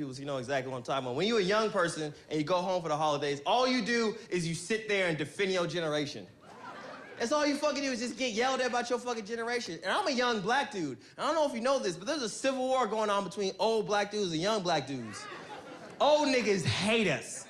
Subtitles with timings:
[0.00, 1.14] people so you know exactly what I'm talking about.
[1.14, 4.16] When you're a young person and you go home for the holidays, all you do
[4.30, 6.26] is you sit there and defend your generation.
[7.18, 9.78] That's all you fucking do is just get yelled at about your fucking generation.
[9.82, 10.96] And I'm a young black dude.
[11.18, 13.52] I don't know if you know this, but there's a civil war going on between
[13.58, 15.22] old black dudes and young black dudes.
[16.00, 17.46] Old niggas hate us.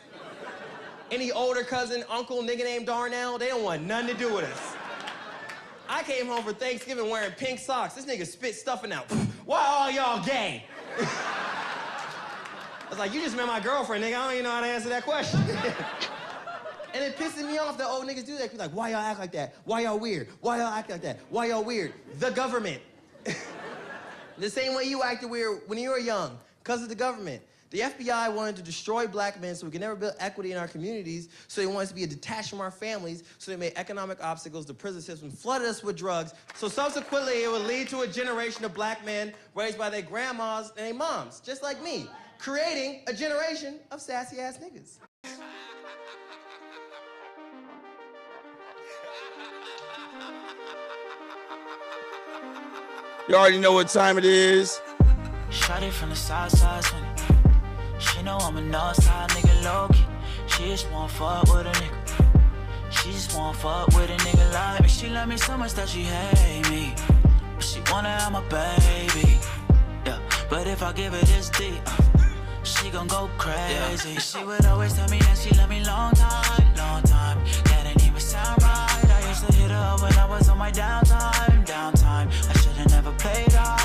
[1.12, 4.74] Any older cousin, uncle, nigga named Darnell, they don't want nothing to do with us.
[5.88, 7.94] I came home for Thanksgiving wearing pink socks.
[7.94, 9.08] This nigga spit stuffing out.
[9.44, 10.64] Why all y'all gay?
[12.90, 14.16] I was like, you just met my girlfriend, nigga.
[14.16, 15.38] I don't even know how to answer that question.
[16.92, 18.50] and it pisses me off that old niggas do that.
[18.50, 19.54] Be like, why y'all act like that?
[19.64, 20.26] Why y'all weird?
[20.40, 21.20] Why y'all act like that?
[21.30, 21.92] Why y'all weird?
[22.18, 22.82] The government.
[24.38, 27.40] the same way you acted weird when you were young, because of the government.
[27.70, 30.66] The FBI wanted to destroy black men so we could never build equity in our
[30.66, 34.18] communities, so they wanted us to be detached from our families, so they made economic
[34.20, 38.08] obstacles, the prison system flooded us with drugs, so subsequently it would lead to a
[38.08, 42.08] generation of black men raised by their grandmas and their moms, just like me
[42.40, 44.98] creating a generation of sassy ass niggas.
[53.28, 54.80] You already know what time it is.
[55.50, 57.06] Shot it from the south side, honey.
[57.98, 60.04] She know I'm a north side nigga, low key.
[60.46, 62.90] She just want fuck with a nigga.
[62.90, 64.88] She just want fuck with a nigga like me.
[64.88, 66.94] She love me so much that she hate me.
[67.54, 69.38] But she wanna have my baby.
[70.06, 72.09] Yeah, but if I give her this deep, uh,
[72.90, 74.12] she gon' go crazy.
[74.12, 74.18] Yeah.
[74.18, 77.38] She would always tell me that she love me long time, long time.
[77.64, 79.10] That ain't even sound right.
[79.10, 82.28] I used to hit her when I was on my downtime, downtime.
[82.48, 83.54] I should've never played.
[83.54, 83.79] I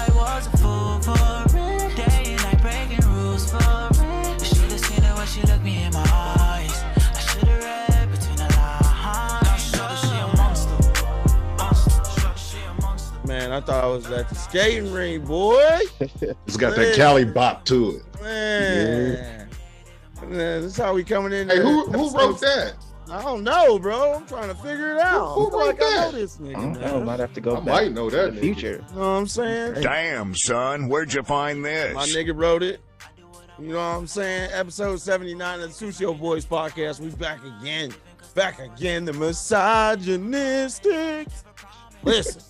[13.55, 15.79] I thought I was at the skating rink, boy.
[16.47, 18.03] It's got that Cali bop to it.
[18.21, 19.49] Man.
[20.21, 21.49] Man, this is how we coming in.
[21.49, 22.73] Hey, who who wrote that?
[23.11, 24.15] I don't know, bro.
[24.15, 25.35] I'm trying to figure it out.
[25.35, 26.17] Who- who I like wrote I know that?
[26.17, 26.57] this nigga.
[26.57, 27.01] I don't know.
[27.03, 27.61] Might have to go back.
[27.61, 28.83] I back might know to that the future.
[28.89, 29.73] You know what I'm saying?
[29.81, 31.93] Damn, son, where'd you find this?
[31.93, 32.79] My nigga wrote it.
[33.59, 34.49] You know what I'm saying?
[34.53, 36.99] Episode 79 of the Sucio Boyz podcast.
[36.99, 37.93] We back again.
[38.33, 39.05] Back again.
[39.05, 41.27] The misogynistic.
[42.03, 42.41] Listen.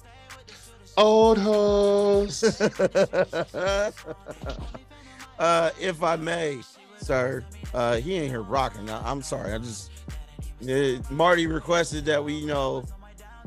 [0.97, 2.43] Old hoes.
[5.39, 6.59] uh, if I may,
[6.97, 8.89] sir, uh, he ain't here rocking.
[8.89, 9.53] I, I'm sorry.
[9.53, 9.91] I just
[10.69, 12.85] uh, Marty requested that we, you know,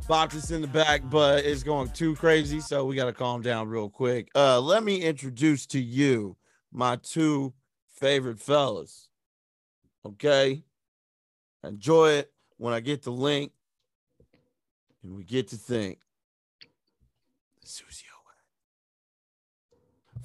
[0.06, 3.40] bop this in the back, but it's going too crazy, so we got to calm
[3.40, 4.30] down real quick.
[4.34, 6.36] Uh, let me introduce to you
[6.72, 7.54] my two
[7.94, 9.08] favorite fellas.
[10.04, 10.62] Okay,
[11.64, 13.52] enjoy it when I get the link,
[15.02, 15.98] and we get to think.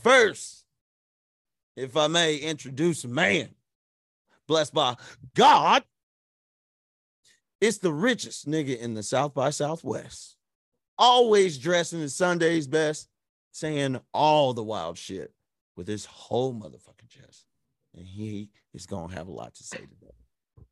[0.03, 0.65] First,
[1.77, 3.49] if I may introduce a man
[4.47, 4.95] blessed by
[5.33, 5.83] God,
[7.61, 10.35] it's the richest nigga in the South by Southwest.
[10.97, 13.07] Always dressing his Sunday's best,
[13.51, 15.33] saying all the wild shit
[15.77, 17.45] with his whole motherfucking chest.
[17.95, 20.65] And he is going to have a lot to say today.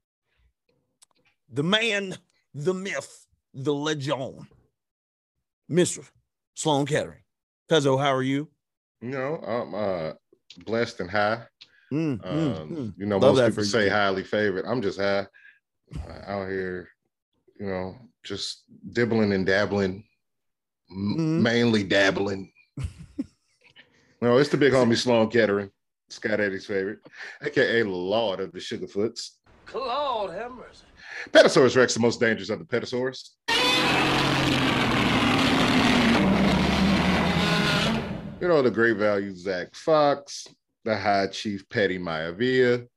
[1.53, 2.17] The man,
[2.53, 4.47] the myth, the legend,
[5.71, 6.05] Mr.
[6.61, 7.22] Sloan Kettering.
[7.72, 8.47] Cuzzo, how are you?
[9.01, 10.11] you know, I'm uh,
[10.63, 11.41] blessed and high.
[11.91, 12.23] Mm, mm,
[12.61, 12.94] Um, mm.
[12.97, 13.89] You know, Love most people say you.
[13.89, 14.66] highly favored.
[14.67, 15.25] I'm just high
[16.07, 16.88] uh, out here,
[17.59, 18.63] you know, just
[18.94, 20.03] dibbling and dabbling,
[20.91, 21.41] m- Mhm.
[21.41, 22.51] mainly dabbling.
[24.21, 25.71] no, it's the big homie Sloan Kettering,
[26.11, 27.00] Scott Eddie's favorite,
[27.41, 29.31] aka Lord of the Sugarfoots.
[29.66, 30.83] Claude have mercy.
[31.31, 33.29] Petasaurus Rex, the most dangerous of the Petasaurs.
[38.41, 40.47] You know, the great value Zach Fox,
[40.84, 42.88] the High Chief Petty Maivia,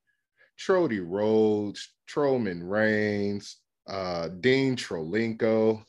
[0.58, 5.84] Trody Rhodes, Trollman Reigns, uh, Dean Trolinko.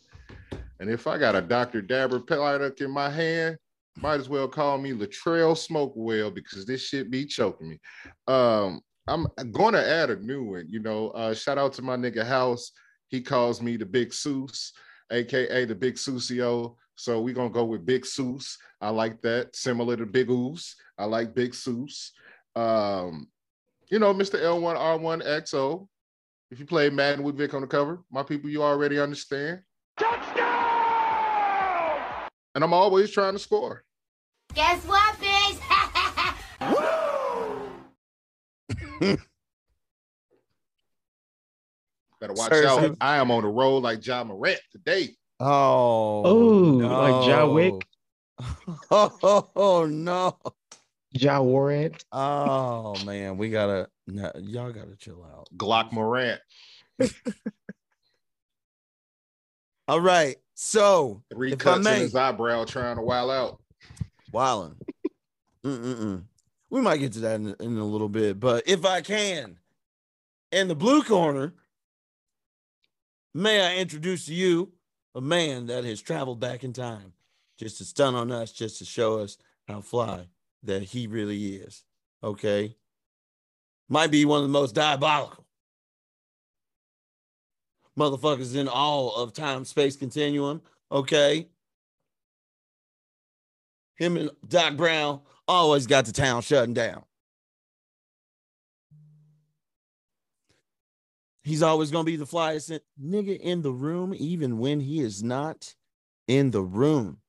[0.81, 1.81] And if I got a Dr.
[1.81, 3.57] Dabber product in my hand,
[3.95, 7.79] might as well call me Latrell Smokewell because this shit be choking me.
[8.27, 10.65] Um, I'm to add a new one.
[10.67, 12.73] You know, uh, shout out to my nigga House.
[13.07, 14.71] He calls me the Big Seuss,
[15.13, 16.75] aka the Big Sucio.
[16.95, 18.57] So we're gonna go with Big Seuss.
[18.81, 19.55] I like that.
[19.55, 20.75] Similar to Big Oos.
[20.97, 22.11] I like Big Seuss.
[22.55, 23.27] Um,
[23.89, 24.39] you know, Mr.
[24.41, 25.87] L1R1XO.
[26.51, 29.61] If you play Madden with Vick on the cover, my people, you already understand.
[29.97, 30.45] Touchdown!
[32.53, 33.83] And I'm always trying to score.
[34.53, 35.59] Guess what, bitch?
[42.21, 42.95] Better watch Sir, out.
[43.01, 45.09] I am on the road like John Morant today.
[45.39, 47.87] Oh, Oh, like John Wick?
[48.91, 50.37] Oh, oh, no.
[51.17, 52.03] Ja Warrant.
[52.11, 55.47] Oh man, we gotta no, y'all gotta chill out.
[55.55, 56.41] Glock Morant.
[59.87, 63.61] All right, so Three If I cuts in his eyebrow trying to wild out.
[64.33, 64.75] Wildin'.
[65.63, 66.23] Mm-mm-mm.
[66.69, 69.57] We might get to that in, in a little bit, but if I can,
[70.51, 71.53] in the blue corner,
[73.33, 74.73] may I introduce to you
[75.15, 77.13] a man that has traveled back in time
[77.57, 80.27] just to stun on us, just to show us how fly
[80.63, 81.83] that he really is.
[82.23, 82.75] Okay.
[83.87, 85.45] Might be one of the most diabolical
[87.97, 90.61] motherfuckers in all of time space continuum.
[90.91, 91.47] Okay.
[93.95, 97.03] Him and Doc Brown always got the town shutting down.
[101.45, 105.75] He's always gonna be the flyest nigga in the room, even when he is not
[106.27, 107.19] in the room.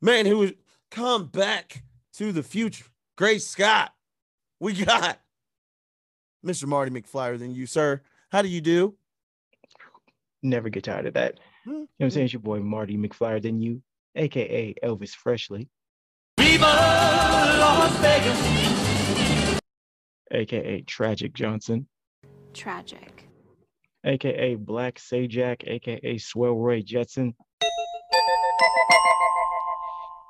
[0.00, 0.56] Man, who would
[0.92, 1.82] come back
[2.12, 2.84] to the future?
[3.18, 3.92] Grace Scott.
[4.60, 5.18] We got
[6.46, 6.66] Mr.
[6.66, 8.00] Marty McFlyer than you, sir.
[8.30, 8.94] How do you do?
[10.40, 11.40] Never get tired of that.
[11.66, 12.10] You know what I'm hmm, hmm.
[12.10, 12.24] saying?
[12.26, 13.82] It's your boy Marty McFlyer than you,
[14.14, 15.68] aka Elvis Freshly.
[20.30, 21.88] AKA Tragic Johnson,
[22.54, 23.28] Tragic.
[24.04, 27.34] aka Black Sajak, aka Swellroy Jetson,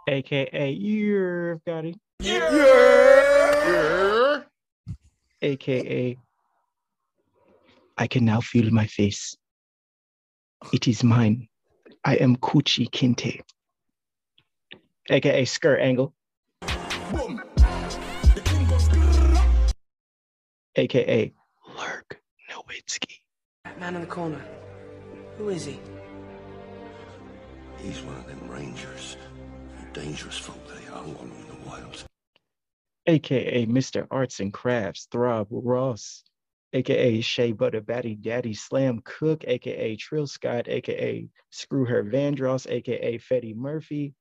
[0.09, 2.43] aka You've got it, Yeah.
[5.43, 6.17] aka
[7.97, 9.37] I can now feel my face.
[10.73, 11.49] It is mine.
[12.05, 13.41] I am Coochie Kinte,
[15.11, 16.13] aka Skirt Angle,
[17.13, 17.41] Boom.
[20.77, 21.33] aka
[21.77, 23.19] Lurk Nowitzki.
[23.65, 24.41] That man in the corner.
[25.39, 25.81] Who is he?
[27.79, 29.17] He's one of them rangers.
[29.93, 32.05] Dangerous folk they are along the wilds.
[33.07, 34.07] aka Mr.
[34.11, 36.25] Arts and Crafts, Throb Ross,
[36.73, 43.19] aka Shea Butter Batty Daddy Slam Cook, aka Trill Scott, aka Screw Her Vandross, aka
[43.19, 44.15] Fetty Murphy,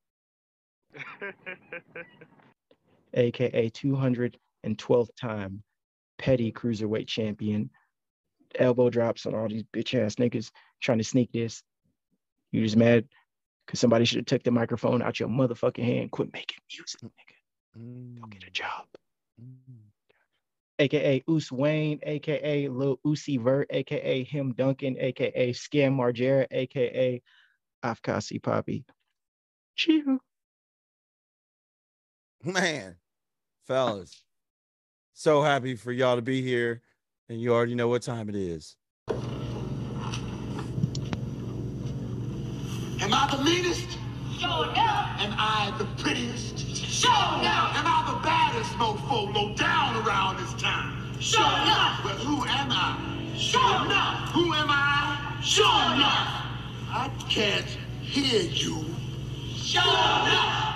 [3.14, 5.64] aka 212th time
[6.18, 7.70] petty cruiserweight champion.
[8.56, 10.52] Elbow drops on all these bitch ass niggas
[10.82, 11.64] trying to sneak this.
[12.52, 13.06] You just mad
[13.66, 16.12] because somebody should have took the microphone out your motherfucking hand.
[16.12, 18.22] Quit making music, nigga.
[18.22, 18.54] Go get a mm.
[18.54, 18.86] job.
[19.42, 19.84] Mm.
[20.80, 27.22] AKA Oos Wayne, AKA Lil Uzi Vert, AKA Him Duncan, AKA Scam Margera, AKA
[27.84, 28.86] Afkasi Poppy.
[29.76, 30.20] Chill.
[32.44, 32.98] Man,
[33.68, 34.24] fellas,
[35.14, 36.82] so happy for y'all to be here.
[37.30, 38.76] And you already know what time it is.
[39.08, 39.16] Am
[43.14, 43.98] I the meanest?
[44.38, 45.10] Sure enough.
[45.20, 46.60] Am I the prettiest?
[46.76, 47.78] Sure enough.
[47.78, 51.16] Am I the baddest mofo low down around this town?
[51.20, 52.04] Sure enough.
[52.04, 52.98] Well, who am I?
[53.38, 54.30] Sure enough.
[54.32, 55.40] Who am I?
[55.42, 56.46] Sure enough.
[56.90, 57.66] I can't
[58.02, 58.86] hear you.
[59.56, 60.73] Sure enough.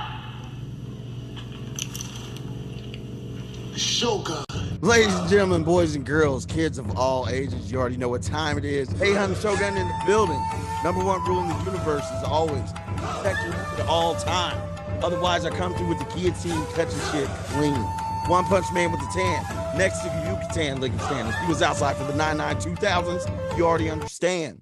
[3.77, 4.43] Shogun.
[4.81, 8.57] Ladies and gentlemen, boys and girls, kids of all ages, you already know what time
[8.57, 8.89] it is.
[8.93, 10.41] Hey, Hunter Shogun in the building.
[10.83, 14.57] Number one rule in the universe is always protect your at all time.
[15.03, 17.79] Otherwise, I come through with the guillotine, cutting shit clean.
[18.27, 19.77] One Punch Man with the tan.
[19.77, 21.29] Next to the Yucatan licking stand.
[21.29, 24.61] If he was outside for the 99 2000s, you already understand.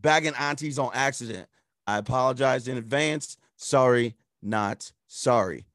[0.00, 1.48] Bagging aunties on accident.
[1.86, 3.36] I apologize in advance.
[3.56, 5.66] Sorry, not sorry.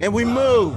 [0.00, 0.76] And we move.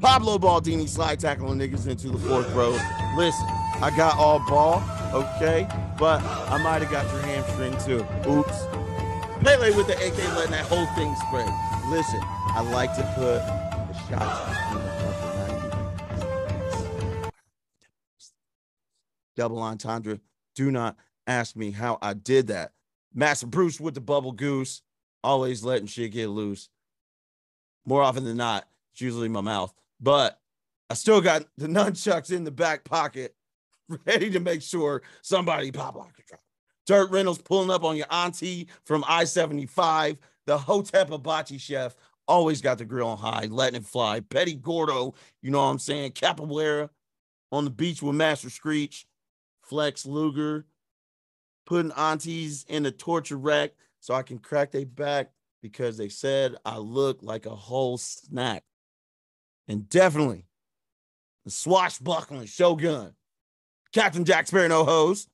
[0.00, 2.72] Pablo Baldini slide tackling niggas into the fourth row.
[3.16, 3.46] Listen,
[3.80, 4.82] I got all ball,
[5.14, 5.66] okay,
[5.98, 8.06] but I might have got your hamstring too.
[8.30, 8.66] Oops.
[9.42, 11.48] Pele with the AK letting that whole thing spread.
[11.88, 13.38] Listen, I like to put
[13.88, 16.60] the shots in the fucking
[17.22, 17.30] 90.
[19.34, 20.20] Double entendre.
[20.54, 22.72] Do not ask me how I did that.
[23.14, 24.82] Master Bruce with the bubble goose,
[25.24, 26.68] always letting shit get loose.
[27.86, 30.38] More often than not, it's usually my mouth but
[30.90, 33.34] I still got the nunchucks in the back pocket,
[34.06, 36.40] ready to make sure somebody pop lock the drop.
[36.86, 40.18] Dirt Reynolds pulling up on your auntie from I 75.
[40.46, 41.96] The Hotep Hibachi chef
[42.28, 44.20] always got the grill on high, letting it fly.
[44.20, 46.12] Petty Gordo, you know what I'm saying?
[46.12, 46.88] Capoeira
[47.50, 49.06] on the beach with Master Screech.
[49.62, 50.64] Flex Luger
[51.66, 56.54] putting aunties in a torture rack so I can crack their back because they said
[56.64, 58.62] I look like a whole snack
[59.68, 60.46] and definitely
[61.44, 63.14] the swashbuckling shogun,
[63.92, 65.28] Captain Jack Sparrow, no hose,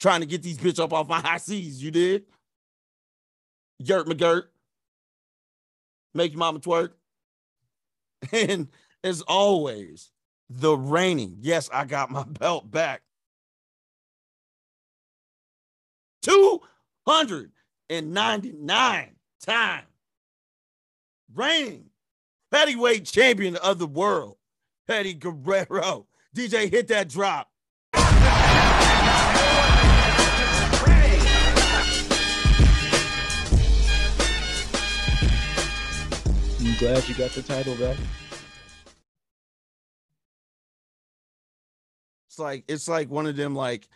[0.00, 1.82] trying to get these bitch up off my high seas.
[1.82, 2.24] You did,
[3.78, 4.44] Yurt McGirt,
[6.16, 6.92] Make your mama twerk.
[8.32, 8.68] And
[9.04, 10.10] as always,
[10.48, 11.36] the reigning.
[11.40, 13.02] Yes, I got my belt back.
[16.22, 19.10] 299
[19.44, 19.82] time
[21.34, 21.90] reigning
[22.52, 24.36] heavyweight champion of the world,
[24.86, 26.06] Petty Guerrero.
[26.34, 27.50] DJ, hit that drop.
[36.58, 37.96] I'm glad you got the title back.
[42.28, 43.88] It's like it's like one of them like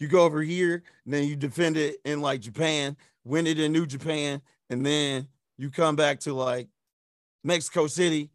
[0.00, 3.72] you go over here and then you defend it in like Japan, win it in
[3.72, 6.66] New Japan, and then you come back to like
[7.44, 8.30] Mexico City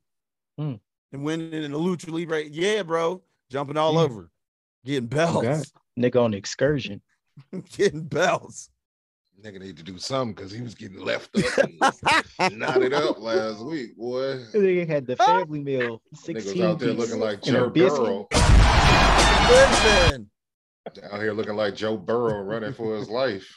[0.60, 0.80] Mm.
[1.12, 2.44] and winning in the Lucha Libre.
[2.44, 4.00] Yeah, bro, jumping all Yeah.
[4.02, 4.32] over,
[4.86, 5.44] getting God.
[5.44, 7.02] belts, Nigga on excursion.
[7.78, 8.70] getting belts.
[9.42, 11.96] Nigga need to do something because he was getting left up
[12.40, 14.44] and knotted up last week, boy.
[14.54, 16.02] Nigga had the family meal.
[16.14, 17.70] Niggas 16 out there looking like Joe.
[17.70, 18.28] Burrow.
[19.50, 20.30] Listen,
[21.10, 23.48] Out here looking like Joe Burrow running for his life.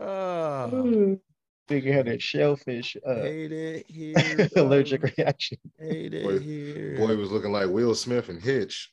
[0.00, 0.70] uh,
[1.68, 4.48] Nigga had a shellfish uh, hate it here.
[4.56, 5.58] allergic reaction.
[5.78, 6.96] Hate Boy- it here.
[6.96, 8.92] Boy was looking like Will Smith and Hitch.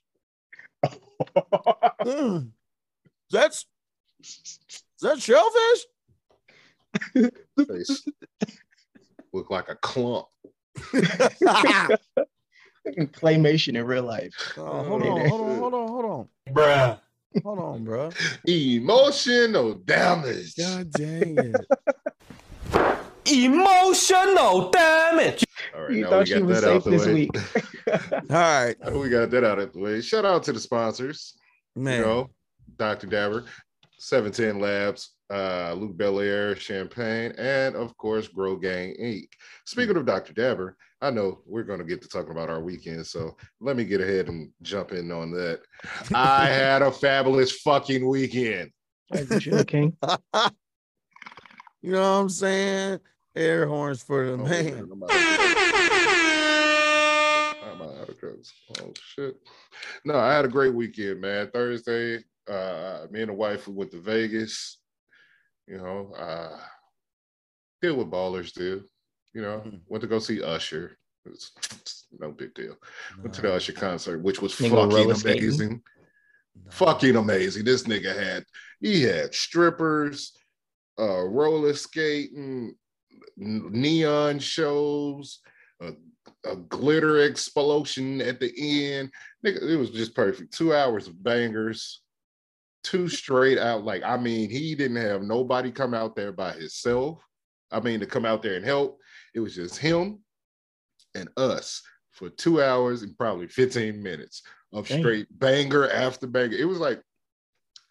[2.03, 2.49] Mm.
[3.31, 3.65] That's
[4.21, 4.59] is
[5.01, 5.85] that shellfish?
[7.67, 8.03] Face
[9.31, 10.27] looked like a clump.
[12.87, 14.33] Claymation in real life.
[14.57, 16.99] Oh, hold on, hold on, hold on, hold on, Bruh.
[17.43, 18.09] hold on, bro.
[18.45, 20.55] Emotional damage.
[20.57, 21.67] God dang it!
[23.25, 25.45] Emotional damage.
[25.75, 27.13] All right, You now thought we you got was that out safe the this way.
[27.13, 27.31] week.
[28.31, 30.01] All right, Now we got that out of the way.
[30.01, 31.35] Shout out to the sponsors.
[31.75, 31.99] man.
[31.99, 32.29] You know,
[32.77, 33.07] Dr.
[33.07, 33.45] Dabber,
[33.99, 39.27] 710 Labs, uh, Luc Belaire, Champagne, and of course, Grow Gang Inc.
[39.65, 40.33] Speaking of Dr.
[40.33, 43.83] Dabber, I know we're going to get to talking about our weekend, so let me
[43.83, 45.61] get ahead and jump in on that.
[46.13, 48.71] I had a fabulous fucking weekend.
[49.11, 49.95] As you should, King.
[51.85, 52.99] You know what I'm saying?
[53.35, 54.89] Air horns for the Oh, man.
[54.91, 55.17] I'm out of-
[57.63, 58.53] I'm out of drugs.
[58.79, 59.35] Oh shit.
[60.05, 61.49] No, I had a great weekend, man.
[61.51, 64.79] Thursday, uh, me and the wife we went to Vegas.
[65.67, 66.59] You know, uh
[67.81, 68.83] did what ballers do.
[69.33, 69.81] You know, Mhm.
[69.87, 70.97] went to go see Usher.
[71.25, 72.77] It's, it's no big deal.
[73.21, 75.81] Went to the Usher concert, which was Nigga fucking amazing.
[76.65, 76.71] No.
[76.71, 77.63] Fucking amazing.
[77.65, 78.45] This nigga had
[78.79, 80.37] he had strippers,
[80.99, 82.75] uh roller skating, n-
[83.37, 85.39] neon shows,
[85.81, 85.91] a,
[86.45, 89.11] a glitter explosion at the end.
[89.45, 90.53] Nigga, it was just perfect.
[90.53, 92.01] Two hours of bangers,
[92.83, 93.83] two straight out.
[93.83, 97.23] Like, I mean, he didn't have nobody come out there by himself.
[97.71, 98.99] I mean, to come out there and help.
[99.33, 100.19] It was just him
[101.15, 104.99] and us for two hours and probably 15 minutes of Dang.
[104.99, 106.55] straight banger after banger.
[106.55, 107.01] It was like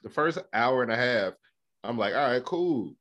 [0.02, 1.34] the first hour and a half.
[1.84, 2.94] I'm like, all right, cool.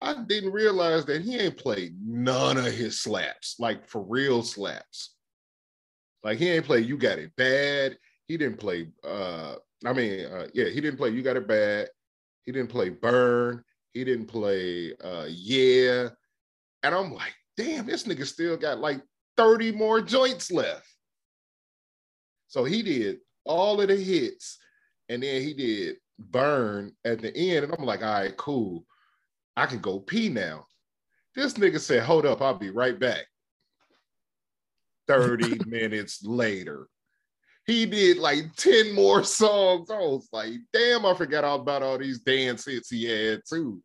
[0.00, 5.14] I didn't realize that he ain't played none of his slaps, like for real slaps.
[6.22, 7.98] Like he ain't played You Got It Bad.
[8.26, 11.88] He didn't play uh I mean, uh yeah, he didn't play You Got It Bad.
[12.44, 13.62] He didn't play Burn.
[13.92, 16.10] He didn't play uh Yeah.
[16.82, 19.02] And I'm like, damn, this nigga still got like
[19.36, 20.86] 30 more joints left.
[22.46, 24.58] So he did all of the hits
[25.08, 27.64] and then he did Burn at the end.
[27.64, 28.84] And I'm like, all right, cool.
[29.58, 30.66] I can go pee now.
[31.34, 33.26] This nigga said, hold up, I'll be right back.
[35.08, 36.86] 30 minutes later.
[37.66, 39.90] He did like 10 more songs.
[39.90, 43.82] I was like, damn, I forgot all about all these dance hits he had too.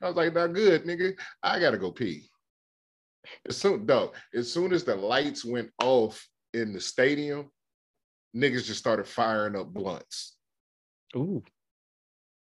[0.00, 1.18] I was like, not good, nigga.
[1.42, 2.30] I gotta go pee.
[3.48, 7.50] As soon, no, as soon as the lights went off in the stadium,
[8.36, 10.36] niggas just started firing up blunts.
[11.16, 11.42] Ooh,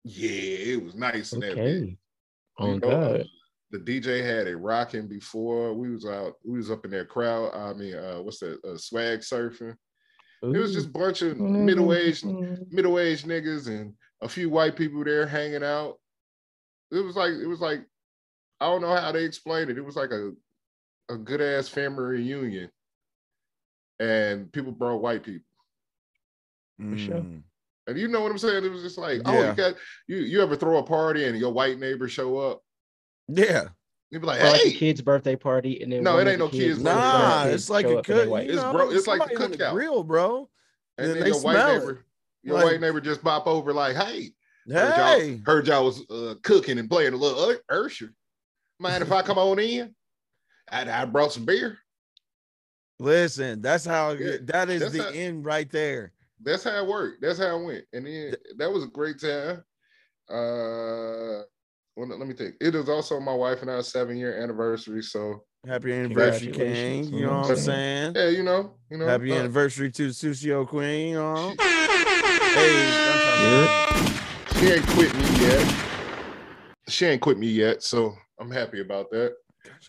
[0.03, 1.97] Yeah, it was nice in that
[2.59, 2.65] bitch.
[2.65, 2.69] okay.
[2.69, 3.25] Oh You know, uh, God.
[3.71, 6.33] the DJ had it rocking before we was out.
[6.45, 7.53] We was up in that crowd.
[7.53, 8.63] I mean, uh, what's that?
[8.63, 9.75] Uh, swag surfing.
[10.43, 14.75] It was just a bunch of middle aged middle aged niggas and a few white
[14.75, 15.99] people there hanging out.
[16.91, 17.85] It was like it was like
[18.59, 19.77] I don't know how they explained it.
[19.77, 20.33] It was like a
[21.09, 22.69] a good ass family reunion,
[23.99, 25.47] and people brought white people.
[26.77, 27.15] For sure.
[27.15, 27.43] Mm.
[27.87, 28.63] And you know what I'm saying?
[28.63, 29.75] It was just like, oh, you got
[30.07, 32.61] you you ever throw a party and your white neighbor show up?
[33.27, 33.65] Yeah.
[34.09, 36.39] You'd be like, Or like hey, a kid's birthday party, and then No, it ain't
[36.39, 37.17] no kids' kid's birthday birthday.
[37.19, 38.29] Nah, it's like a up and they cook.
[38.31, 38.45] white.
[38.47, 39.71] You It's know, bro- it's like the cookout.
[39.73, 40.49] grill, bro.
[40.97, 41.97] and then then they your white smell neighbor, it.
[42.43, 44.33] your Like- white neighbor just pop over like, hey,
[44.69, 48.11] Heard y'all, Hey, heard y'all was uh, cooking and playing a little Ur- Ursher.
[48.79, 49.93] Mind if I come on in?
[50.71, 51.79] I, I brought some beer.
[52.99, 56.11] listen, that's how Yeah, that is that's the how- end right there.
[56.43, 57.21] That's how it worked.
[57.21, 57.85] That's how it went.
[57.93, 59.63] And then that was a great time.
[60.29, 61.43] Uh
[61.95, 62.55] well, let me think.
[62.59, 65.03] It is also my wife and I's seven year anniversary.
[65.03, 67.05] So Happy anniversary, King.
[67.05, 68.13] You know what I'm saying?
[68.15, 69.07] yeah, you know, you know.
[69.07, 71.09] Happy uh, anniversary to the Sucio Queen.
[71.09, 71.55] You know?
[72.53, 72.73] Hey,
[73.45, 75.75] that's she ain't quit me yet.
[76.89, 79.35] She ain't quit me yet, so I'm happy about that.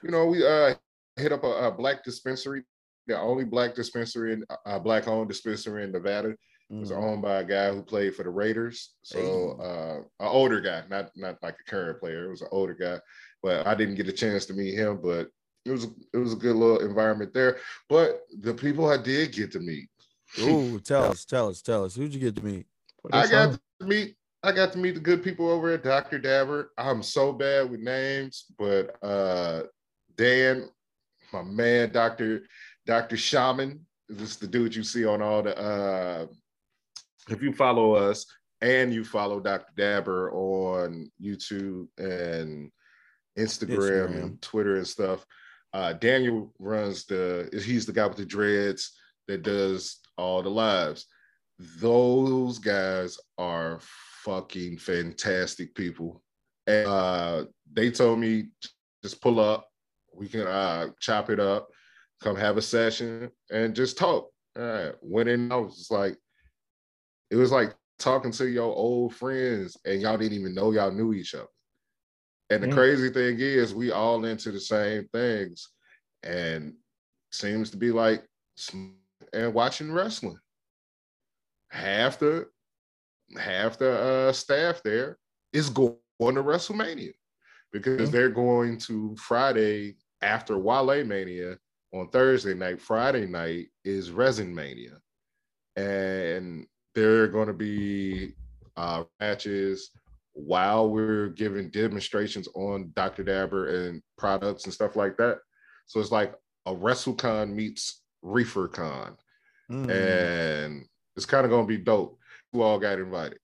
[0.02, 0.74] You know, we uh
[1.16, 2.62] hit up a, a black dispensary,
[3.06, 6.30] the only black dispensary in uh, black owned dispensary in Nevada.
[6.30, 6.36] It
[6.80, 6.96] was Mhm.
[7.02, 8.94] owned by a guy who played for the Raiders.
[9.02, 9.66] So Hey.
[9.66, 12.24] uh an older guy, not not like a current player.
[12.26, 13.00] It was an older guy,
[13.42, 15.00] but I didn't get a chance to meet him.
[15.02, 15.28] But
[15.64, 17.58] it was it was a good little environment there.
[17.88, 19.88] But the people I did get to meet,
[20.40, 21.94] Ooh, tell us, tell us, tell us.
[21.94, 22.66] Who'd you get to meet?
[23.12, 26.18] I got to meet I got to meet the good people over at Dr.
[26.18, 26.72] Dabber.
[26.76, 29.64] I'm so bad with names, but uh
[30.16, 30.68] Dan,
[31.32, 32.46] my man, Dr.
[32.86, 33.16] Dr.
[33.16, 36.26] Shaman, this is the dude you see on all the uh
[37.28, 38.26] if you follow us
[38.60, 39.72] and you follow Dr.
[39.76, 42.70] Dabber on YouTube and
[43.38, 44.22] Instagram, Instagram.
[44.22, 45.24] and Twitter and stuff.
[45.72, 48.92] Uh Daniel runs the he's the guy with the dreads
[49.26, 51.06] that does all the lives
[51.58, 53.78] those guys are
[54.22, 56.22] fucking fantastic people.
[56.66, 58.46] And uh, they told me
[59.02, 59.68] just pull up,
[60.12, 61.68] we can uh, chop it up,
[62.20, 64.30] come have a session, and just talk.
[64.56, 64.94] All right.
[65.02, 66.16] Went in, I was like,
[67.30, 71.12] it was like talking to your old friends, and y'all didn't even know y'all knew
[71.12, 71.46] each other.
[72.50, 72.74] And the Mm.
[72.74, 75.68] crazy thing is, we all into the same things,
[76.22, 76.74] and
[77.32, 78.24] seems to be like
[79.32, 80.38] and watching wrestling
[81.70, 82.46] half the
[83.36, 85.18] half the uh, staff there
[85.52, 87.12] is going to WrestleMania
[87.72, 88.12] because Mhm.
[88.12, 91.58] they're going to Friday after Wale Mania
[91.94, 92.80] on Thursday night.
[92.80, 94.98] Friday night is Resin Mania,
[95.76, 98.32] and there are going to be
[98.76, 99.90] uh, matches
[100.32, 103.22] while we're giving demonstrations on Dr.
[103.22, 105.38] Dabber and products and stuff like that.
[105.86, 106.34] So it's like
[106.66, 109.16] a WrestleCon meets ReeferCon
[109.70, 109.90] Mm.
[109.90, 110.84] and
[111.16, 112.18] it's kind of gonna be dope.
[112.52, 113.38] Who all got invited?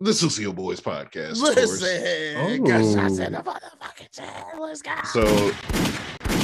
[0.00, 1.32] The Sucio Boyz podcast.
[1.32, 1.82] of course.
[1.82, 2.66] Listen, Oh.
[2.66, 4.60] 'cause I said the motherfucking time.
[4.60, 4.94] Let's go.
[5.12, 5.52] So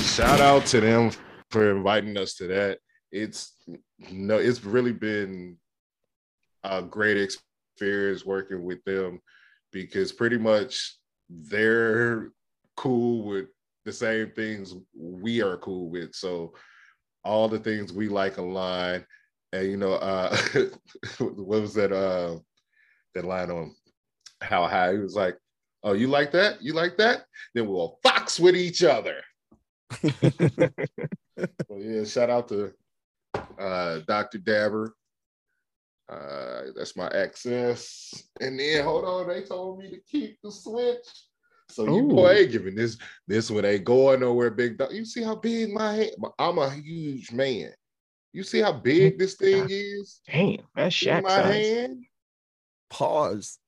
[0.00, 1.10] shout out to them
[1.50, 2.78] for inviting us to that.
[3.12, 3.54] It's
[4.10, 5.56] no, it's really been
[6.64, 9.20] a great experience working with them
[9.72, 10.96] because pretty much
[11.28, 12.32] they're
[12.76, 13.46] cool with
[13.84, 16.14] the same things we are cool with.
[16.14, 16.54] So
[17.24, 19.04] all the things we like align.
[19.52, 20.36] And you know, uh
[21.18, 22.38] what was that uh
[23.14, 23.74] that line on
[24.40, 24.92] how high?
[24.92, 25.36] He was like,
[25.82, 26.62] Oh, you like that?
[26.62, 27.24] You like that?
[27.54, 29.22] Then we'll fox with each other.
[29.92, 32.72] So yeah, shout out to
[33.58, 34.38] uh Dr.
[34.38, 34.94] Dabber.
[36.08, 38.12] Uh that's my access.
[38.40, 41.06] And then hold on, they told me to keep the switch.
[41.68, 42.08] So you Ooh.
[42.08, 42.98] boy ain't giving this
[43.28, 44.92] this one ain't going nowhere, big dog.
[44.92, 46.10] You see how big my hand?
[46.38, 47.72] I'm a huge man.
[48.32, 51.68] You see how big this thing is Damn, that's in Shaq my size.
[51.68, 52.04] hand?
[52.90, 53.58] Pause.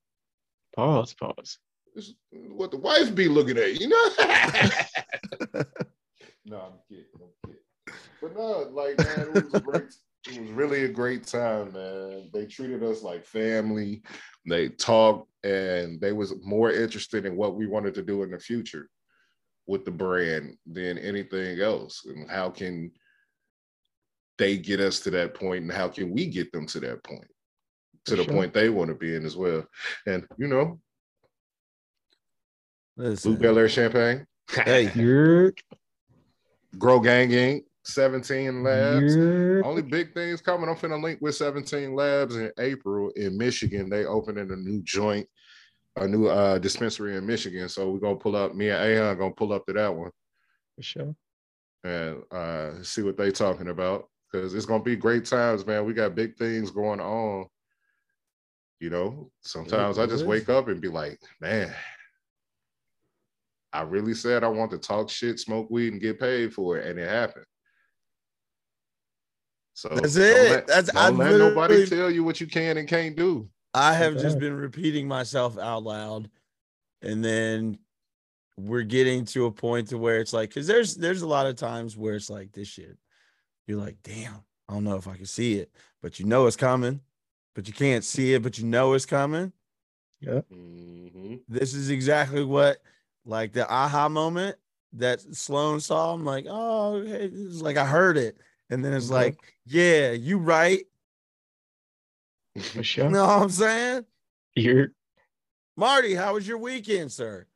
[0.74, 1.58] Pause, pause.
[1.94, 2.14] This is
[2.50, 4.08] what the wife be looking at, you know?
[6.44, 7.04] no, I'm kidding.
[7.14, 8.00] I'm kidding.
[8.20, 9.84] But no, like man, it was a great.
[10.28, 12.30] It was really a great time, man.
[12.32, 14.02] They treated us like family.
[14.46, 18.38] They talked, and they was more interested in what we wanted to do in the
[18.38, 18.88] future
[19.66, 22.04] with the brand than anything else.
[22.06, 22.92] And how can
[24.38, 27.28] they get us to that point, and how can we get them to that point,
[28.06, 28.32] to For the sure.
[28.32, 29.64] point they want to be in as well?
[30.06, 30.80] And you know,
[32.96, 33.36] Blue Listen.
[33.36, 34.26] Bel Air Champagne.
[34.50, 35.52] Hey, You're,
[36.78, 37.64] Grow Gang Inc.
[37.84, 39.16] 710 Labs.
[39.16, 40.68] you're Only big things coming.
[40.68, 43.90] I'm finna link with 710 Labs in April in Michigan.
[43.90, 45.26] They opening a new joint,
[45.96, 47.68] a new uh dispensary in Michigan.
[47.68, 48.54] So we're gonna pull up.
[48.54, 50.10] Me and Ahan gonna pull up to that one
[50.76, 51.16] for sure.
[51.84, 54.08] and uh see what they talking about.
[54.30, 55.84] Because it's gonna be great times, man.
[55.84, 57.46] We got big things going on.
[58.78, 60.24] You know, sometimes I just is.
[60.24, 61.72] wake up and be like, man,
[63.72, 66.86] I really said I want to talk shit, smoke weed, and get paid for it,
[66.86, 67.46] and it happened.
[69.74, 70.50] So That's don't it.
[70.50, 73.48] let- That's- don't I let nobody tell you what you can and can't do.
[73.74, 76.30] I have just been repeating myself out loud,
[77.00, 77.78] and then
[78.58, 81.56] we're getting to a point to where it's like, because there's there's a lot of
[81.56, 82.98] times where it's like this shit.
[83.66, 86.56] You're like, damn, I don't know if I can see it, but you know it's
[86.56, 87.00] coming.
[87.54, 89.52] but you can't see it, but you know it's coming.
[90.24, 91.42] Mhm.
[91.48, 92.80] This is exactly what,
[93.24, 94.56] like the aha moment
[94.94, 96.12] that Sloan saw.
[96.14, 97.30] I'm like, oh, okay.
[97.32, 98.36] It's like I heard it,
[98.70, 99.10] and then it's Mhm.
[99.12, 100.84] like, yeah, you right.
[102.60, 103.10] For You sure.
[103.10, 104.04] know what I'm saying?
[104.54, 104.88] You're
[105.76, 107.46] Marty, how was your weekend, sir?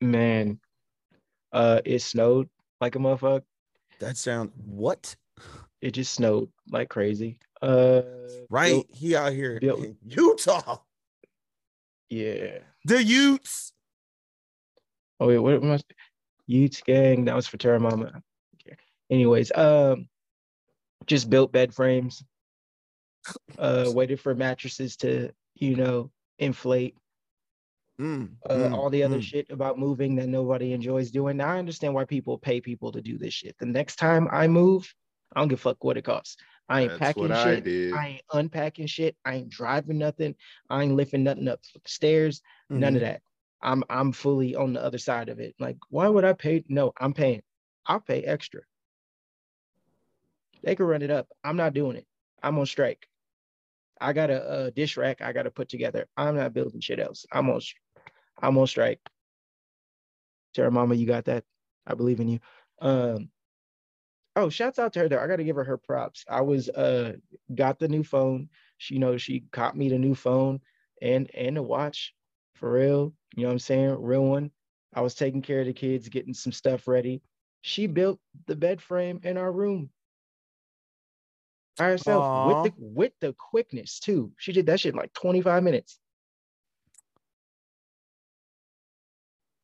[0.00, 0.60] man.
[1.52, 2.48] Uh, it snowed
[2.80, 3.42] like a motherfucker.
[4.00, 5.14] That sound what?
[5.80, 7.38] It just snowed like crazy.
[7.62, 8.02] Uh,
[8.50, 10.78] Right, built- he out here built- in Utah.
[12.10, 12.58] yeah.
[12.84, 13.72] The Utes.
[15.20, 15.92] Oh wait, what must
[16.46, 17.24] Utes gang?
[17.26, 18.22] That was for Terra Mama.
[19.10, 20.08] Anyways, um,
[21.06, 22.24] just built bed frames.
[23.58, 26.96] Uh, waited for mattresses to you know inflate.
[28.00, 29.22] Mm, Uh, mm, all the other mm.
[29.22, 31.36] shit about moving that nobody enjoys doing.
[31.36, 33.56] Now I understand why people pay people to do this shit.
[33.58, 34.92] The next time I move,
[35.34, 36.36] I don't give a fuck what it costs.
[36.68, 37.64] I ain't That's packing I shit.
[37.64, 37.92] did.
[37.94, 39.16] I ain't unpacking shit.
[39.24, 40.34] I ain't driving nothing.
[40.70, 42.42] I ain't lifting nothing up the stairs.
[42.70, 43.04] None of Mhm.
[43.04, 43.22] that.
[43.64, 45.54] I'm I'm fully on the other side of it.
[45.58, 46.64] Like, why would I pay?
[46.68, 47.42] No, I'm paying.
[47.86, 48.60] I'll pay extra.
[50.62, 51.28] They can run it up.
[51.42, 52.06] I'm not doing it.
[52.42, 53.08] I'm on strike.
[54.00, 56.06] I got a, a dish rack I got to put together.
[56.16, 57.26] I'm not building shit else.
[57.32, 57.60] I'm on
[58.40, 59.00] I'm on strike.
[60.54, 61.44] Terra Mama, you got that.
[61.86, 62.40] I believe in you.
[62.80, 63.30] Um
[64.36, 65.20] oh, shouts out to her though.
[65.20, 66.24] I gotta give her her props.
[66.28, 67.14] I was uh
[67.54, 68.50] got the new phone.
[68.76, 70.60] She you know she caught me the new phone
[71.00, 72.14] and and the watch
[72.54, 73.12] for real.
[73.36, 73.96] You know what I'm saying?
[74.00, 74.50] Real one.
[74.94, 77.20] I was taking care of the kids, getting some stuff ready.
[77.62, 79.90] She built the bed frame in our room
[81.76, 82.46] by herself Aw.
[82.46, 84.32] with the with the quickness too.
[84.38, 85.98] She did that shit in like 25 minutes.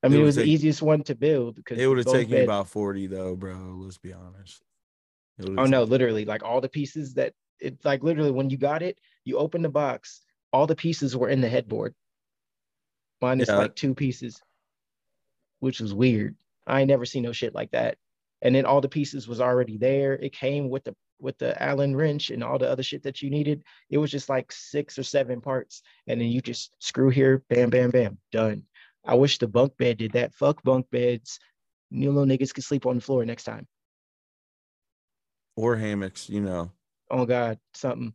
[0.03, 2.33] I mean, it would was the easiest one to build because It would have taken
[2.33, 3.77] bed- about 40 though, bro.
[3.77, 4.63] Let's be honest.
[5.57, 8.99] Oh no, literally, like all the pieces that it's like literally when you got it,
[9.25, 10.23] you open the box,
[10.53, 11.95] all the pieces were in the headboard.
[13.21, 13.57] Minus Yeah.
[13.59, 14.41] like two pieces,
[15.61, 16.37] which was weird.
[16.67, 17.99] I ain't never seen no shit like that.
[18.43, 20.15] And then all the pieces was already there.
[20.15, 23.29] It came with the with the Allen wrench and all the other shit that you
[23.29, 23.63] needed.
[23.91, 27.69] It was just like six or seven parts, and then you just screw here, bam,
[27.69, 28.65] bam, bam, done.
[29.05, 30.33] I wish the bunk bed did that.
[30.33, 31.39] Fuck bunk beds.
[31.91, 33.67] You little niggas can sleep on the floor next time.
[35.57, 36.71] or hammocks, you know.
[37.11, 38.15] oh god, something.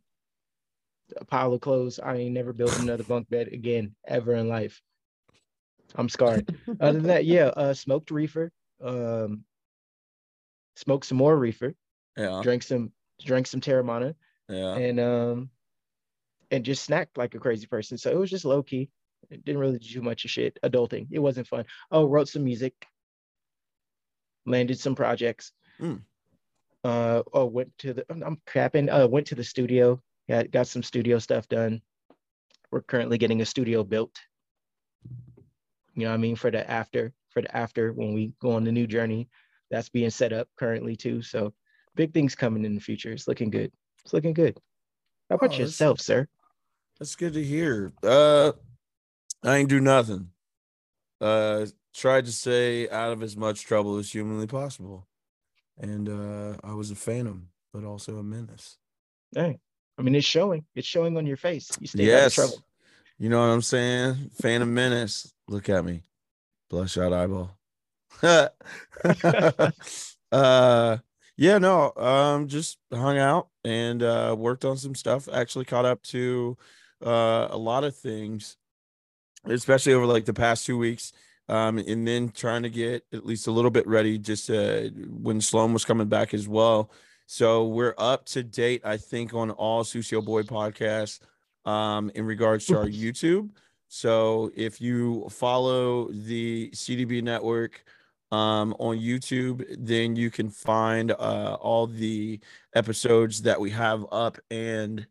[1.16, 2.00] A pile of clothes.
[2.00, 4.82] I ain't never built another bunk bed again ever in life.
[5.96, 6.54] I'm scarred.
[6.80, 8.52] Other than that, yeah, uh smoked reefer.
[8.82, 9.44] Um
[10.76, 11.74] smoked some more reefer,
[12.16, 12.40] Yeah.
[12.42, 12.92] drank some
[13.24, 14.14] drank some Teremana,
[14.48, 14.76] Yeah.
[14.76, 15.50] and um
[16.50, 17.98] and just snacked like a crazy person.
[17.98, 18.88] So it was just low key.
[19.30, 20.58] It didn't really do much of shit.
[20.62, 21.08] Adulting.
[21.10, 21.64] It wasn't fun.
[21.90, 22.74] Oh, wrote some music.
[24.44, 25.52] Landed some projects.
[25.80, 26.02] Mm.
[26.84, 28.88] Uh oh, went to the I'm- crapping.
[28.92, 30.00] Uh went to the studio.
[30.28, 31.80] Got got some studio stuff done.
[32.70, 34.14] We're currently getting a studio built.
[35.96, 36.36] You know what I mean?
[36.36, 39.28] For the after, for the after when we go on the new journey.
[39.70, 41.22] That's being set up currently too.
[41.22, 41.52] So
[41.96, 43.10] big things coming in the future.
[43.10, 43.72] It's looking good.
[44.04, 44.60] It's looking good.
[45.28, 46.28] How about Oh, yourself, sir?
[47.00, 47.92] That's good to hear.
[48.02, 48.52] Uh
[49.42, 50.30] I ain't do nothing.
[51.20, 55.08] Uh tried to stay out of as much trouble as humanly possible.
[55.78, 58.76] And uh I was a phantom, but also a menace.
[59.34, 59.58] Hey,
[59.98, 60.64] I mean, it's showing.
[60.76, 61.70] It's showing on your face.
[61.80, 62.62] You stay out of trouble.
[63.18, 64.30] You know what I'm saying?
[64.40, 65.32] Phantom menace.
[65.48, 66.02] Look at me.
[66.70, 67.56] Bloodshot eyeball.
[70.32, 70.98] uh
[71.36, 71.92] yeah, no.
[71.96, 75.28] Um just hung out and uh worked on some stuff.
[75.32, 76.56] Actually caught up to
[77.04, 78.56] uh a lot of things,
[79.44, 81.12] especially over like the past two weeks.
[81.48, 85.40] Um, and then trying to get at least a little bit ready just uh when
[85.40, 86.90] Sloan was coming back as well.
[87.26, 91.20] So we're up to date, I think, on all Sucio Boy podcasts
[91.64, 93.50] um in regards to our YouTube.
[93.88, 97.84] So if you follow the CDB network
[98.32, 102.40] um on YouTube, then you can find uh all the
[102.74, 105.06] episodes that we have up and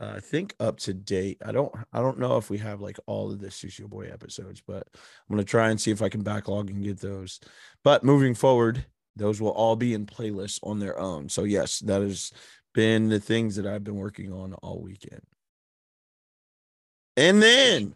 [0.00, 1.38] uh, I think up to date.
[1.44, 4.62] I don't I don't know if we have like all of the Sucio Boy episodes,
[4.66, 7.40] but I'm gonna try and see if I can backlog and get those.
[7.84, 8.84] But moving forward,
[9.16, 11.28] those will all be in playlists on their own.
[11.28, 12.32] So yes, that has
[12.74, 15.22] been the things that I've been working on all weekend.
[17.16, 17.94] And then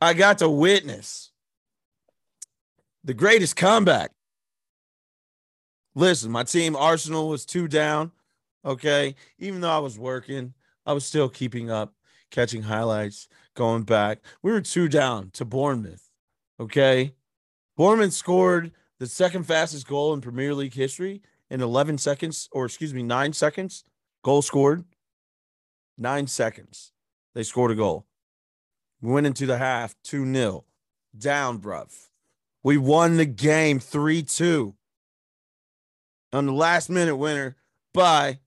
[0.00, 1.30] I got to witness
[3.04, 4.10] the greatest comeback.
[5.94, 8.12] Listen, my team Arsenal was two down.
[8.64, 9.14] Okay.
[9.38, 11.94] Even though I was working, I was still keeping up,
[12.30, 14.20] catching highlights, going back.
[14.42, 16.08] We were two down to Bournemouth.
[16.60, 17.14] Okay.
[17.76, 22.92] Bournemouth scored the second fastest goal in Premier League history in 11 seconds, or excuse
[22.92, 23.84] me, nine seconds.
[24.22, 24.84] Goal scored.
[25.96, 26.92] Nine seconds.
[27.34, 28.07] They scored a goal.
[29.00, 30.64] We went into the half 2 0.
[31.16, 32.08] Down, bruv.
[32.62, 34.74] We won the game 3 2
[36.32, 37.56] on the last minute winner
[37.94, 38.40] by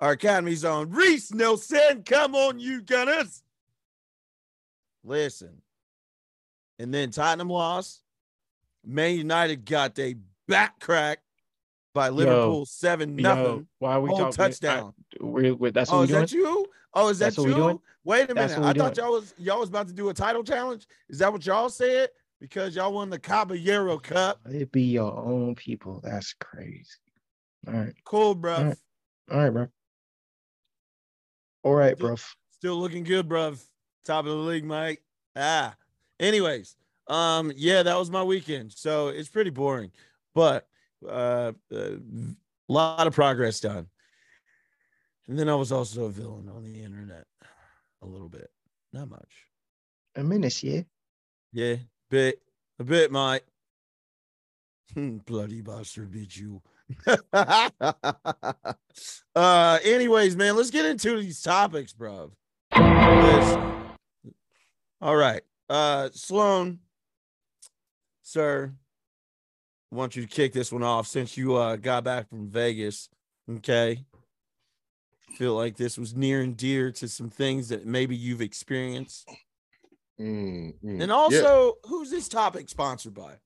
[0.00, 2.02] our Academy's own Reiss Nelson.
[2.04, 3.42] Come on, you Gunners.
[5.02, 5.62] Listen.
[6.78, 8.02] And then Tottenham lost.
[8.84, 10.14] Man United got their
[10.46, 11.23] back cracked
[11.94, 13.66] by Liverpool 7 Yo, nothing.
[13.78, 14.32] why are we talking?
[14.32, 14.92] touchdown.
[15.20, 16.20] I, we're, we're, that's what Oh, is doing.
[16.20, 16.66] that you?
[16.92, 17.82] Oh, is that That's you?
[18.04, 18.58] Wait a minute.
[18.58, 19.06] I we thought doing.
[19.06, 20.86] y'all was y'all was about to do a title challenge.
[21.08, 22.10] Is that what y'all said?
[22.40, 24.40] Because y'all won the Caballero Cup.
[24.46, 26.00] It be your own people.
[26.04, 26.84] That's crazy.
[27.66, 28.54] All right, Cool, bro.
[28.54, 28.76] All right.
[29.32, 29.66] all right, bro.
[31.62, 32.16] All right, bro.
[32.50, 33.54] Still looking good, bro.
[34.04, 35.02] Top of the league, Mike.
[35.34, 35.74] Ah.
[36.20, 36.76] Anyways,
[37.08, 38.72] um, yeah, that was my weekend.
[38.72, 39.90] So it's pretty boring,
[40.34, 40.68] but
[41.08, 41.98] uh, a
[42.68, 43.86] lot of progress done.
[45.28, 47.24] And then I was also a villain on the internet,
[48.02, 48.50] a little bit,
[48.92, 49.46] not much.
[50.16, 50.82] A menace, yeah.
[51.52, 51.76] Yeah,
[52.10, 52.42] bit,
[52.78, 53.44] a bit, Mike.
[54.92, 56.60] Hmm, Bloody bastard, bitch, you.
[59.34, 62.32] uh, anyways, man, let's get into these topics, bro.
[65.00, 65.42] All right.
[65.68, 66.80] Uh, Sloan,
[68.22, 68.74] sir,
[69.94, 73.08] I want you to kick this one off since you uh got back from Vegas.
[73.48, 74.04] Okay.
[75.36, 79.28] Feel like this was near and dear to some things that maybe you've experienced.
[80.20, 81.00] Mm, mm.
[81.00, 83.36] And Yeah, also, who's this topic sponsored by?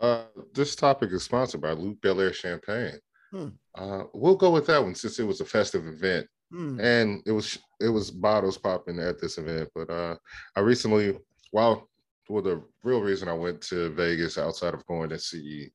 [0.00, 2.98] uh, this topic is sponsored by Luc Belaire Champagne.
[3.30, 3.48] Hmm.
[3.74, 6.26] Uh, we'll go with that one since it was a festive event.
[6.50, 6.80] Hmm.
[6.80, 9.68] and it was it was bottles popping at this event.
[9.76, 10.16] But uh,
[10.56, 11.18] I recently,
[11.52, 11.88] well,
[12.28, 15.70] well, the real reason I went to Vegas outside of going to see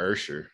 [0.00, 0.46] Ursher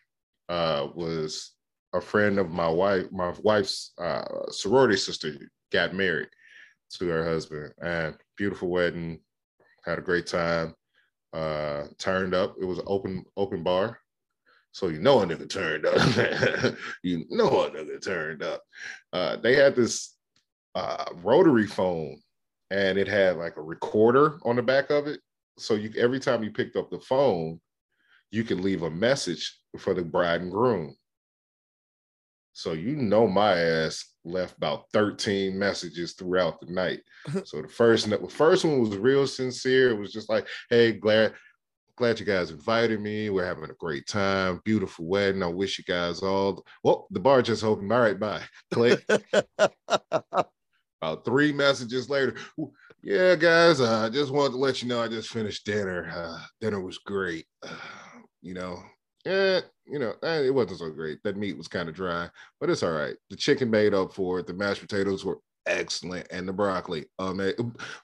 [0.49, 1.53] uh, was
[1.93, 5.33] a friend of my wife, my wife's uh, sorority sister
[5.71, 6.29] got married
[6.93, 9.19] to her husband, and beautiful wedding.
[9.85, 10.73] Had a great time.
[11.33, 12.55] Uh, turned up.
[12.61, 13.99] It was an open open bar.
[14.71, 16.75] So you know a nigga turned up.
[17.03, 18.61] you know a nigga turned up.
[19.11, 20.15] Uh, they had this
[20.75, 22.19] uh, rotary phone,
[22.73, 25.19] and it had like a recorder on the back of it.
[25.59, 27.61] So you every time you picked up the phone,
[28.31, 30.95] you could leave a message for the bride and groom.
[32.53, 37.01] So you know my ass left about 13 messages throughout the night.
[37.45, 39.91] so the first the first one was real sincere.
[39.91, 41.33] It was just like, hey, glad
[41.95, 43.29] glad you guys invited me.
[43.29, 44.61] We're having a great time.
[44.65, 45.43] Beautiful wedding.
[45.43, 46.65] I wish you guys all.
[46.83, 47.93] Well, the bar just opened.
[47.93, 48.41] All right, bye.
[48.71, 49.05] Click.
[51.03, 52.33] About three messages later.
[53.03, 53.81] Yeah, guys.
[53.81, 56.09] I uh, just wanted to let you know I just finished dinner.
[56.09, 57.45] Uh, dinner was great.
[57.61, 57.75] Uh,
[58.41, 58.81] you know,
[59.25, 61.21] yeah, you know, eh, it wasn't so great.
[61.25, 62.29] That meat was kind of dry,
[62.61, 63.15] but it's all right.
[63.29, 64.47] The chicken made up for it.
[64.47, 67.03] The mashed potatoes were excellent, and the broccoli.
[67.19, 67.41] Um,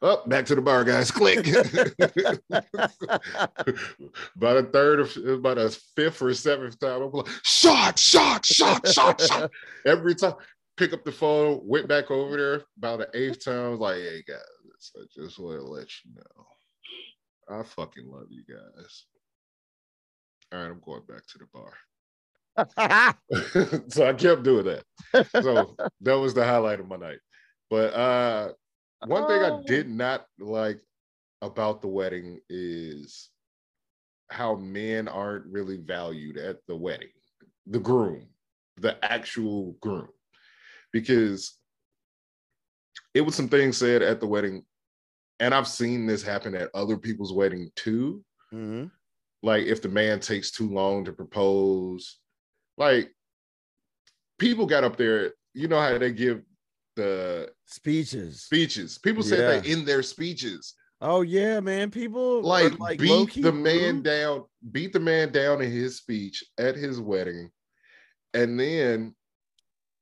[0.01, 1.09] up back to the bar, guys.
[1.09, 1.47] Click.
[4.35, 8.85] about a third of about a fifth or seventh time, I'm like, shot, shot, shot,
[8.85, 9.51] shot, shot.
[9.85, 10.33] Every time,
[10.79, 12.63] pick up the phone, went back over there.
[12.77, 16.11] About the eighth time, I was like, hey guys, I just want to let you
[16.15, 19.05] know, I fucking love you guys.
[20.53, 21.73] All right, I'm going back to the bar.
[23.89, 24.83] so I kept doing that.
[25.43, 27.19] So that was the highlight of my night.
[27.69, 28.53] But uh
[29.05, 30.81] one thing I did not like
[31.41, 33.29] about the wedding is
[34.29, 37.09] how men aren't really valued at the wedding,
[37.67, 38.27] the groom,
[38.77, 40.09] the actual groom,
[40.91, 41.55] because
[43.13, 44.63] it was some things said at the wedding,
[45.39, 48.23] and I've seen this happen at other people's wedding too.
[48.53, 48.87] Mm-hmm.
[49.41, 52.17] Like if the man takes too long to propose,
[52.77, 53.11] like
[54.37, 56.41] people got up there, you know how they give
[56.95, 58.41] the Speeches.
[58.43, 58.97] speeches.
[58.97, 59.47] People said Yeah.
[59.61, 60.73] that in their speeches.
[61.01, 61.91] Oh yeah, man.
[61.91, 66.75] People like, like beat the man down, beat the man down in his speech at
[66.75, 67.49] his wedding,
[68.33, 69.15] and then,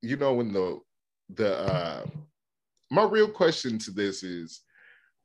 [0.01, 0.79] you know, when the
[1.35, 2.05] the uh,
[2.89, 4.61] my real question to this is,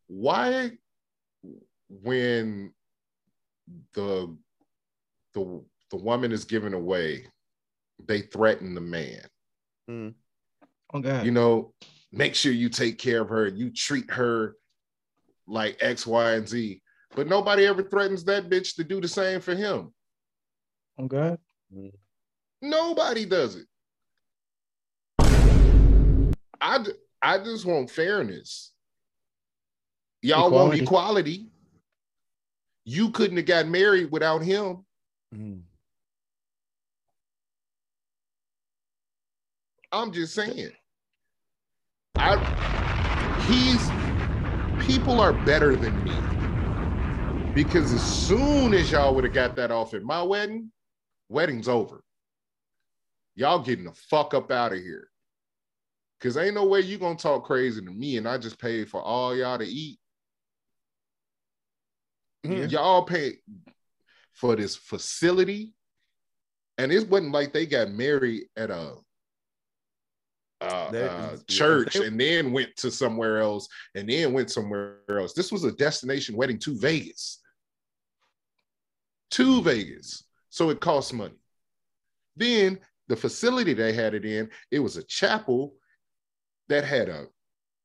[0.06, 0.72] why,
[1.88, 2.72] when
[3.94, 4.36] the
[5.34, 7.26] the the woman is given away,
[8.06, 9.22] they threaten the man.
[9.90, 10.14] Mm.
[10.94, 11.24] Oh God.
[11.24, 11.74] You know,
[12.12, 13.46] make sure you take care of her.
[13.46, 14.56] You treat her
[15.46, 16.80] like X, Y, and Z.
[17.14, 19.92] But nobody ever threatens that bitch to do the same for him.
[20.98, 21.38] Oh God.
[22.60, 23.66] Nobody does it.
[26.62, 26.78] I,
[27.20, 28.70] I just want fairness.
[30.22, 30.82] Y'all want Equality.
[30.82, 31.46] equality.
[32.84, 34.84] You couldn't have got married without him.
[35.34, 35.62] Mm.
[39.90, 40.70] I'm just saying.
[42.16, 42.36] I
[43.48, 46.14] he's people are better than me
[47.54, 50.70] because as soon as y'all would have got that off at my wedding,
[51.28, 52.04] wedding's over.
[53.34, 55.08] Y'all getting the fuck up out of here.
[56.22, 59.02] Cause ain't no way you gonna talk crazy to me and I just paid for
[59.02, 59.98] all y'all to eat.
[62.44, 62.66] Yeah.
[62.66, 63.38] Y'all paid
[64.32, 65.72] for this facility.
[66.78, 68.94] And it wasn't like they got married at a
[70.60, 75.32] uh, uh, church and then went to somewhere else and then went somewhere else.
[75.32, 77.40] This was a destination wedding to Vegas.
[79.32, 80.24] To Vegas.
[80.50, 81.34] So it costs money.
[82.36, 85.74] Then the facility they had it in, it was a chapel
[86.72, 87.26] that had a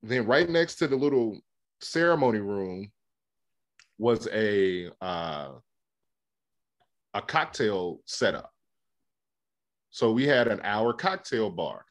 [0.01, 1.37] then right next to the little
[1.81, 2.89] ceremony room
[3.97, 5.51] was a uh
[7.13, 8.51] a cocktail setup.
[9.89, 11.83] So we had an hour cocktail bar.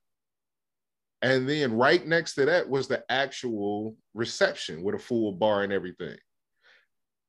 [1.22, 5.72] And then right next to that was the actual reception with a full bar and
[5.72, 6.16] everything.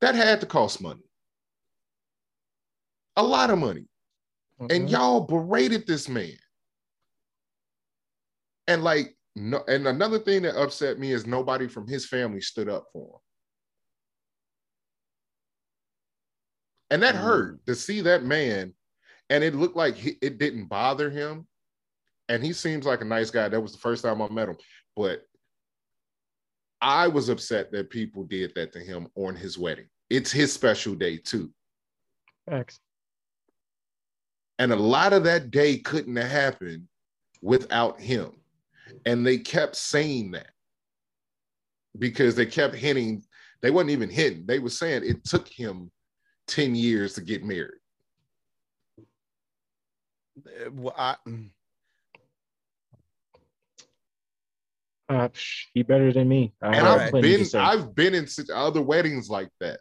[0.02, 1.10] That had to cost money.
[3.16, 3.88] A lot of money.
[4.60, 4.92] And Mhm.
[4.92, 6.38] y'all berated this man.
[8.68, 12.68] And like no, and another thing that upset me is nobody from his family stood
[12.68, 13.20] up for him.
[16.90, 17.20] And that mm.
[17.20, 18.74] hurt to see that man.
[19.30, 21.46] And it looked like he, it didn't bother him.
[22.30, 23.48] And he seems like a nice guy.
[23.48, 24.58] That was the first time I met him.
[24.96, 25.22] But
[26.82, 29.88] I was upset that people did that to him on his wedding.
[30.10, 31.52] It's his special day too.
[32.50, 32.80] Facts.
[34.58, 36.88] And a lot of that day couldn't have happened
[37.42, 38.32] without him.
[39.06, 40.52] And they kept saying that
[41.98, 43.24] because they kept hinting,
[43.62, 45.92] they wasn't even hinting, they were saying it took him
[46.48, 47.80] 10 years to get married.
[50.46, 51.50] Uh, well, I, mm,
[55.10, 55.30] Uh,
[55.74, 56.54] he better than me.
[56.62, 57.48] I And have I've been.
[57.56, 59.80] I've been in other weddings like that.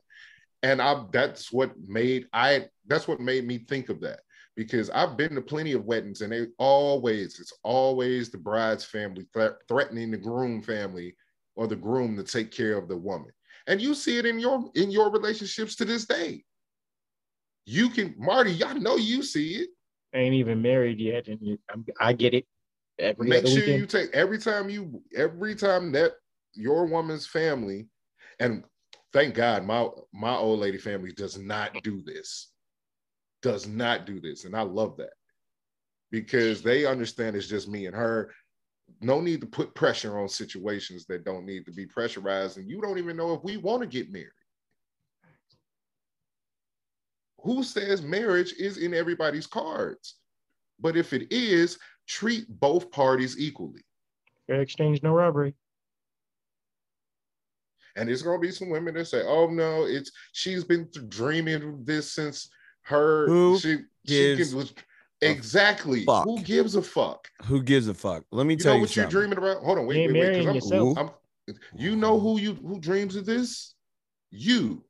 [0.62, 4.20] And I that's what made I that's what made me think of that
[4.56, 9.26] because I've been to plenty of weddings and they always it's always the bride's family
[9.32, 11.14] thre- threatening the groom family
[11.54, 13.30] or the groom to take care of the woman.
[13.66, 16.42] And you see it in your in your relationships to this day.
[17.66, 19.68] You can Marty, I know you see it.
[20.14, 21.58] ain't even married yet, and
[22.00, 22.46] I get it.
[22.98, 23.78] Every Make sure weekend.
[23.78, 26.12] you take every time you every time that
[26.54, 27.88] your woman's family
[28.40, 28.64] and
[29.12, 32.52] thank God my my old lady family does not do this.
[33.46, 34.44] Does not do this.
[34.44, 35.12] And I love that.
[36.10, 38.32] Because they understand it's just me and her.
[39.00, 42.58] No need to put pressure on situations that don't need to be pressurized.
[42.58, 44.26] And you don't even know if we want to get married.
[47.42, 50.16] Who says marriage is in everybody's cards?
[50.80, 51.78] But if it is,
[52.08, 53.84] treat both parties equally.
[54.48, 55.54] Fair exchange, no robbery.
[57.94, 61.86] And there's gonna be some women that say, "Oh no, it's she's been dreaming of
[61.86, 62.50] this since
[62.86, 64.72] her Who she gives she was
[65.20, 66.24] exactly fuck?
[66.24, 67.28] who gives a fuck?
[67.44, 68.24] who gives a fuck?
[68.30, 69.02] Let me You tell know you what something.
[69.02, 69.62] you're dreaming about?
[69.64, 70.60] Hold on, You wait, ain't wait, wait.
[70.62, 71.10] 'cause I'm- I'm-
[71.76, 73.74] you know who you who dreams of this?
[74.30, 74.84] You.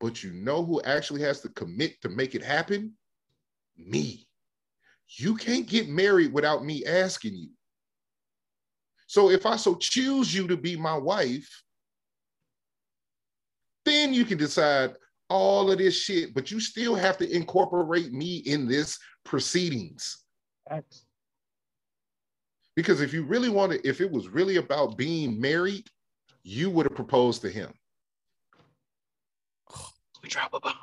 [0.00, 2.96] But you know who actually has to commit to make it happen?
[3.76, 4.26] Me.
[5.16, 7.50] You can't get married without me asking you.
[9.06, 11.62] So if I so choose you to be my wife,
[13.84, 14.96] then you can decide
[15.28, 20.24] all of this shit, but you still have to incorporate me in this proceedings.
[20.68, 21.04] Facts.
[22.76, 25.86] Because if you really wanted, if it was really about being married,
[26.42, 27.72] you would have proposed to him.
[30.22, 30.74] We drop a bomb.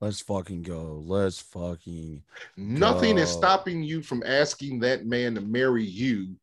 [0.00, 1.02] Let's fucking go.
[1.06, 2.22] Let's fucking.
[2.56, 6.36] Nothing is stopping you from asking that man to marry you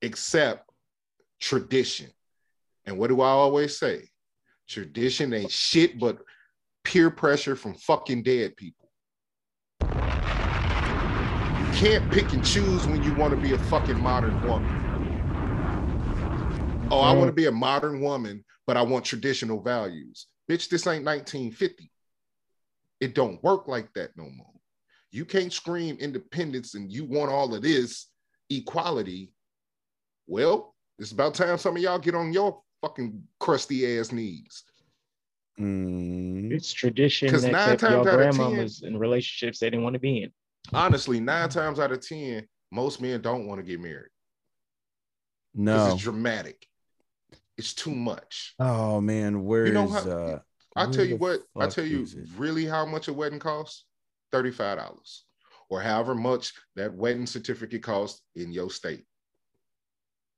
[0.00, 0.70] except
[1.40, 2.10] tradition.
[2.84, 4.08] And what do I always say?
[4.68, 6.18] Tradition ain't shit but
[6.84, 8.90] peer pressure from fucking dead people.
[9.82, 9.88] You
[11.78, 14.78] can't pick and choose when you want to be a fucking modern woman.
[16.90, 20.26] Oh, I want to be a modern woman, but I want traditional values.
[20.50, 21.90] Bitch, this ain't 1950.
[23.00, 24.52] It don't work like that no more.
[25.10, 28.08] You can't scream independence and you want all of this
[28.50, 29.32] equality.
[30.26, 34.64] Well, it's about time some of y'all get on your fucking crusty ass knees.
[35.58, 39.70] Mm, It's tradition 'Cause that nine kept times your out of grandmamas in relationships they
[39.70, 40.32] didn't want to be in.
[40.72, 44.10] Honestly, nine times out of 10, most men don't want to get married
[45.54, 45.94] because no.
[45.94, 46.66] it's dramatic.
[47.58, 48.54] It's too much.
[48.58, 50.38] Oh man, where is You know how- uh?
[50.74, 52.06] I where tell you what, I fuck tell you
[52.36, 53.84] really how much a wedding costs?
[54.32, 55.24] $35
[55.68, 59.04] or however much that wedding certificate costs in your state.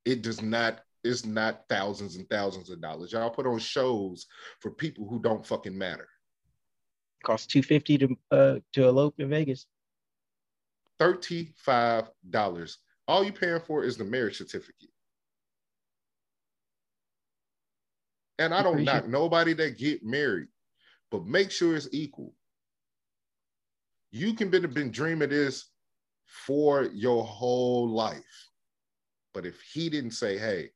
[0.03, 0.81] It does not.
[1.05, 3.11] It's not thousands and thousands of dollars.
[3.11, 4.25] Y'all put on shows
[4.59, 6.07] for people who don't fucking matter.
[7.23, 9.67] Costs two fifty to uh to elope in Vegas.
[10.97, 12.79] Thirty-five dollars.
[13.07, 14.89] All you paying for is the marriage certificate.
[18.39, 20.47] And I don't knock nobody that get married,
[21.11, 22.33] but make sure it's equal.
[24.11, 25.69] You can been been dreaming this
[26.25, 28.49] for your whole life,
[29.33, 30.71] but if he didn't say, "Hey,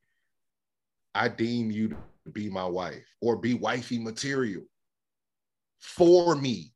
[1.14, 4.64] I deem you to be my wife or be wifey material
[5.78, 6.72] for me,"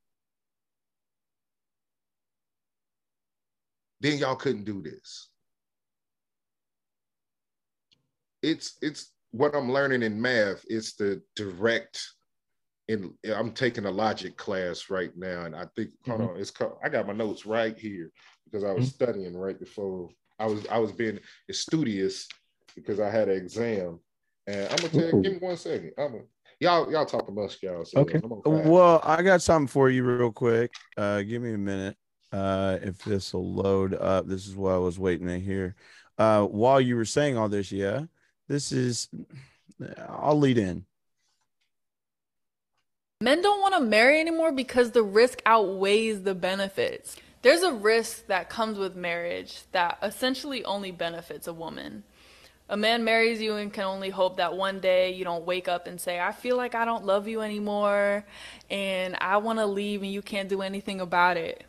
[4.00, 5.28] then y'all couldn't do this.
[8.42, 10.64] It's it's what I'm learning in math.
[10.68, 12.02] It's the direct.
[12.88, 16.28] In I'm taking a logic class right now, and I think hold Mhm.
[16.34, 16.76] on, it's called.
[16.82, 18.12] I got my notes right here
[18.44, 18.92] because I was Mhm.
[18.92, 21.18] studying right before I was I was being
[21.50, 22.28] studious
[22.74, 24.00] because I had an exam,
[24.46, 25.22] and I'm gonna tell you.
[25.22, 25.92] Give me one second.
[25.98, 26.24] I'm gonna,
[26.60, 27.84] y'all y'all talk amongst y'all.
[27.84, 28.20] So Okay.
[28.22, 28.68] I'm gonna fast.
[28.70, 30.72] Well, I got something for you real quick.
[30.96, 31.96] Uh, give me a minute.
[32.32, 35.76] Uh, if this will load up, this is what I was waiting to hear.
[36.18, 38.04] Uh, while you were saying all this, yeah,
[38.48, 39.08] this is.
[40.08, 40.84] I'll lead in.
[43.20, 47.16] Men don't want to marry anymore because the risk outweighs the benefits.
[47.42, 52.04] There's a risk that comes with marriage that essentially only benefits a woman.
[52.68, 55.86] A man marries you and can only hope that one day you don't wake up
[55.86, 58.24] and say, I feel like I don't love you anymore
[58.70, 61.64] and I want to leave and you can't do anything about it.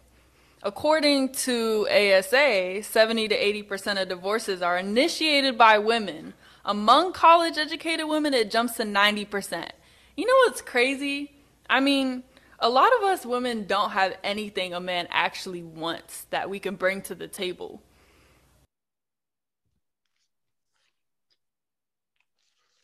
[0.64, 6.34] According to ASA, 70 to 80% of divorces are initiated by women.
[6.64, 9.70] Among college educated women, it jumps to 90%.
[10.16, 11.34] You know what's crazy?
[11.70, 12.24] I mean,
[12.58, 16.76] a lot of us women don't have anything a man actually wants that we can
[16.76, 17.82] bring to the table.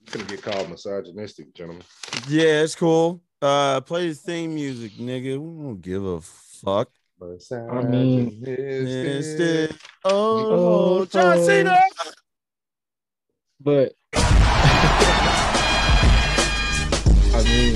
[0.10, 1.84] Gonna get called misogynistic, gentlemen.
[2.28, 3.22] Yeah, it's cool.
[3.42, 5.38] Uh, play the theme music, nigga.
[5.40, 6.90] We don't give a fuck.
[7.22, 9.70] I mean- Mister-
[10.06, 11.78] Oh, Oh, John Cena.
[13.60, 13.94] But
[17.34, 17.76] I mean,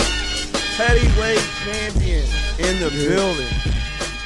[0.77, 2.25] Heavyweight champion
[2.59, 3.47] in the You're- building.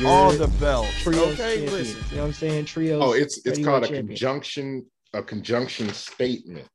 [0.06, 0.94] All the belts.
[1.04, 1.74] trios Okay, champion.
[1.74, 2.04] listen.
[2.10, 2.66] You know what I'm saying?
[2.66, 3.02] Trio.
[3.02, 4.08] Oh, it's it's called a champion.
[4.08, 6.66] conjunction, a conjunction statement.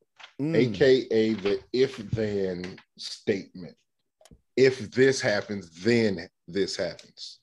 [0.40, 0.56] Mm.
[0.56, 3.76] aka the if then statement.
[4.56, 7.38] If this happens, then this happens.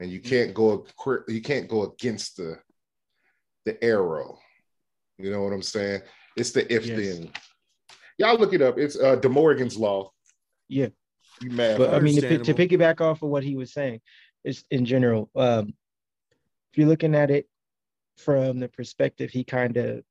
[0.00, 0.86] And you can't go
[1.28, 2.58] you can't go against the
[3.64, 4.38] the arrow.
[5.18, 6.02] You know what I'm saying?
[6.36, 6.98] It's the if Yes.
[6.98, 7.30] then.
[8.18, 8.78] Y'all look it up.
[8.78, 10.10] It's uh De Morgan's law.
[10.68, 10.88] Yeah.
[11.40, 11.78] You mad?
[11.78, 12.78] But I mean, to, pi- to Understandable.
[12.78, 14.00] piggyback off of what he was saying,
[14.44, 15.74] is in general, um,
[16.72, 17.48] if you're looking at it
[18.18, 20.04] from the perspective he kind of,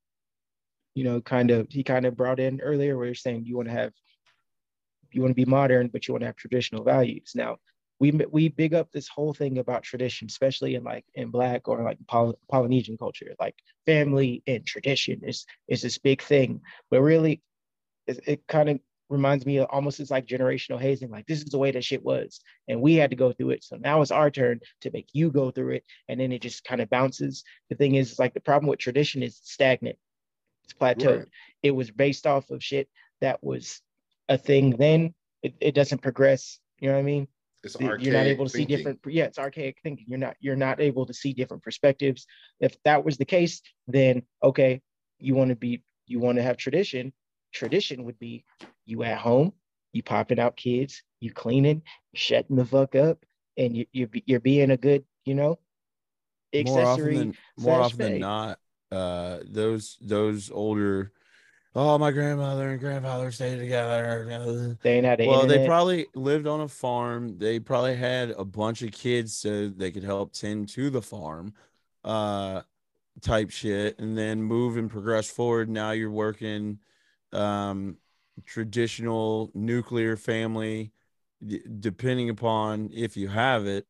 [0.95, 3.69] you know, kind of he kind of brought in earlier, where you're saying you want
[3.69, 3.93] to have,
[5.11, 7.31] you want to be modern, but you want to have traditional values.
[7.35, 7.57] Now,
[7.99, 11.83] we we big up this whole thing about tradition, especially in like in Black or
[11.83, 17.41] like Poly- Polynesian culture, like family and tradition is is this big thing, but really,
[18.07, 18.79] it, it kind of
[19.09, 21.11] reminds me of almost it's like generational hazing.
[21.11, 23.63] Like this is the way that shit was, and we had to go through it.
[23.63, 26.63] So now it's our turn to make you go through it, and then it just
[26.63, 27.43] kind of bounces.
[27.69, 29.97] The thing is, like the problem with tradition is stagnant.
[30.63, 31.19] It's plateaued.
[31.19, 31.27] Right.
[31.61, 32.89] It was based off of shit
[33.21, 33.81] that was
[34.29, 35.13] a thing then.
[35.41, 36.59] It, it doesn't progress.
[36.79, 37.27] You know what I mean?
[37.63, 40.35] It's The- archaic you're not able to see different yeah it's archaic thinking you're not
[40.41, 42.27] you're not able to see different perspectives
[42.59, 44.81] if that was the case then okay
[45.19, 47.13] you want to be you want to have tradition
[47.53, 48.43] tradition would be
[48.85, 49.53] you at home
[49.93, 54.39] you popping out kids you cleaning you shutting the fuck up and you, you're, you're
[54.41, 55.57] being a good you know
[56.53, 58.59] more often accessory than more often than not,
[58.93, 61.11] uh, those those older.
[61.75, 64.77] Oh, my grandmother and grandfather stayed together.
[64.83, 67.39] they ain't had Well, they probably lived on a farm.
[67.39, 71.53] They probably had a bunch of kids so they could help tend to the farm,
[72.03, 72.61] uh,
[73.21, 75.67] type shit, and then move and progress forward.
[75.67, 76.77] Now you're working,
[77.31, 77.97] um,
[78.45, 80.91] traditional nuclear family,
[81.43, 83.87] d- depending upon if you have it.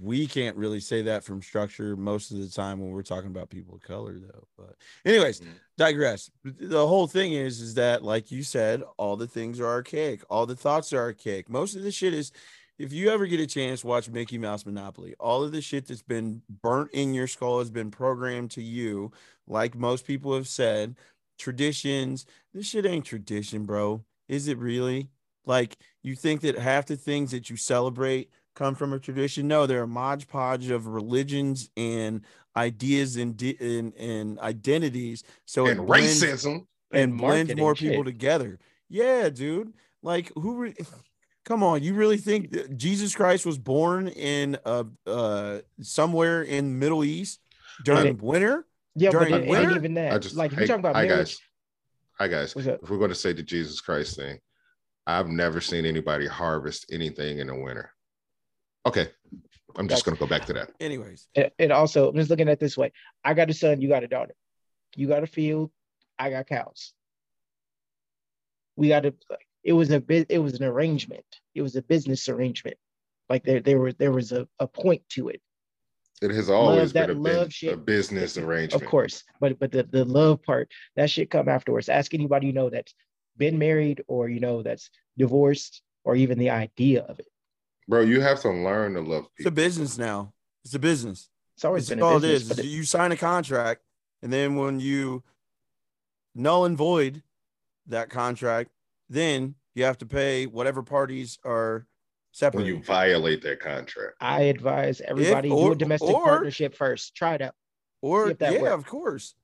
[0.00, 3.50] We can't really say that from structure most of the time when we're talking about
[3.50, 4.46] people of color, though.
[4.56, 5.48] But, anyways, mm.
[5.76, 6.30] digress.
[6.44, 10.46] The whole thing is, is that like you said, all the things are archaic, all
[10.46, 11.48] the thoughts are archaic.
[11.48, 12.32] Most of the shit is,
[12.78, 15.14] if you ever get a chance, watch Mickey Mouse Monopoly.
[15.18, 19.10] All of the shit that's been burnt in your skull has been programmed to you,
[19.46, 20.96] like most people have said.
[21.38, 24.04] Traditions, this shit ain't tradition, bro.
[24.28, 25.08] Is it really?
[25.44, 29.46] Like you think that half the things that you celebrate come from a tradition?
[29.48, 32.22] No, they're a modge podge of religions and
[32.56, 35.22] ideas and di- and, and identities.
[35.46, 36.66] So it and blends- racism.
[36.90, 37.88] and And blends marketing more shit.
[37.90, 38.58] people together.
[38.88, 39.72] Yeah, dude.
[40.02, 40.56] Like who?
[40.56, 40.74] Re-
[41.44, 46.78] Come on, you really think that Jesus Christ was born in uh uh somewhere in
[46.78, 47.40] Middle East
[47.84, 48.12] during Okay.
[48.20, 48.66] winter?
[48.94, 49.76] Yeah, but During it winter?
[49.76, 50.12] even that.
[50.12, 51.38] I just like if hey, you're talking about hi marriage, guys.
[52.18, 52.54] Hi guys.
[52.56, 54.38] If we're going to say the Jesus Christ thing,
[55.06, 57.92] I've never seen anybody harvest anything in the winter.
[58.88, 59.08] Okay,
[59.76, 60.70] I'm just going to go back to that.
[60.80, 62.92] Anyways, and, and also I'm just looking at it this way.
[63.24, 64.34] I got a son, you got a daughter.
[64.96, 65.70] You got a field,
[66.18, 66.92] I got cows.
[68.76, 69.14] We got to
[69.64, 71.24] it was a bit it was an arrangement.
[71.54, 72.76] It was a business arrangement.
[73.28, 75.42] Like there there was there was a, a point to it.
[76.22, 77.74] It has always that been a, love bus- shit.
[77.74, 78.82] a business arrangement.
[78.82, 79.22] Of course.
[79.40, 81.88] But but the, the love part, that shit come afterwards.
[81.88, 82.94] Ask anybody you know that's
[83.36, 87.28] been married or you know that's divorced or even the idea of it.
[87.88, 88.00] Bro.
[88.02, 89.30] You have to learn to love people.
[89.38, 90.32] it's a business now.
[90.64, 91.28] It's a business.
[91.56, 92.42] It's always That's been all it business.
[92.42, 92.48] is.
[92.56, 93.82] but is it- you sign a contract,
[94.22, 95.24] and then when you
[96.34, 97.22] null and void
[97.86, 98.70] that contract,
[99.08, 101.86] then you have to pay whatever parties are
[102.32, 102.60] separate.
[102.60, 104.16] when you violate that contract.
[104.20, 107.14] I advise everybody do or- a domestic or- partnership first.
[107.14, 107.54] Try it out.
[108.00, 108.74] or that yeah, works.
[108.74, 109.34] of course.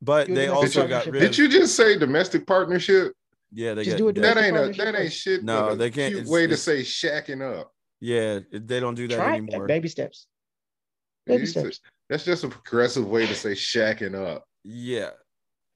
[0.00, 1.38] But Do they also got rid Did of.
[1.38, 3.12] you just say domestic partnership?
[3.52, 5.42] yeah, they Just get do a they- That ain't a that ain't shit.
[5.44, 7.74] No, they can't- cute it's- way to say shacking up.
[8.00, 9.38] Yeah, they don't do that Try it.
[9.38, 9.66] anymore.
[9.66, 10.26] Baby steps.
[11.26, 11.80] Baby You steps.
[12.08, 14.44] That's just a progressive way to say shacking up.
[14.64, 15.10] Yeah,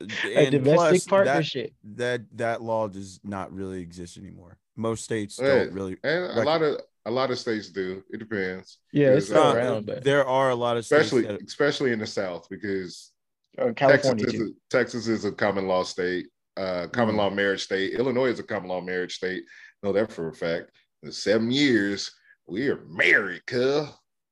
[0.00, 1.72] A domestic plus, that- partnership.
[1.94, 4.58] that that law does not really exist anymore.
[4.76, 5.96] Most states Yeah, don't really.
[6.02, 8.02] And a lot of a lot of states do.
[8.10, 8.78] It depends.
[8.92, 11.42] Yeah, it's Because, still uh, around, but there are a lot of states especially that,
[11.42, 13.12] especially in the South because
[13.58, 17.18] Texas California is, a, Texas is a common law state, uh, common Mhm.
[17.18, 17.92] law marriage state.
[17.94, 19.44] Illinois is a common law marriage state.
[19.82, 20.70] Know that for a fact.
[21.03, 22.12] In seven years,
[22.46, 23.88] we are married, cuz.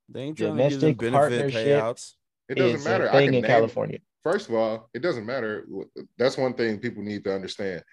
[0.07, 2.13] they ain't trying to give them Domestic benefit partnership payouts.
[2.49, 3.05] It doesn't matter.
[3.05, 3.99] a I thing can in name, California.
[4.23, 5.65] First of all, it doesn't matter.
[6.17, 7.83] That's one thing people need to understand.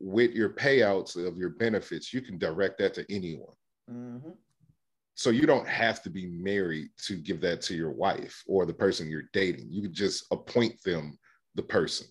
[0.00, 3.54] With your payouts of your benefits, you can direct that to anyone.
[3.90, 4.30] Mm-hmm.
[5.14, 8.74] So you don't have to be married to give that to your wife or the
[8.74, 9.66] person you're dating.
[9.70, 11.18] You can just appoint them
[11.54, 12.06] the person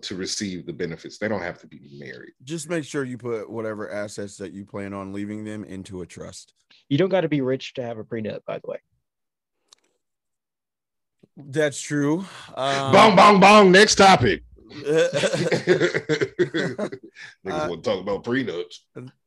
[0.00, 1.18] to receive the benefits.
[1.18, 2.32] They don't have to be married.
[2.42, 6.06] Just make sure you put whatever assets that you plan on leaving them into a
[6.06, 6.54] trust.
[6.88, 8.78] You don't got to be rich to have a prenup, by the way.
[11.36, 12.24] That's true.
[12.54, 13.72] Um, bong, bong, bong.
[13.72, 14.42] Next topic.
[14.70, 16.98] Niggas
[17.46, 18.78] Uh, want to talk about prenups.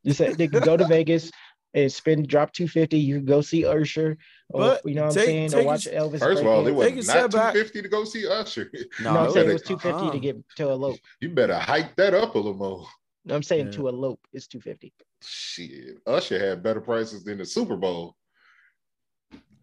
[0.04, 1.32] You said they can go to Vegas
[1.74, 2.98] and spend drop two fifty.
[3.00, 4.18] You can go see Usher,
[4.50, 6.20] or But you know what I'm saying, take or watch a- Elvis.
[6.20, 7.54] First of all, it break Take a was step not back.
[7.54, 8.72] 250 to go see Usher.
[9.02, 10.12] No, I'm it saying it was- was two fifty uh-uh.
[10.12, 11.00] to get to elope.
[11.22, 12.86] You better hike that up a little more.
[13.30, 13.72] I'm saying Yeah.
[13.74, 14.94] to elope is two fifty.
[15.22, 18.16] Shit, Usher had better prices than the Super Bowl.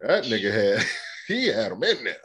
[0.01, 0.85] That nigga had,
[1.27, 2.15] he had them in there.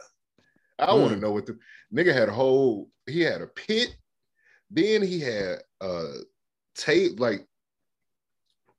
[0.79, 1.21] I want to Mm.
[1.21, 1.57] know what the
[1.93, 3.95] nigga had a whole, he had a pit,
[4.69, 6.05] then he had a
[6.75, 7.45] tape, like,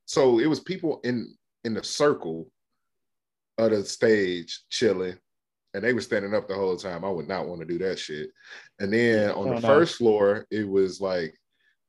[0.06, 1.34] so it was people in
[1.64, 2.50] in the circle
[3.58, 5.16] of the stage chilling,
[5.72, 7.04] and they were standing up the whole time.
[7.04, 8.30] I would not want to do that shit.
[8.80, 9.66] And then on Oh, the no.
[9.66, 11.34] first floor, it was like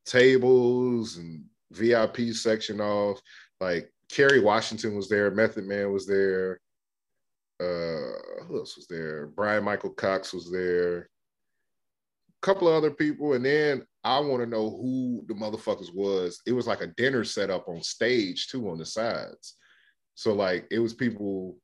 [0.06, 3.20] tables and VIP section off.
[3.60, 6.60] Like Kerry Washington was there, Method Man was there.
[7.60, 9.28] Uh, who else was there?
[9.28, 11.10] Bryan-Michael Cox was there.
[12.46, 16.40] A couple of other people, and then I want to know who the motherfuckers was.
[16.46, 19.56] It was like a dinner set up on stage too on the sides.
[20.14, 21.58] So like it was people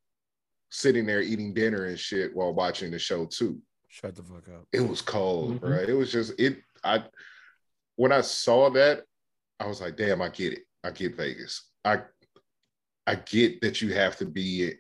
[0.72, 4.66] sitting there eating dinner and shit while watching the show too Shut the fuck up.
[4.74, 5.60] it was cold, Mhm.
[5.60, 5.78] bro.
[5.88, 6.58] It was just it.
[6.84, 7.04] I
[7.96, 9.04] when I saw that,
[9.60, 10.64] I was like, damn, I get it.
[10.84, 11.70] I get Vegas.
[11.86, 12.02] I
[13.06, 14.74] I get that you have to be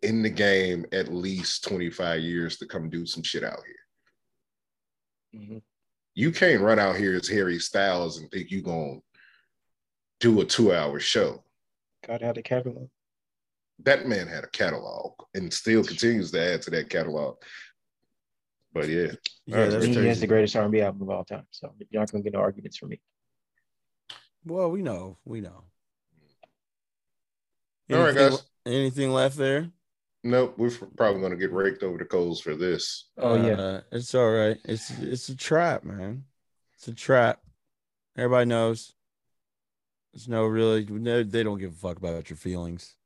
[0.00, 3.74] in the game at least 25 years to come do some shit out here.
[5.34, 5.62] Mhm.
[6.14, 9.00] You can't run out here as Harry Styles and think you're gonna
[10.20, 11.44] do a two-hour show.
[12.06, 12.88] Got out the catalog.
[13.80, 17.42] That man had a catalog and still continues to add to that catalog.
[18.72, 19.12] But yeah,
[19.46, 21.46] Yeah, Alright, that's He has the greatest R&B album of all time.
[21.50, 23.00] So you're not gonna get no arguments from me.
[24.44, 25.64] Well, we know, we know.
[27.90, 28.46] All right, Anything- guys.
[28.66, 29.70] Anything left there?
[30.26, 33.10] Nope, we're probably gonna get raked over the coals for this.
[33.18, 33.52] Oh yeah.
[33.52, 34.56] Uh, it's all right.
[34.64, 36.24] It's it's a trap, man.
[36.76, 37.40] It's a trap.
[38.16, 38.94] Everybody knows.
[40.12, 40.86] There's no really.
[40.86, 42.96] No, they don't give a fuck about your feelings.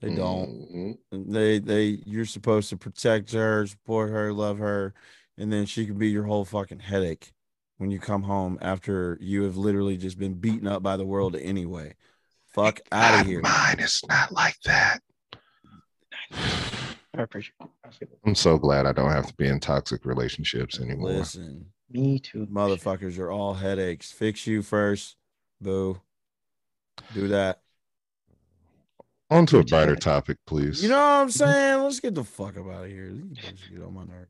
[0.00, 0.98] They don't.
[1.12, 1.32] Mhm.
[1.32, 2.02] They they.
[2.04, 4.94] You're supposed to protect her, support her, love her,
[5.36, 7.32] and then she can be your whole fucking headache
[7.76, 11.36] when you come home after you have literally just been beaten up by the world
[11.36, 11.94] anyway.
[12.46, 13.42] fuck out of here.
[13.42, 15.00] Mine is not like that.
[15.32, 15.46] I appreciate it.
[15.46, 16.17] I feel it.
[18.24, 21.10] I'm so glad I don't have to be in toxic relationships anymore.
[21.10, 22.46] Listen, Me too.
[22.46, 24.12] motherfuckers are all headaches.
[24.12, 25.16] Fix you first.
[25.60, 26.00] Boo.
[27.14, 27.60] Do that.
[29.30, 30.82] On to a Which brighter topic, please.
[30.82, 31.82] You know what I'm saying?
[31.82, 33.10] Let's get the fuck up out of here.
[33.10, 33.38] These
[33.70, 34.28] get on my nerve.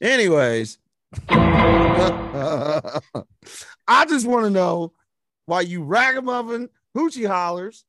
[0.00, 0.78] Anyways,
[1.28, 3.00] I
[4.08, 4.92] just want to know
[5.46, 7.84] why you ragamuffin hoochie hollers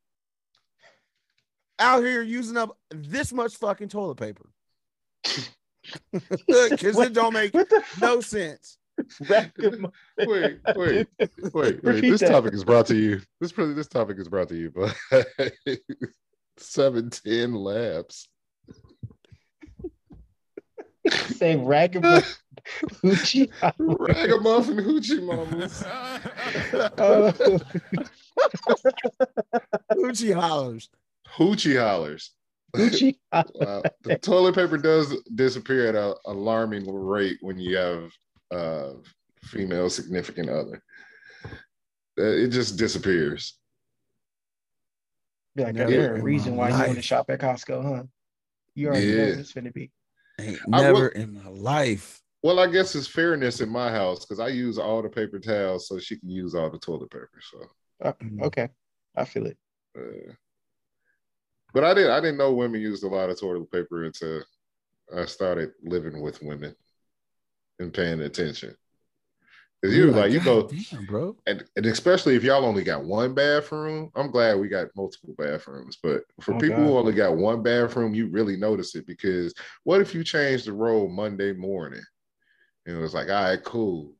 [1.80, 4.50] out here using up this much fucking toilet paper.
[6.48, 7.54] Because it don't make
[8.02, 8.78] no sense.
[9.10, 9.52] fuck?
[9.58, 11.08] wait, wait,
[11.54, 12.02] wait, wait.
[12.02, 13.22] This topic is brought to you.
[13.42, 14.92] This this topic is brought to you by
[16.58, 18.28] 710 Labs.
[21.10, 22.36] Say ragamuffin
[23.04, 23.50] hoochie.
[23.78, 25.84] Ragamuffin hoochie mamas.
[26.98, 27.34] Oh,
[29.92, 30.90] Hoochie hollers.
[31.38, 32.32] Hoochie hollers.
[32.76, 33.18] hoochie.
[33.56, 33.82] Wow.
[34.04, 38.12] The toilet paper does disappear at an alarming rate when you have
[38.52, 38.94] uh
[39.44, 40.82] female significant other.
[42.18, 43.58] Uh, It just disappears.
[45.56, 48.04] Be like, Never there's a reason my why you want to shop at Costco, huh?
[48.76, 49.30] You already know Yeah.
[49.30, 49.92] what it's finna be.
[50.40, 52.22] Ain't never will- in my life.
[52.44, 55.88] Well, I guess it's fairness in my house because I use all the paper towels
[55.88, 57.40] so she can use all the toilet paper.
[57.52, 57.66] So
[58.02, 58.42] Uh, Mm.
[58.44, 58.70] okay,
[59.16, 59.58] I feel it.
[59.98, 60.34] uh,
[61.74, 64.44] but I didn't I didn't know women used a lot of toilet paper until
[65.16, 66.76] I started living with women
[67.80, 68.76] and paying attention.
[69.82, 71.36] Because you You're like you go damn, bro.
[71.46, 75.98] and, and especially if y'all only got one bathroom, I'm glad we got multiple bathrooms.
[76.02, 79.54] But for Oh, people who only got one bathroom, you really notice it because
[79.84, 82.04] what if you change the roll Monday morning?
[82.86, 84.14] And it was like, all right, cool.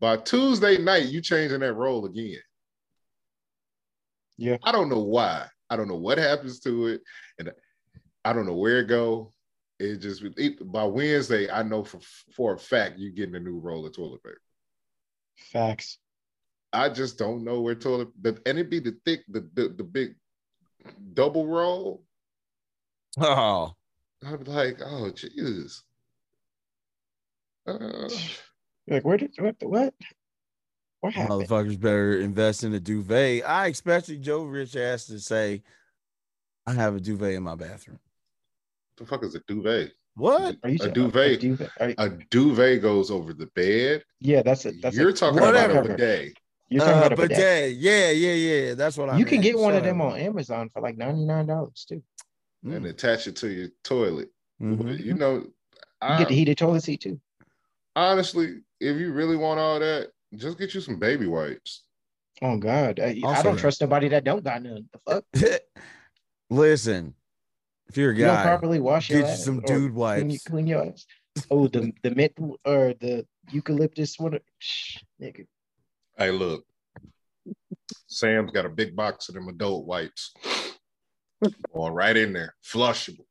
[0.00, 2.40] By Tuesday night, you changing that roll again.
[4.36, 4.56] Yeah.
[4.64, 5.46] I don't know why.
[5.72, 7.00] I don't know what happens to it,
[7.38, 7.50] and
[8.26, 9.32] I don't know where it go.
[9.78, 11.98] It just it, by Wednesday, I know for
[12.36, 14.42] for a fact you're getting a new roll of toilet paper.
[15.38, 15.96] Facts.
[16.74, 19.82] I just don't know where toilet the and it be the thick, the the, the
[19.84, 20.14] big
[21.14, 22.04] double roll.
[23.18, 23.72] Oh,
[24.22, 25.82] I'm like, oh Jesus.
[27.66, 28.08] Uh,
[28.86, 29.58] You're like, where did what?
[29.58, 29.94] the- What?
[31.02, 31.42] What happened?
[31.48, 33.42] motherfuckers better invest in a duvet.
[33.44, 35.62] I expected Joe Rich ass to say,
[36.64, 37.98] I have a duvet in my bathroom.
[38.96, 39.94] What the fuck is a duvet?
[40.14, 40.58] What?
[40.62, 41.40] Are you a talking- duvet.
[41.40, 41.70] duvet?
[41.80, 44.04] You- A duvet goes over the bed.
[44.20, 44.76] yeah, that's it.
[44.80, 45.72] That's You're a- talking Whatever.
[45.80, 46.36] about a bidet.
[46.68, 47.76] You're talking Uh, about a but bidet.
[47.78, 48.32] yeah, yeah, yeah,
[48.68, 48.74] yeah.
[48.74, 51.46] That's what I You can get one of them on Amazon for like ninety nine
[51.46, 52.00] dollars too.
[52.64, 52.90] and Mm.
[52.90, 54.30] attach it to your toilet.
[54.60, 55.04] Mhm.
[55.04, 55.52] You know, You
[56.00, 57.20] I, get the heated toilet seat too.
[57.96, 61.84] honestly, if you really want all that, just get you some baby wipes.
[62.40, 64.88] Oh God, I, I don't trust nobody that don't got none.
[64.92, 65.60] The fuck?
[66.50, 67.14] Listen,
[67.88, 69.68] if you're a You don't guy, properly wash your get you ass some or dude
[69.92, 70.44] Clean, wipes.
[70.44, 71.06] clean your ass.
[71.50, 72.32] Oh, the the mint
[72.64, 74.38] or the eucalyptus one.
[74.58, 75.46] Shh, nigga.
[76.16, 76.64] Hey, look,
[78.06, 80.34] Sam's got a big box of them adult wipes.
[81.74, 83.24] Going right in there, flushable.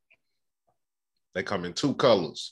[1.34, 2.52] They come in two colors,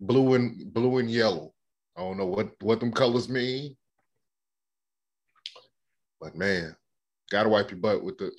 [0.00, 1.52] blue and blue and yellow.
[1.98, 3.76] I don't know what what them colors mean,
[6.20, 6.76] but man,
[7.30, 8.30] gotta wipe your butt with the.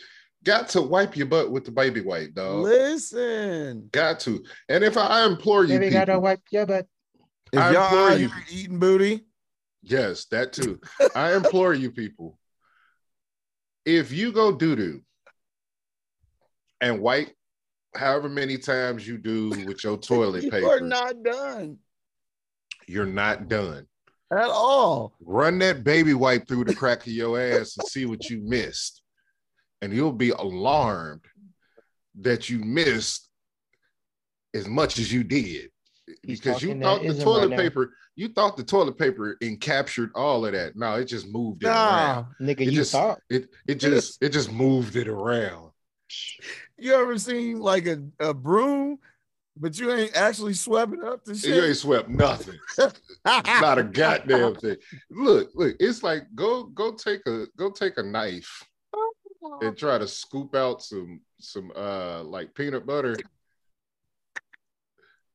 [0.46, 2.60] Got to wipe your butt with the baby wipe, dog.
[2.64, 4.42] Listen, Got to.
[4.70, 6.88] And if I, I implore you, Baby gotta wipe your butt.
[7.52, 8.30] if I y'all implore out you.
[8.50, 9.26] eating booty,
[9.82, 10.80] Yes, that too.
[11.16, 12.40] I implore you, people,
[13.86, 15.02] if you go doo doo
[16.80, 17.36] and wipe
[17.94, 21.78] however many times you do with your toilet you paper, are not done
[22.90, 23.86] you're not done.
[24.32, 25.14] at all.
[25.22, 29.02] Run that baby wipe through the crack of your ass and see what you missed.
[29.82, 31.22] And you'll be alarmed
[32.22, 33.30] that you missed
[34.54, 35.70] as much as you did.
[36.24, 40.46] He's because you thought the toilet right paper, you thought the toilet paper encaptured all
[40.46, 40.76] of that.
[40.76, 42.26] No, it just moved it around.
[42.42, 43.20] Nigga, It you just thought.
[43.30, 45.72] it it just it just moved it around.
[46.78, 48.98] you ever seen like a, a broom,
[49.60, 51.56] but you ain't actually swept up the shit.
[51.56, 52.58] You ain't swept nothing.
[53.26, 54.78] Not a goddamn thing.
[55.12, 58.64] Look, look, it's like go go take a go take a knife
[59.62, 63.18] and try to scoop out some some uh like peanut butter.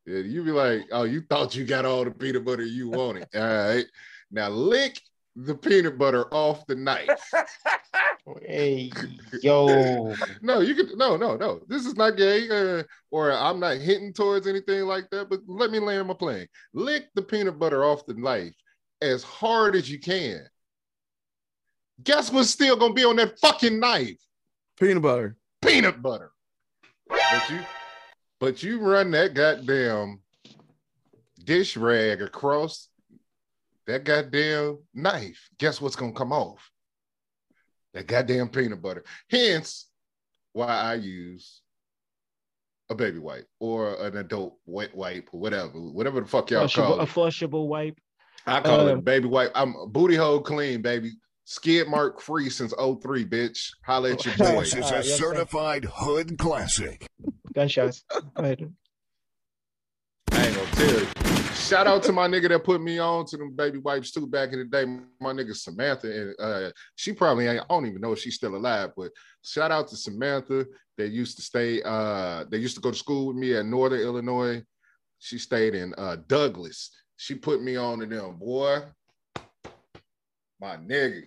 [0.07, 3.27] Yeah, you be like, oh, you thought you got all the peanut butter you wanted.
[3.35, 3.87] All right.
[4.31, 5.01] Now lick
[5.37, 7.09] the peanut butter off the knife.
[8.47, 8.91] Hey,
[9.43, 10.15] yo.
[10.43, 11.61] no, you could no, no, no.
[11.69, 15.29] This is not gay, uh, or I'm not hinting towards anything like that.
[15.29, 16.47] But let me land my plane.
[16.73, 18.55] Lick the peanut butter off the knife
[19.03, 20.41] as hard as you can.
[22.03, 24.17] Guess what's still gonna be on that fucking knife?
[24.81, 25.37] Peanut butter.
[25.61, 26.33] Peanut butter.
[27.09, 27.61] But you,
[28.41, 30.21] but you run that goddamn
[31.45, 32.89] dish rag across
[33.87, 35.49] that goddamn knife.
[35.59, 36.71] Guess what's gonna come off?
[37.93, 39.05] That goddamn peanut butter.
[39.31, 39.87] Hence,
[40.53, 41.61] why I use
[42.91, 47.01] a baby wipe or an adult wet wipe or whatever, whatever the fuck y'all call
[47.01, 47.03] it.
[47.03, 47.99] a flushable wipe.
[48.47, 49.53] I call it Um, a baby wipe.
[49.55, 51.13] I'm booty hole clean, baby.
[51.47, 53.71] Skid mark free since 03, bitch.
[53.85, 54.61] Holla at your boy.
[54.61, 55.17] This is Uh, a yes, sir.
[55.17, 57.07] certified hood classic.
[57.55, 58.05] Gunshots.
[58.11, 58.75] Go ahead.
[60.33, 61.44] I ain't gonna tell you.
[61.55, 64.53] Shout out to my nigga that put me on to them baby wipes too back
[64.53, 64.85] in the day.
[65.21, 68.55] My nigga Samantha, and uh, she probably ain't, I don't even know if she's still
[68.55, 69.11] alive, but
[69.43, 70.67] shout out to Samantha.
[70.99, 74.01] They used to stay, uh, they used to go to school with me at Northern
[74.01, 74.63] Illinois.
[75.21, 76.91] She stayed in uh, Douglas.
[77.17, 78.81] She put me on to them, boy.
[80.61, 81.23] My nigga.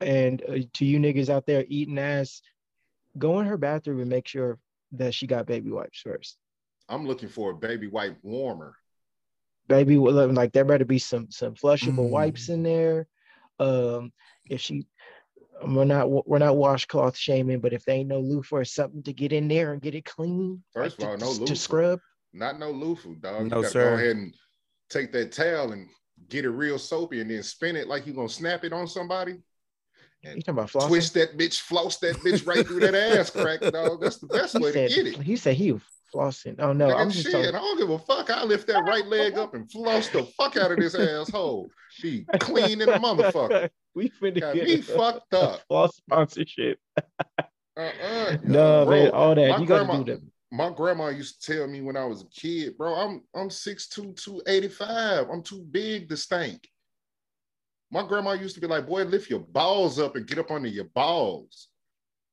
[0.00, 2.40] And uh, to you niggas out there eating ass,
[3.18, 4.58] go in her bathroom and make sure
[4.92, 6.38] that she got baby wipes first.
[6.90, 8.74] I'm looking for a baby wipe warmer.
[9.68, 12.10] Baby, well, like there better be some some flushable Mm.
[12.10, 13.06] wipes in there.
[13.60, 14.12] Um,
[14.48, 14.86] if she,
[15.64, 19.12] we're not we're not washcloth shaming, but if they ain't no loofah or something to
[19.12, 22.00] get in there and get it clean, First like, of all, to, no to scrub.
[22.32, 23.22] Not no loofah, dog.
[23.22, 23.90] No, you gotta sir.
[23.90, 24.34] go ahead and
[24.88, 25.88] take that towel and
[26.28, 29.36] get it real soapy and then spin it like you gonna snap it on somebody.
[30.22, 30.88] You talking about flossing?
[30.88, 34.02] Twist that bitch, floss that bitch right through that ass crack, dog.
[34.02, 35.22] That's the best He way said, to get it.
[35.22, 35.82] he said he was
[36.14, 36.56] flossing.
[36.58, 37.48] Oh no, I'm just shit, talking.
[37.54, 38.30] I don't give a fuck.
[38.30, 41.68] I lift that right leg up and floss the fuck out of this asshole.
[42.02, 43.70] Be clean in a motherfucker.
[43.94, 45.60] we finna Got get a- fucked up.
[45.68, 46.78] floss sponsorship.
[47.76, 48.36] Uh-uh.
[48.44, 50.20] No, Bro, man, all that you gotta grandma- do that.
[50.52, 54.16] My grandma used to tell me when I was a kid, bro, I'm I'm 6'2,
[54.16, 55.28] 285.
[55.30, 56.68] I'm too big to stink.
[57.92, 60.68] My grandma used to be like, boy, lift your balls up and get up under
[60.68, 61.68] your balls.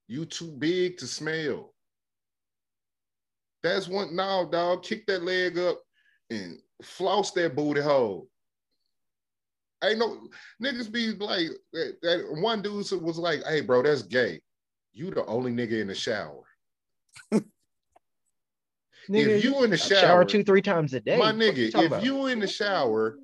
[0.07, 1.73] You too big to smell.
[3.63, 4.83] That's one now, dog.
[4.83, 5.81] Kick that leg up
[6.29, 8.27] and floss that booty hole.
[9.83, 10.27] Ain't no
[10.63, 14.41] niggas be like that, that one dude was like, hey, bro, that's gay.
[14.93, 16.43] You the only nigga in the shower.
[19.09, 21.17] Nigga, if you in the I shower, two, three times a day.
[21.17, 22.03] my What you nigga, if about?
[22.03, 23.17] you in the shower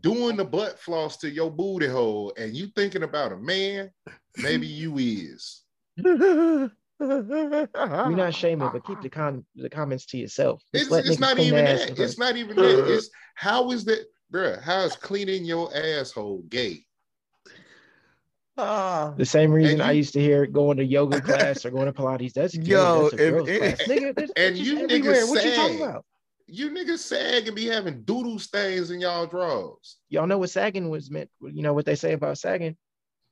[0.00, 3.90] doing the butt floss to your booty hole and you thinking about a man,
[4.36, 5.62] maybe you is.
[7.02, 10.62] We're not shaming, but keep the con the comments to yourself.
[10.74, 11.88] Just It's, let it's niggas not even that.
[11.88, 12.00] first.
[12.00, 12.92] It's not even that.
[12.92, 14.60] It's how is that, bruh?
[14.62, 16.84] How is cleaning your asshole gay?
[18.58, 19.14] Ah.
[19.16, 22.34] The same reason I used to hear going to yoga class or going to Pilates.
[22.34, 22.72] That's gay.
[22.72, 23.48] Yo, that's if- girls.
[23.88, 25.26] Nigga, that's, and that's you niggas everywhere.
[25.26, 26.04] What you talking about?
[26.46, 30.90] You niggas sag and be having doodle stains in y'all drawers, Y'all know what sagging
[30.90, 31.30] was meant.
[31.40, 32.76] You know what they say about sagging.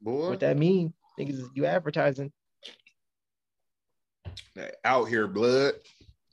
[0.01, 0.31] boy.
[0.31, 0.95] What that mean?
[1.19, 2.33] Niggas, is you advertising.
[4.85, 5.75] Out here, blood.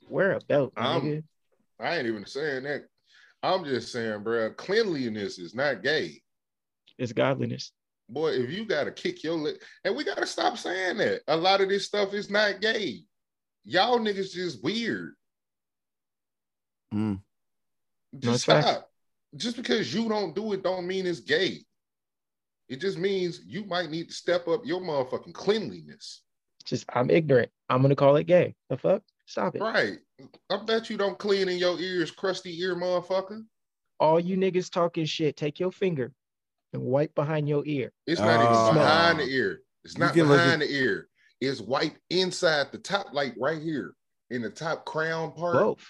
[0.08, 1.24] Wear a belt, I'm- nigga.
[1.80, 2.86] I ain't even saying that.
[3.42, 6.20] I'm just saying, bruh, cleanliness is not gay.
[6.98, 7.72] It's godliness.
[8.08, 11.20] boy, if you gotta kick your leg, and we gotta stop saying that.
[11.28, 13.04] A lot of this stuff is not gay.
[13.64, 15.14] Y'all niggas just weird.
[16.92, 17.20] Mm.
[18.18, 18.66] Just it's facts.
[18.66, 18.90] stop.
[19.36, 21.58] Just because you don't do it, don't mean it's gay.
[22.68, 26.22] It just means you might need to step up your motherfucking cleanliness.
[26.68, 27.50] Just I'm ignorant.
[27.70, 28.54] I'm gonna call it gay.
[28.68, 29.02] The fuck?
[29.26, 29.62] Stop it.
[29.62, 29.98] Right.
[30.50, 33.42] I bet you don't clean in your ears, crusty ear motherfucker.
[34.00, 35.36] All you niggas talking shit.
[35.36, 36.12] Take your finger
[36.74, 37.90] and wipe behind your ear.
[38.06, 38.64] It's not Oh.
[38.70, 39.62] even behind the ear.
[39.84, 41.08] It's not can look behind the ear.
[41.40, 43.94] It's wipe inside the top, like right here
[44.30, 45.54] in the top crown part.
[45.54, 45.86] Both.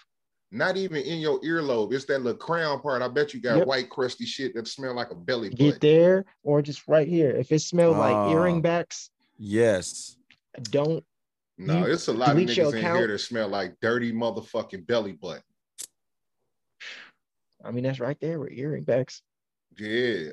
[0.52, 1.92] Not even in your earlobe.
[1.92, 3.02] It's that little crown part.
[3.02, 3.66] I bet you got Yep.
[3.66, 7.30] white crusty shit that smell like a belly Get there or just right here.
[7.32, 8.30] If it smells like Ah.
[8.32, 10.16] earring backs, Yes.
[10.58, 11.04] Don't.
[11.58, 12.98] No, You it's a lot of niggas in account.
[12.98, 15.42] here that smell like dirty motherfucking belly button.
[17.64, 19.22] I mean, that's right there with earring backs.
[19.76, 20.32] Yeah.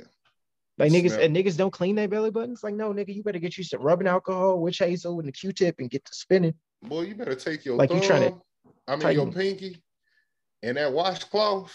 [0.77, 2.63] Like niggas Smell- and niggas don't clean their belly buttons.
[2.63, 5.75] Like, no, nigga, you better get you some rubbing alcohol, witch hazel, and the Q-tip
[5.79, 6.53] and get to spinning.
[6.83, 8.41] Boy, you better take your Like you thumb, tryna
[8.87, 9.81] I mean your pinky,
[10.61, 11.73] and that washcloth.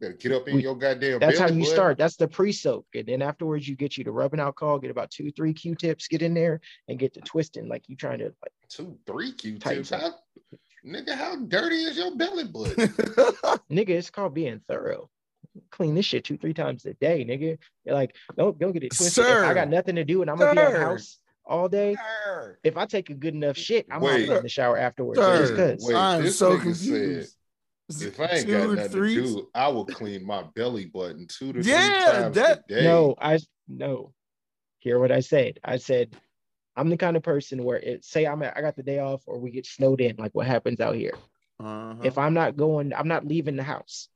[0.00, 1.74] Better get up in We- your goddamn That's how you button.
[1.74, 1.98] start.
[1.98, 2.86] That's the pre-soak.
[2.94, 6.20] And then afterwards, you get you the rubbing alcohol, get about two, three Q-tips, get
[6.22, 9.90] in there and get to twisting like you trying to like Two, three Q-tips.
[9.90, 10.14] How,
[10.84, 12.74] nigga, how dirty is your belly button?
[13.70, 15.08] nigga, it's called being thorough.
[15.70, 17.56] Clean this shit two, three times a day, nigga.
[17.84, 19.24] You're like, don't don't get it twisted.
[19.24, 21.94] If I got nothing to do and I'm gonna be in the house all day.
[22.26, 22.58] Sir.
[22.64, 24.22] If I take a good enough shit, I'm Wait.
[24.22, 25.20] hopping in the shower afterwards.
[25.20, 25.38] Sir.
[25.38, 25.86] Just cause.
[25.88, 27.36] Wait, I'm so nigga said- confused.
[27.88, 29.14] If I ain't two got nothing three.
[29.16, 32.72] to do, I will clean my belly button two to Yeah, three times that- a
[32.72, 32.84] day.
[32.84, 34.14] No, I no.
[34.78, 35.60] Hear what I said.
[35.64, 36.16] I said
[36.76, 39.22] I'm the kind of person where it say I'm at, I got the day off
[39.26, 41.14] or we get snowed in, like what happens out here.
[41.60, 42.02] Uh-huh.
[42.02, 44.08] If I'm not going, I'm not leaving the house.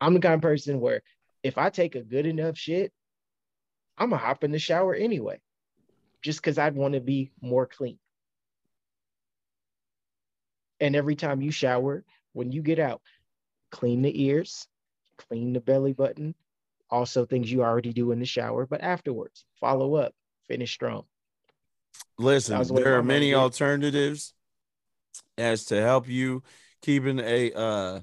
[0.00, 1.02] I'm the kind of person where
[1.42, 2.92] if I take a good enough shit,
[3.96, 5.40] I'm gonna hop in the shower anyway,
[6.22, 7.98] just because I'd want to be more clean.
[10.80, 12.04] And every time you shower,
[12.36, 13.00] when you get out,
[13.72, 14.68] clean the ears,
[15.16, 16.34] clean the belly button,
[16.90, 20.14] also things you already do in the shower, but afterwards, follow up,
[20.46, 21.04] finish strong.
[22.18, 23.36] Listen, That was the way there are many did.
[23.36, 24.34] alternatives
[25.38, 26.42] as to help you
[26.82, 28.00] keeping a uh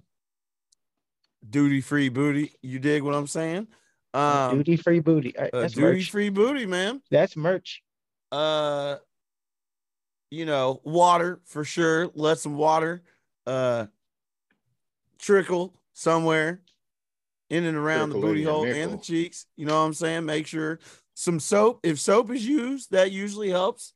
[1.47, 2.53] duty free booty.
[2.63, 3.67] You dig what I'm saying?
[4.15, 5.37] Um duty free booty.
[5.37, 6.11] uh, duty merch.
[6.11, 7.01] free booty, man.
[7.11, 7.83] That's merch.
[8.31, 8.97] Uh
[10.31, 12.09] you know, water for sure.
[12.15, 13.03] Let some water
[13.45, 13.85] uh
[15.23, 16.61] trickle somewhere
[17.49, 19.45] in and around the Trickle in booty hole and the cheeks.
[19.55, 20.25] You know what I'm saying?
[20.25, 20.79] Make sure
[21.13, 21.79] some soap.
[21.83, 23.93] If soap is used, that usually helps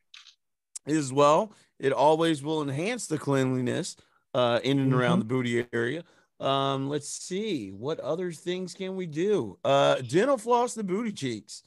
[0.86, 1.52] as well.
[1.80, 3.98] It always will enhance the cleanliness
[4.34, 6.04] uh, in and around the booty area.
[6.40, 9.58] Um, let's see what other things can we do.
[9.66, 11.64] Uh, dental floss the booty cheeks,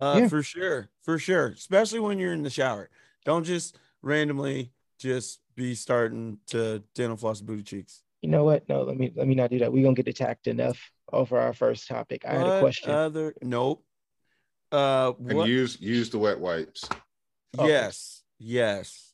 [0.00, 0.28] uh, Yeah.
[0.28, 1.48] for sure, for sure.
[1.48, 2.88] Especially when you're in the shower.
[3.24, 8.02] Don't just randomly just be starting to dental floss the booty cheeks.
[8.22, 8.68] You know what?
[8.68, 9.72] No, let me let me not do that.
[9.72, 10.78] We're gonna get attacked enough
[11.12, 12.24] over our first topic.
[12.26, 12.90] I had a What question.
[12.90, 13.84] Other nope.
[14.70, 15.48] Uh, And what?
[15.48, 16.88] use use the wet wipes.
[17.58, 17.66] Oh.
[17.66, 19.12] yes, yes.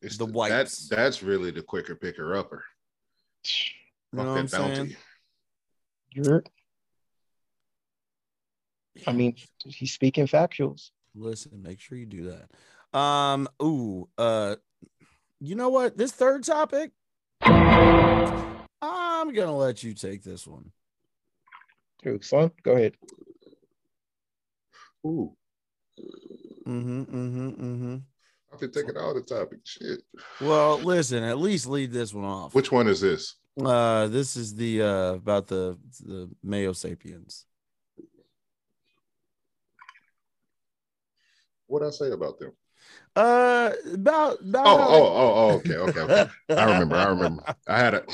[0.00, 0.50] It's The the, wipes.
[0.50, 2.64] That's that's really the quicker picker upper.
[3.44, 4.74] You know Fuck what I'm that bounty.
[4.74, 4.96] saying?
[6.14, 6.44] You're
[9.06, 10.90] I mean, he's speaking factuals.
[11.14, 12.98] Listen, make sure you do that.
[12.98, 14.56] Um, ooh, uh,
[15.40, 15.96] you know what?
[15.96, 16.92] This third topic,
[17.44, 20.70] I'm gonna let you take this one.
[22.02, 22.94] Dude, son, go ahead.
[25.06, 25.34] Ooh,
[26.66, 27.96] Mm-hmm, mm-hmm, mm-hmm.
[28.52, 29.70] I've been taking all the topics.
[29.70, 30.00] Shit.
[30.40, 32.54] Well, listen, at least lead this one off.
[32.54, 33.36] Which one is this?
[33.62, 37.44] uh this is the uh about the the Mayo sapiens.
[41.66, 42.52] What I say about them?
[43.14, 46.30] Uh about about Oh, oh, oh, oh, okay, okay, okay.
[46.48, 46.96] I remember.
[46.96, 47.44] I remember.
[47.68, 48.04] I had a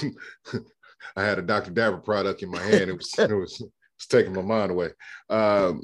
[1.17, 1.71] I had a Dr.
[1.71, 2.91] Dabber product in my hand.
[2.91, 3.63] It was it was
[3.97, 4.91] it's taking my mind away.
[5.31, 5.83] Um,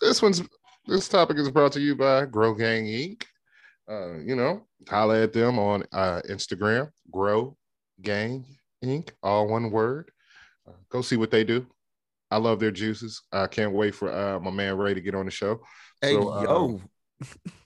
[0.00, 0.42] this one's
[0.86, 3.24] this topic is brought to you by Grow Gang Inc.
[3.88, 7.56] Uh, you know, holla at them on uh, Instagram, Grow
[8.02, 8.44] Gang
[8.84, 9.10] Inc.
[9.22, 10.10] All one word.
[10.66, 11.66] Uh, go see what they do.
[12.30, 13.22] I love their juices.
[13.32, 15.60] I can't wait for uh, my man Ray to get on the show.
[16.00, 16.80] Hey So, um, yo.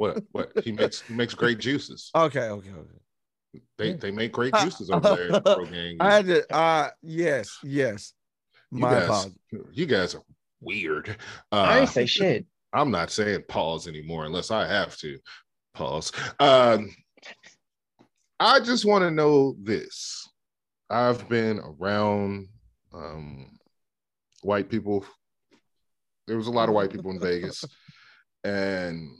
[0.00, 2.10] what what he makes he makes great juices.
[2.16, 3.60] Okay, okay, okay.
[3.76, 5.98] They they make great juices over there at Grow Gang.
[6.00, 8.14] I had to uh yes, yes.
[8.72, 9.38] You My guys, apologies.
[9.72, 10.22] you guys are
[10.62, 11.16] weird.
[11.52, 12.46] I Uh, ain't say shit.
[12.72, 15.18] I'm not saying pause anymore unless I have to
[15.74, 16.12] pause.
[16.38, 16.94] Um,
[18.38, 20.26] I just want to know this.
[20.88, 22.48] I've been around
[22.94, 23.58] um,
[24.42, 25.04] white people.
[26.26, 27.64] There was a lot of white people in Vegas,
[28.44, 29.10] and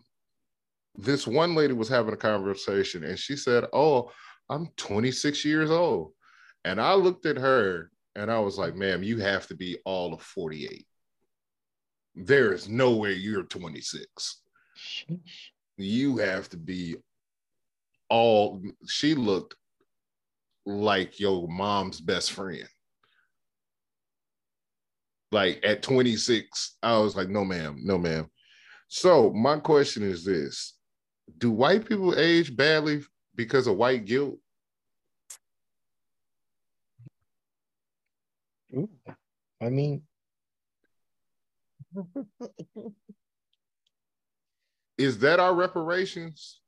[0.96, 4.10] this one lady was having a conversation, and she said, "Oh,
[4.48, 6.12] I'm 26 years old,"
[6.64, 10.12] and I looked at her, and I was like, "Ma'am, you have to be all
[10.12, 10.86] of 48."
[12.14, 14.42] there is no way you're 26.
[15.76, 16.96] You have to be
[18.08, 18.62] all.
[18.86, 19.54] She looked
[20.66, 22.68] like your mom's best friend.
[25.32, 28.28] Like at 26, I was like, no, ma'am, no, ma'am.
[28.88, 30.74] So my question is this
[31.38, 33.02] Do white people age badly
[33.34, 34.38] because of white guilt?
[38.76, 38.88] Ooh,
[39.60, 40.02] I mean,
[44.98, 46.60] Is that our reparations?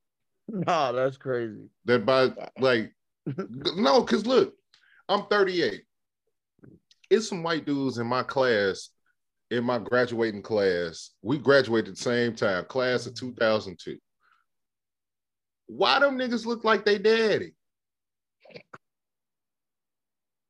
[0.47, 1.69] No, that's crazy.
[1.85, 2.93] that by like
[3.27, 4.53] no because look
[5.07, 5.83] i'm 38
[7.09, 8.89] it's some white dudes in my class
[9.51, 13.97] in my graduating class we graduated the same time class of 2002
[15.75, 17.53] why them niggas look like they daddy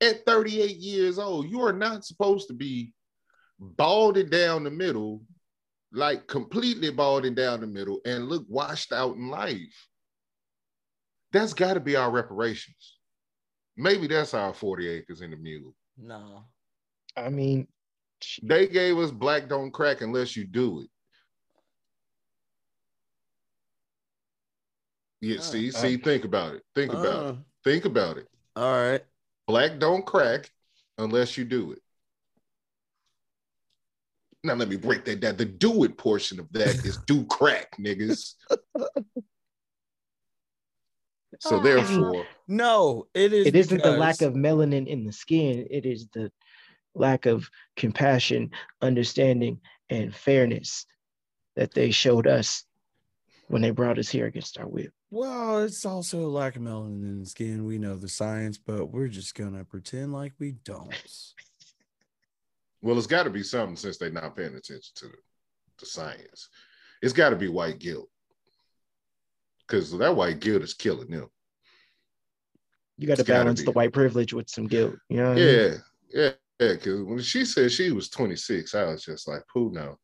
[0.02, 2.92] at 38 years old you are not supposed to be
[3.60, 5.22] balded down the middle
[5.92, 9.88] like completely balding down the middle and look washed out in life
[11.34, 13.00] that's got to be our reparations.
[13.76, 15.74] Maybe that's our 40 acres in the mule.
[15.98, 16.44] No.
[17.18, 17.68] I mean,
[18.44, 20.90] They gave us black don't crack unless you do it.
[25.24, 26.64] Yeah, uh, see, uh, see, think about it.
[26.76, 27.36] Think uh, about it.
[27.64, 28.28] Think about it.
[28.58, 29.02] All right.
[29.48, 30.52] Black don't crack
[30.98, 31.80] unless you do it.
[34.44, 35.38] Now let me break that down.
[35.38, 38.34] The do it portion of that is do crack, niggas.
[41.40, 43.48] So oh, therefore, No, it is.
[43.48, 45.68] It isn't the lack of melanin in the skin.
[45.70, 46.32] It is the
[46.96, 48.52] lack of compassion,
[48.82, 49.60] understanding,
[49.90, 50.86] and fairness
[51.58, 52.64] that they showed us
[53.54, 54.90] when they brought us here against our will.
[55.12, 57.66] Well, it's also lack of melanin in the skin.
[57.66, 60.92] We know the science, but we're just gonna pretend like we don't.
[62.82, 65.18] well, it's got to be something since they're not paying attention to the,
[65.80, 66.50] the science.
[67.04, 68.10] It's got to be white guilt.
[69.68, 71.30] Because that white guilt is killing them.
[72.98, 74.96] You got to It's gotta balance the white privilege with some guilt.
[75.10, 75.48] You know what I mean?
[75.48, 75.76] Yeah,
[76.12, 76.30] yeah,
[76.60, 76.74] yeah.
[76.74, 80.00] Because when she said she was 26, I was just like, "Who no,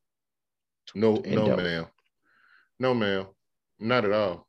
[0.93, 1.87] no, no, ma'am,
[2.79, 3.25] no, ma'am,
[3.79, 4.47] not at all."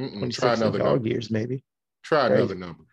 [0.00, 1.08] Mm-mm, 26 Try another dog number.
[1.08, 1.64] years, maybe.
[2.02, 2.34] Try Crazy.
[2.42, 2.84] another number.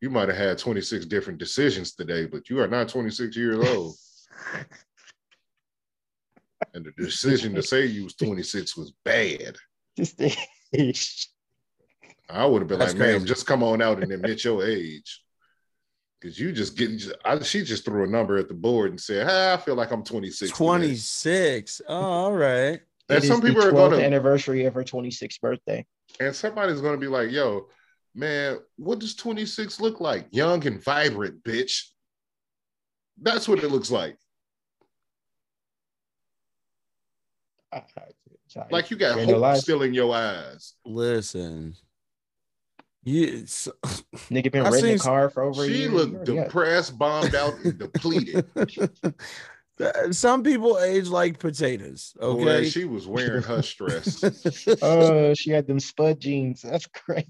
[0.00, 3.94] You might have had 26 different decisions today, but you are not 26 years old.
[6.74, 9.56] and the decision to say you was 26 was bad.
[9.96, 10.36] Just the
[10.74, 11.28] age.
[12.28, 13.26] I would have been That's like, ma'am, crazy.
[13.26, 15.23] just come on out and admit your age.
[16.24, 16.90] Because you just get,
[17.26, 19.92] I, she just threw a number at the board and said, ah, I feel like
[19.92, 20.50] I'm 26.
[20.52, 21.82] today." 26.
[21.86, 22.80] Oh, all right.
[23.10, 25.84] And It is some the people are 12th going to, anniversary of her 26th birthday.
[26.20, 27.66] and somebody's going to be like, yo,
[28.14, 30.26] man, what does 26 look like?
[30.30, 31.88] Young and vibrant, bitch.
[33.20, 34.16] That's what it looks like.
[38.70, 40.72] Like you got Ain't no hope still in your eyes.
[40.86, 41.74] Listen.
[43.04, 43.68] You, it's-
[44.30, 45.90] Nigga been I renting seen a car for over a She year.
[45.90, 46.44] looked Yeah.
[46.44, 48.46] depressed, bombed out, and depleted.
[50.12, 52.14] some people age like potatoes.
[52.18, 52.68] Boy, Okay.
[52.70, 54.22] she was wearing her stress.
[54.82, 56.62] Oh, she had them spud jeans.
[56.62, 57.28] That's crazy.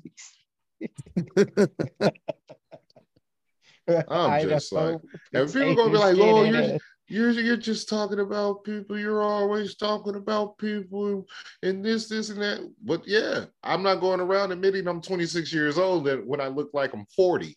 [4.08, 4.96] I'm just like,
[5.32, 8.98] and people gonna be like, "Oh, you're you're you're just talking about people.
[8.98, 11.26] You're always talking about people
[11.62, 15.78] and this, this, and that." But yeah, I'm not going around admitting I'm 26 years
[15.78, 17.56] old and when I look like I'm 40.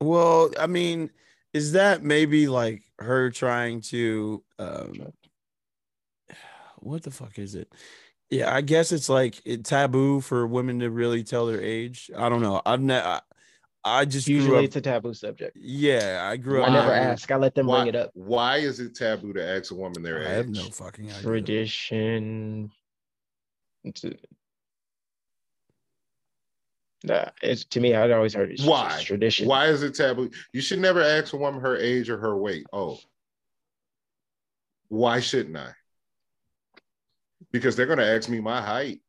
[0.00, 1.10] well, I mean,
[1.52, 5.12] is that maybe like her trying to um
[6.78, 7.72] what the fuck is it?
[8.30, 12.10] Yeah, I guess it's like it taboo for women to really tell their age.
[12.16, 12.60] I don't know.
[12.66, 13.20] I've never
[13.86, 15.56] I, I just grew Usually up, it's a taboo subject.
[15.60, 16.96] yeah, I grew up I never Why?
[16.98, 17.30] ask.
[17.30, 18.10] I let them Why, bring it up.
[18.14, 20.26] why is it taboo to ask a woman their age?
[20.28, 21.22] I have no fucking idea.
[21.22, 22.72] Tradition.
[23.84, 24.14] It's a-
[27.04, 27.94] Nah, it's to me.
[27.94, 29.00] I'd always heard it's just Why?
[29.04, 29.46] tradition.
[29.46, 30.30] Why is it taboo?
[30.52, 32.66] You should never ask a woman her age or her weight.
[32.72, 32.98] Oh,
[34.88, 35.70] why shouldn't I?
[37.52, 39.00] Because they're gonna ask me my height.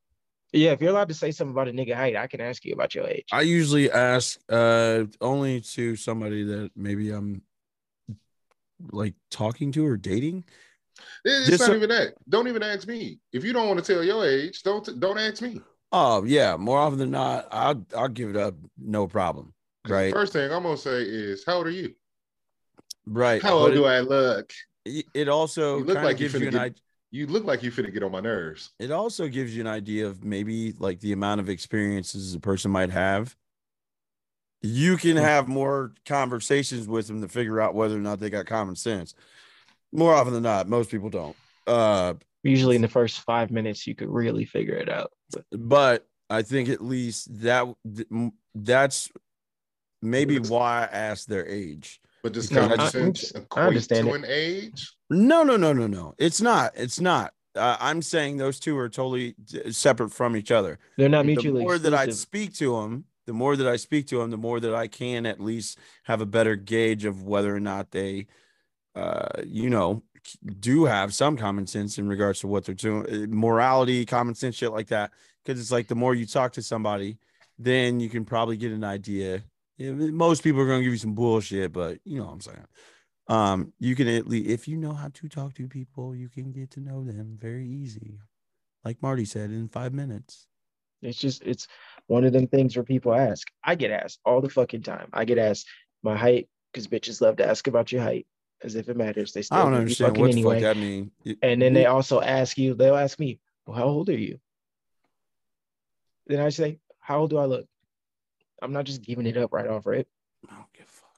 [0.54, 2.74] Yeah, if you're allowed to say something about a nigga height, I can ask you
[2.74, 3.26] about your age.
[3.32, 7.42] I usually ask uh only to somebody that maybe I'm
[8.92, 10.46] like talking to or dating.
[11.26, 12.14] It's Just not so- even that.
[12.30, 13.20] Don't even ask me.
[13.34, 15.62] If you don't want to tell your age, don't don't ask me.
[15.92, 19.54] Oh yeah, more often than not, I'll I'll give it up, no problem.
[19.88, 21.94] Right, first thing I'm gonna say is, how old are you?
[23.06, 23.42] right.
[23.42, 24.52] How old But do I look?
[24.86, 26.82] it, it also You look kind like of gives you an get- idea.
[27.12, 28.72] You look like you finna get on my nerves.
[28.80, 32.72] It also gives you an idea of maybe like the amount of experiences a person
[32.72, 33.36] might have.
[34.62, 38.46] You can have more conversations with them to figure out whether or not they got
[38.46, 39.14] common sense.
[39.92, 41.36] More often than not, most people don't.
[41.66, 45.12] Uh, Usually in the first five minutes, you could really figure it out.
[45.32, 47.68] But but I think at least that
[48.56, 49.12] that's
[50.02, 52.02] maybe why I asked their age.
[52.28, 54.18] But does No, common I- sense I equate understand to it.
[54.18, 54.94] an age?
[55.10, 56.14] No, no, no, no, no.
[56.18, 56.74] It's not.
[56.76, 57.34] It's not.
[57.56, 59.34] Uh, I'm saying those two are totally
[59.72, 60.78] separate from each other.
[60.98, 61.48] they're not mutually.
[61.48, 64.30] the mutually more that I speak to them, the more that I speak to them,
[64.30, 67.92] the more that I can at least have a better gauge of whether or not
[67.92, 68.28] they,
[68.94, 70.04] uh, you know,
[70.60, 74.56] do have some common sense in regards to what they're doing, uh, morality, common sense,
[74.58, 75.12] shit like that.
[75.46, 77.20] Because it's like the more you talk to somebody,
[77.58, 79.44] then you can probably get an idea.
[79.78, 82.42] Yeah, Most people are going to give you some bullshit, but you know what I'm
[82.42, 82.68] saying.
[83.30, 86.52] Um, you can at least, if you know how to talk to people, you can
[86.52, 88.20] get to know them very easy.
[88.84, 90.48] Like Marty said, in five minutes.
[91.02, 91.68] It's just it's
[92.08, 93.48] one of them things where people ask.
[93.64, 95.10] I get asked all the fucking time.
[95.14, 95.68] I get asked
[96.02, 98.26] my height because bitches love to ask about your height
[98.64, 99.32] as if it matters.
[99.34, 100.56] They still I don't understand fucking what the anyway.
[100.56, 101.12] fuck that mean.
[101.44, 104.40] And then they also ask you, they'll ask me, well, how old are you?
[106.26, 107.68] Then I say, how old do I look?
[108.62, 110.08] I'm not just giving it up right off rip.
[110.50, 111.10] I don't give a fuck.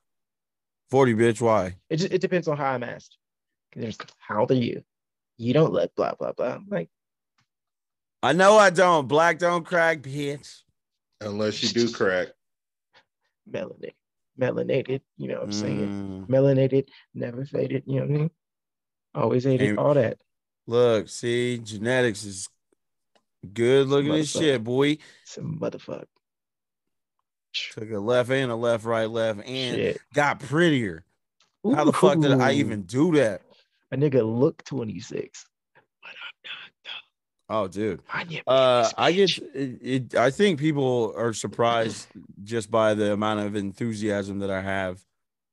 [0.91, 1.75] 40 bitch, why?
[1.89, 3.17] It just it depends on how I'm asked.
[3.75, 4.83] There's how old are you?
[5.37, 6.55] You don't look blah blah blah.
[6.55, 6.89] I'm like,
[8.21, 9.07] I know I don't.
[9.07, 10.61] Black don't crack, bitch.
[11.21, 12.29] Unless you do crack.
[13.49, 13.93] melanated,
[14.39, 15.01] melanated.
[15.17, 16.25] You know what I'm saying?
[16.27, 17.83] Mm, Melanated, never faded.
[17.85, 18.31] You know what I mean?
[19.15, 20.17] Always hated Ain't- all that.
[20.67, 22.47] look, see, genetics is
[23.53, 24.97] good looking as shit, boy.
[25.25, 26.05] Some motherfucker.
[27.53, 30.01] Took a left and a left, right, left, and Shit.
[30.13, 31.03] got prettier.
[31.63, 33.41] How the fuck did I even do that?
[33.91, 35.45] A nigga look 26.
[37.51, 38.01] Oh, dude.
[38.45, 40.15] Uh, I get it, it.
[40.15, 42.07] I think people are surprised
[42.43, 45.03] just by the amount of enthusiasm that I have.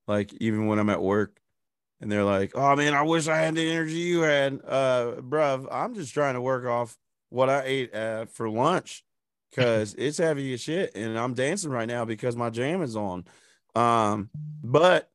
[0.07, 1.41] Like even when I'm at work,
[2.01, 5.67] and they're like, "Oh man, I wish I had the energy you had." Uh, bruv,
[5.73, 6.97] I'm just trying to work off
[7.31, 9.03] what I ate uh, for lunch
[9.57, 13.25] because it's heavy as shit, and I'm dancing right now because my jam is on.
[13.75, 14.31] Um,
[14.63, 15.11] but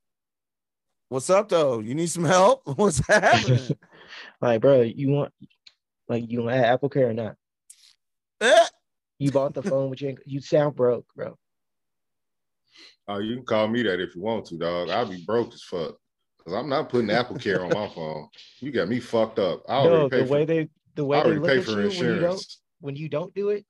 [1.10, 1.80] what's up though?
[1.80, 2.64] You need some help?
[2.78, 3.78] What's happening?
[4.42, 5.34] like, bro, you want
[6.08, 7.36] like you want Apple Care or not?
[8.42, 8.66] Eh,
[9.20, 11.38] You bought the phone, but you you sound broke, bro.
[13.08, 14.89] Oh, you can call me that if you want to, dog.
[14.89, 15.96] I'll be broke as fuck.
[16.44, 18.28] Cause I'm not putting Apple Care on my phone.
[18.62, 19.62] You got me fucked up.
[19.70, 21.64] I already No, pay the for way they the I way they look pay at
[21.66, 22.62] for you when you don't insurance.
[22.80, 23.66] when you don't do it,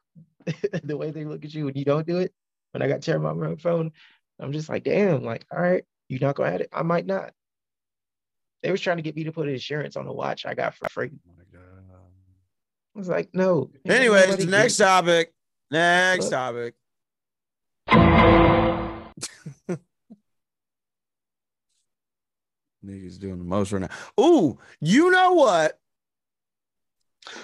[0.83, 2.33] the way they look at you when you don't do it.
[2.71, 3.91] When I got turned my own phone,
[4.39, 6.69] I'm just like, damn, like, all right, you're not gonna have it?
[6.71, 7.33] I might not.
[8.63, 10.87] They was trying to get me to put insurance on the watch I got for
[10.89, 11.11] free.
[11.27, 11.31] Oh
[12.95, 13.69] I was like, no.
[13.73, 14.83] ain't gonna Anyways, the next it.
[14.83, 15.33] topic.
[15.69, 16.31] Next Look.
[16.31, 16.75] topic.
[22.85, 23.89] Niggas doing the most right now.
[24.19, 25.79] Ooh, you know what?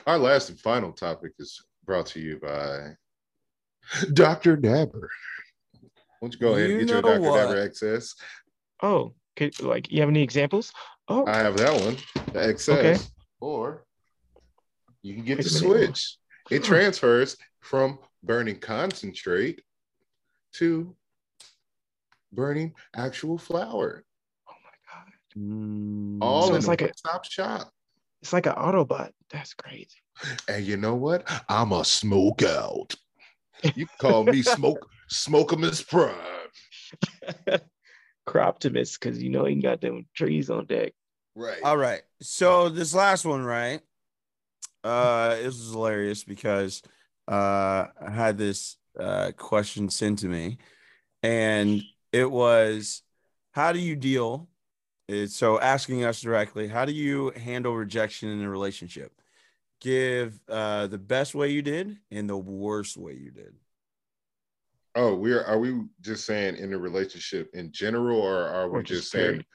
[0.06, 2.92] Our last and final topic is brought to you by
[4.14, 4.58] Dr.
[4.58, 5.10] Dabber.
[6.20, 7.22] Why don't you go ahead You and get your Dr.
[7.22, 7.38] what?
[7.38, 8.14] Dabber access?
[8.84, 10.72] Oh, could, like you have any examples?
[11.08, 11.98] Oh, I have that one,
[12.34, 12.78] the excess.
[12.78, 13.04] Okay.
[13.40, 13.86] Or
[15.02, 16.18] you can get the switch.
[16.52, 16.64] It hmm.
[16.66, 19.62] transfers from burning concentrate
[20.56, 20.96] to
[22.34, 24.04] burning actual flower.
[24.50, 27.72] oh my god, All So in it's a like a- one-stop shop.
[28.22, 29.12] it's like an Autobot.
[29.30, 30.02] That's crazy.
[30.48, 31.30] And you know what?
[31.50, 32.96] I'm a smoke out.
[33.76, 36.16] You call me smoke smokeamus prime.
[38.28, 40.94] Croptimus, because you know he got them trees on deck.
[41.36, 41.62] Right.
[41.64, 42.02] All right.
[42.22, 43.82] So this last one, right?
[44.84, 46.82] Uh, this was hilarious because
[47.28, 50.58] uh, I had this uh question sent to me,
[51.24, 53.04] and it was,
[53.52, 54.50] "How do you deal?"
[55.08, 59.12] It's so asking us directly, "How do you handle rejection in a relationship?"
[59.80, 63.54] Give uh the best way you did and the worst way you did.
[64.96, 68.84] Oh, we're are we just saying in a relationship in general, or are we Or
[68.84, 69.46] just, just saying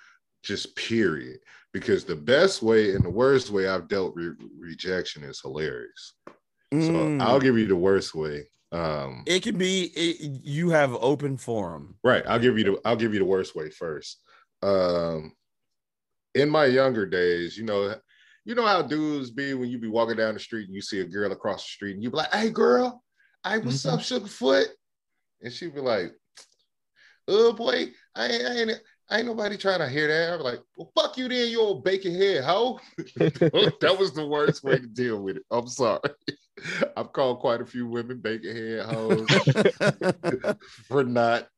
[0.45, 1.41] just period?
[1.73, 6.15] Because the best way and the worst way I've dealt with rejection is hilarious.
[6.71, 7.21] So Mm.
[7.21, 8.49] I'll give you the worst way.
[8.71, 11.97] Um, It can be it, you have open forum.
[12.05, 12.25] right.
[12.27, 14.23] I'll give you the I'll give you the worst way first.
[14.63, 15.35] Um,
[16.35, 17.95] in my younger days, you know,
[18.45, 21.01] you know how dudes be when you be walking down the street and you see
[21.01, 23.03] a girl across the street and you be like, "Hey, girl,
[23.45, 24.67] hey, what's up, Sugarfoot?"
[25.43, 26.13] And she'd be like,
[27.29, 30.61] "Oh boy, I ain't, I ain't, I ain't nobody trying to hear that." I'm like,
[30.77, 34.87] "Well, fuck you then, you old bacon head hoe." that was the worst way to
[34.87, 35.45] deal with it.
[35.51, 36.01] I'm sorry.
[36.97, 39.29] I've called quite a few women bacon head hoes
[40.89, 41.49] for not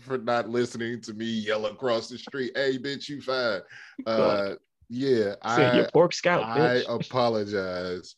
[0.00, 2.52] for not listening to me yell across the street.
[2.54, 3.60] Hey, bitch, you fine.
[4.06, 4.54] Uh,
[4.88, 6.84] yeah, Said your I pork scout, I bitch.
[6.88, 8.16] apologize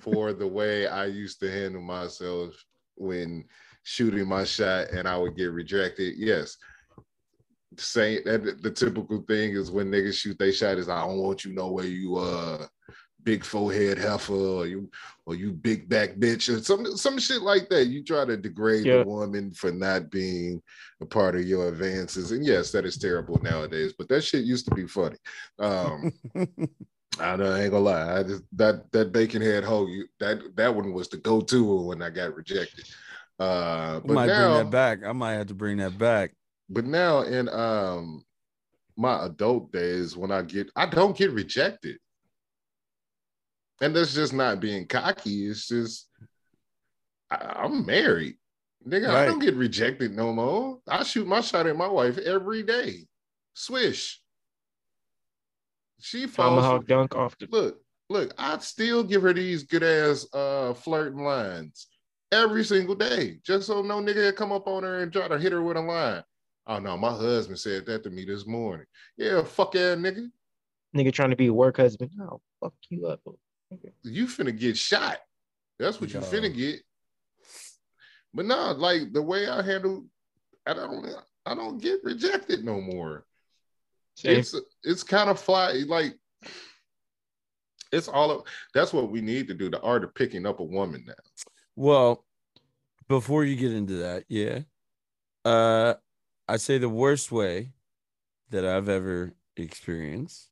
[0.00, 2.54] for the way I used to handle myself
[2.96, 3.44] when
[3.82, 6.14] shooting my shot and I would get rejected.
[6.16, 6.56] Yes.
[7.78, 11.44] Saying that the typical thing is when niggas shoot they shot is I don't want
[11.44, 12.66] you know where you uh
[13.26, 14.88] big forehead heifer or you
[15.26, 17.86] or you big back bitch or some some shit like that.
[17.88, 18.98] You try to degrade Yeah.
[18.98, 20.62] the woman for not being
[21.02, 22.30] a part of your advances.
[22.30, 25.16] And yes, that is terrible nowadays, but that shit used to be funny.
[25.58, 26.12] Um
[27.18, 28.18] I know I ain't gonna lie.
[28.18, 32.00] I just that that bacon head hoe, you that that one was the go-to when
[32.02, 32.86] I got rejected.
[33.40, 35.04] Uh I but might now bring that back.
[35.04, 36.32] I might have to bring that back.
[36.70, 38.22] but now in um
[38.96, 41.98] my adult days when I get I don't get rejected.
[43.80, 45.46] And that's just not being cocky.
[45.46, 46.08] It's just
[47.30, 48.36] I, I'm married.
[48.86, 50.78] Nigga, I don't get rejected no more.
[50.88, 53.06] I shoot my shot at my wife every day.
[53.52, 54.20] Swish.
[55.98, 56.62] She falls.
[56.62, 61.24] Tomahawk dunk off the Look, look, I'd still give her these good ass uh flirting
[61.24, 61.88] lines
[62.32, 65.38] every single day, just so no nigga had come up on her and try to
[65.38, 66.22] hit her with a line.
[66.66, 68.86] Oh no, my husband said that to me this morning.
[69.16, 70.28] Yeah, fuck yeah, nigga.
[70.94, 72.10] nigga trying to be a work husband.
[72.20, 73.20] Oh, fuck you up.
[74.02, 75.18] You finna get shot.
[75.78, 76.80] That's what you finna get.
[78.32, 80.04] But no, like the way I handle,
[80.66, 81.06] I don't,
[81.44, 83.24] I don't get rejected no more.
[84.14, 84.38] Same.
[84.38, 86.18] It's it's kind of fly, like
[87.92, 88.44] it's all of.
[88.72, 89.68] That's what we need to do.
[89.68, 91.14] The art of picking up a woman now.
[91.74, 92.24] Well,
[93.08, 94.60] before you get into that, yeah.
[95.44, 95.94] Uh
[96.48, 97.72] I'd say the worst way
[98.50, 100.48] that I've ever experienced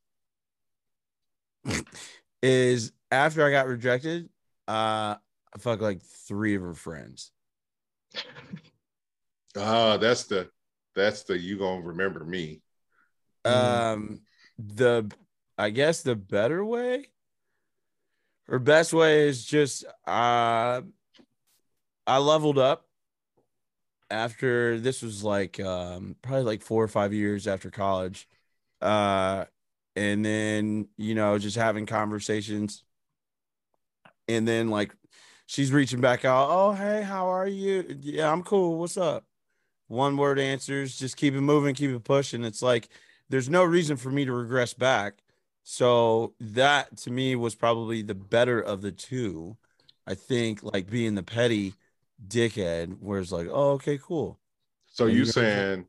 [2.43, 4.29] is after I got rejected,
[4.69, 5.17] uh
[5.55, 7.31] I fucked like three of her friends.
[9.57, 10.51] Ah, that's the
[10.95, 12.63] that's the you gonna remember me.
[13.45, 14.21] Um
[14.59, 15.11] the
[15.57, 17.09] I guess the better way
[18.49, 20.83] or best way is just uh
[22.07, 22.87] I leveled up
[24.11, 28.29] after this was like um probably like four or five years after college.
[28.81, 29.45] Uh
[29.97, 32.83] and then you know just having conversations
[34.29, 34.95] and then like
[35.47, 37.99] she's reaching back out oh hey how are you?
[38.01, 38.79] Yeah i'm cool.
[38.79, 39.25] What's up?
[39.89, 42.45] One word answers just keep it moving keep it pushing.
[42.45, 42.89] It's like
[43.29, 45.15] there's no reason for me to regress back.
[45.63, 49.57] So that to me was probably the better of the two.
[50.07, 51.75] I think like being the petty
[52.27, 54.39] dickhead where it's like oh okay cool.
[54.87, 55.87] So And you saying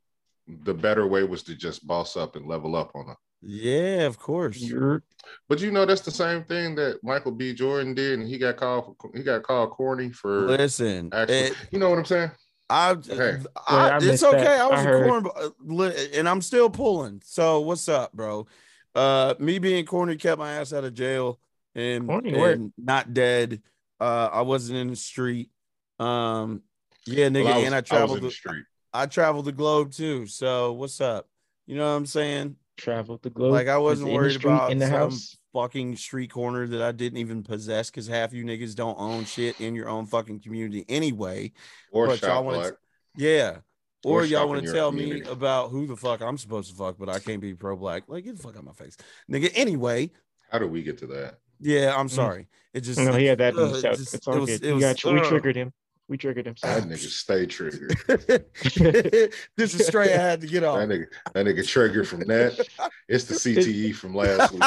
[0.48, 3.18] the better way was to just boss up and level up on her?
[3.46, 5.04] Yeah of course You're
[5.48, 7.54] But you know that's the same thing that Michael B.
[7.54, 11.36] Jordan did, and he got called he got called corny for listen actually.
[11.36, 12.32] it- you know what I'm saying?
[12.68, 13.38] I, Okay.
[13.68, 14.40] I, I it's okay.
[14.44, 14.62] that.
[14.62, 15.24] I was I a heard.
[15.24, 17.22] corn, uh, and I'm still pulling.
[17.24, 18.48] So what's up, bro?
[18.96, 21.40] Uh, me being corny kept my ass out of jail
[21.76, 23.62] and, Corny and not dead.
[24.00, 25.52] Uh, I wasn't in the street.
[26.00, 26.64] Um,
[27.06, 28.18] yeah, nigga, Well, I was, and I I traveled.
[28.18, 28.64] in the the, street.
[28.92, 30.26] I traveled the globe too.
[30.26, 31.30] So what's up?
[31.68, 32.56] You know what I'm saying?
[32.78, 33.52] Traveled the globe.
[33.54, 35.38] Like I was wasn't in the worried street, about in the some house.
[35.54, 39.60] fucking street corner that I didn't even possess because half you niggas don't own shit
[39.62, 41.52] in your own fucking community anyway.
[41.92, 42.72] Or But y'all wanna.
[43.16, 43.58] Yeah.
[44.04, 46.76] Or Or, y'all want to your tell me about who the fuck I'm supposed to
[46.76, 48.04] fuck, but I can't be pro black.
[48.08, 48.98] Like, get the fuck out my face.
[49.32, 50.12] Nigga, anyway,
[50.52, 51.40] How do we get to that?
[51.60, 52.48] yeah, I'm sorry.
[52.72, 54.00] It just, No, he had that uh, his it notes.
[54.00, 54.64] just- It's it all was- good.
[54.64, 55.12] it We was- got you.
[55.14, 55.74] We triggered him.
[56.08, 56.56] We triggered him.
[56.62, 57.98] That nigga stay triggered.
[59.58, 60.78] this is straight I had to get off.
[60.78, 60.90] That off.
[60.90, 62.68] nigga, that nigga triggered from that.
[63.08, 64.62] It's the CTE from last week.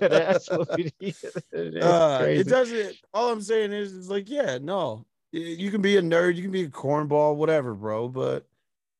[0.00, 1.20] That's what it is.
[1.52, 2.96] That's Uh, it doesn't.
[3.14, 6.50] All I'm saying is, it's like, yeah, no, you can be a nerd, you can
[6.50, 8.08] be a cornball, whatever, bro.
[8.08, 8.46] But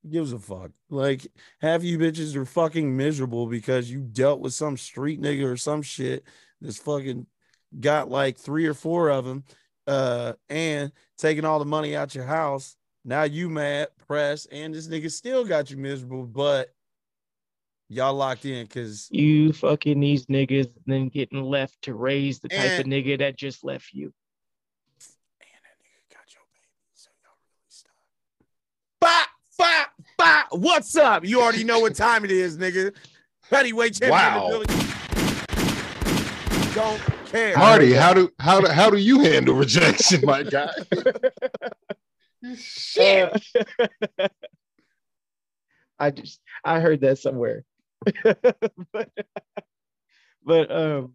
[0.02, 0.70] who gives a fuck?
[0.88, 1.26] Like,
[1.60, 5.82] half you bitches are fucking miserable because you dealt with some street nigga or some
[5.82, 6.24] shit
[6.62, 7.26] that's fucking
[7.78, 9.44] got like three or four of them,
[9.86, 12.76] uh, and taking all the money out your house.
[13.04, 16.70] Now you mad, press, and this nigga still got you miserable, but
[17.88, 22.48] y'all locked in because you fucking these niggas and then getting left to raise the
[22.48, 24.12] type of nigga that just left you.
[25.40, 27.92] And that nigga got your baby, so y'all really stop.
[29.00, 29.28] Bop,
[29.58, 30.46] bop, bop.
[30.60, 31.24] What's up?
[31.24, 32.94] You already know what time it is, nigga.
[33.50, 34.10] Heavyweight champion.
[34.10, 34.50] Wow.
[34.50, 34.98] in the building.
[36.74, 37.56] Don't care.
[37.56, 40.70] Marty, how do how do how do you handle rejection, my guy?
[42.56, 43.32] Shit.
[44.18, 44.28] Uh,
[45.98, 47.64] I just I heard that somewhere.
[48.22, 49.10] but,
[50.44, 51.14] but um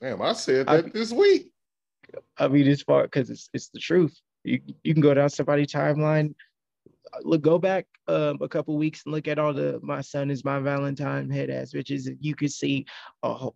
[0.00, 1.50] Damn, I said I- that this week.
[2.38, 4.18] I mean it's far because it's it's the truth.
[4.44, 6.34] You you can go down somebody's timeline.
[7.12, 10.30] uh, Look, go back um, a couple weeks and look at all the "my son
[10.30, 12.06] is my Valentine" head ass bitches.
[12.06, 12.86] and You could see
[13.22, 13.54] a whole.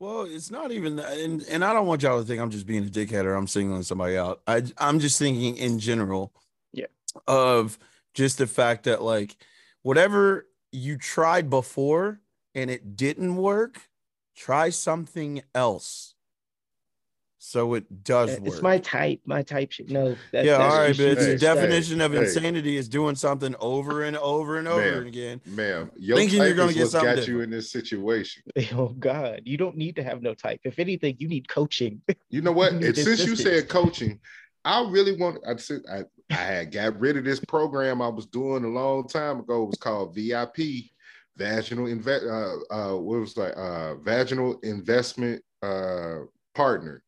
[0.00, 2.66] Well, it's not even that, and, and I don't want y'all to think I'm just
[2.66, 4.40] being a dickhead or I'm singling somebody out.
[4.46, 6.32] I I'm just thinking in general,
[6.72, 6.86] Yeah.
[7.26, 7.78] of
[8.14, 9.36] just the fact that like
[9.82, 12.20] whatever you tried before
[12.54, 13.80] and it didn't work,
[14.36, 16.14] try something else.
[17.40, 18.48] So it does work.
[18.48, 19.20] It's my type.
[19.24, 20.16] My type should know.
[20.32, 22.18] That, yeah, that's all right, just but you it's the definition of Hey.
[22.18, 25.06] insanity is doing something over and over and over Ma'am.
[25.06, 25.40] again.
[25.46, 28.42] Ma'am, your Thinking you're type gonna get what's something got you in this situation.
[28.72, 30.60] Oh God, you don't need to have no type.
[30.64, 32.02] If anything, you need coaching.
[32.30, 32.74] You know what?
[32.82, 34.20] You since you said coaching,
[34.64, 35.38] I really want.
[35.46, 39.08] I said I, I had got rid of this program I was doing a long
[39.08, 39.62] time ago.
[39.62, 40.90] It was called VIP,
[41.38, 42.26] vaginal invest.
[42.26, 46.18] Uh, uh, what was like uh, vaginal investment uh
[46.54, 47.02] partner.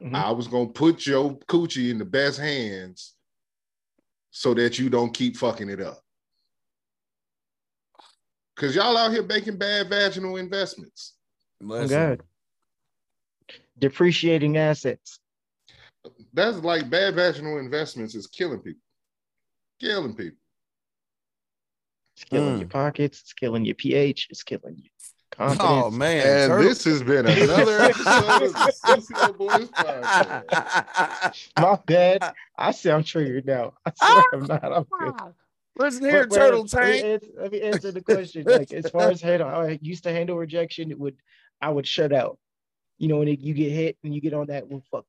[0.00, 0.14] Mhm.
[0.14, 3.16] I was gonna put your coochie in the best hands,
[4.30, 6.02] so that you don't keep fucking it up.
[8.56, 11.14] Cause y'all out here making bad vaginal investments.
[11.62, 12.22] Oh Listen, God,
[13.78, 15.18] depreciating assets.
[16.32, 18.82] That's like bad vaginal investments is killing people.
[19.80, 20.38] Killing people.
[22.16, 22.60] It's killing Mm.
[22.60, 23.20] your pockets.
[23.20, 24.28] It's killing your pH.
[24.30, 24.90] It's killing you.
[25.36, 25.68] Confidence.
[25.70, 31.48] Oh man, And Turtle- this has been another episode of the Sucio Boyz Podcast.
[31.58, 32.34] My bad.
[32.58, 33.74] I sound triggered now.
[33.86, 34.64] I swear I'm not.
[34.64, 35.14] I'm good.
[35.20, 35.28] Ah,
[35.76, 37.24] Listen here, But- but Turtle let me Tank.
[37.38, 38.44] Let me answer the question.
[38.46, 40.90] Like as far as handle, I used to handle rejection.
[40.90, 41.16] It would
[41.60, 42.38] I would shut out.
[42.98, 45.06] You know, when it, you get hit and you get on that, well, fuck,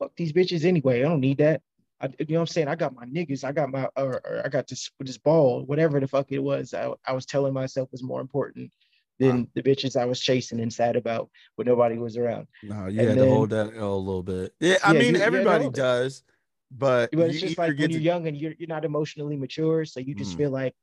[0.00, 1.00] fuck these bitches anyway.
[1.00, 1.60] I don't need that.
[2.00, 2.68] I, you know what I'm saying?
[2.68, 3.44] I got my niggas.
[3.44, 6.74] I got my, or, or I got this this ball, whatever the fuck it was.
[6.74, 8.72] I, I was telling myself was more important
[9.18, 12.46] than the bitches I was chasing and sad about when nobody was around.
[12.62, 14.54] No, you And had then- to hold that L a little bit.
[14.60, 15.72] Yeah, I Yeah, mean you- you everybody it.
[15.74, 16.22] does,
[16.70, 19.84] but But it's you just like when you're young and you're you're not emotionally mature,
[19.84, 20.38] so you just Mm.
[20.38, 20.74] feel like,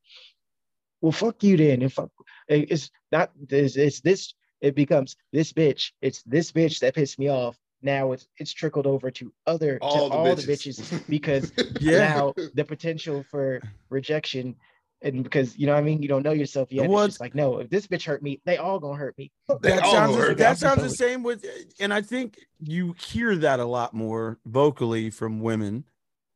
[1.02, 1.82] well, fuck you then.
[1.82, 2.10] And fuck,
[2.48, 3.76] it's not this.
[3.78, 4.34] It's this.
[4.62, 5.92] It becomes this bitch.
[6.02, 7.58] It's this bitch that pissed me off.
[7.82, 10.82] Now it's it's trickled over to other All to the all the bitches.
[10.82, 11.52] bitches because
[11.82, 12.00] Yeah.
[12.00, 14.56] now the potential for rejection.
[15.02, 16.90] And because you know what I mean, you don't know yourself yet.
[16.90, 19.32] What- It's just like, no, if this bitch hurt me, they all gonna hurt me.
[19.62, 20.56] That all sounds hurt that me.
[20.58, 21.46] sounds the same with
[21.80, 25.84] and I think you hear that a lot more vocally from women.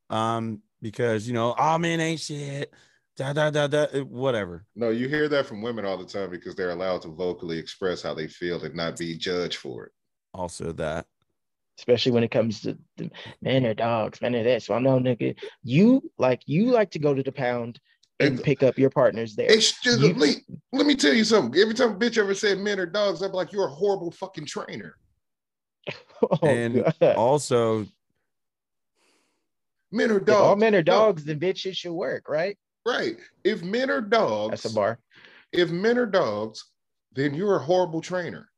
[0.10, 2.74] Um, because you know, oh man ain't shit.
[3.18, 4.66] Da da da da uh, whatever.
[4.76, 8.02] No, you hear that from women all the time because they're allowed to vocally express
[8.02, 9.92] how they feel and not be judged for it.
[10.34, 11.06] Also that.
[11.78, 13.10] especially when it comes to the
[13.42, 14.70] men or dogs, men or this.
[14.70, 17.80] Well, no, nigga, you like you like to go to the pound
[18.20, 19.52] and And- pick up your partners there.
[19.52, 20.36] Excuse You- me.
[20.74, 21.60] Let me tell you something.
[21.60, 24.46] Every time a bitch ever said men or dogs, I'm like, you're a horrible fucking
[24.46, 24.96] trainer.
[26.22, 27.16] Oh, and God.
[27.16, 27.86] also
[29.92, 30.60] Men or If all dogs.
[30.60, 32.58] men are No, dogs, then bitch, it should work, right?
[32.86, 33.18] right.
[33.46, 35.00] If men are dogs, That's a bar.
[35.54, 36.66] if men are dogs,
[37.14, 38.50] then you're a horrible trainer.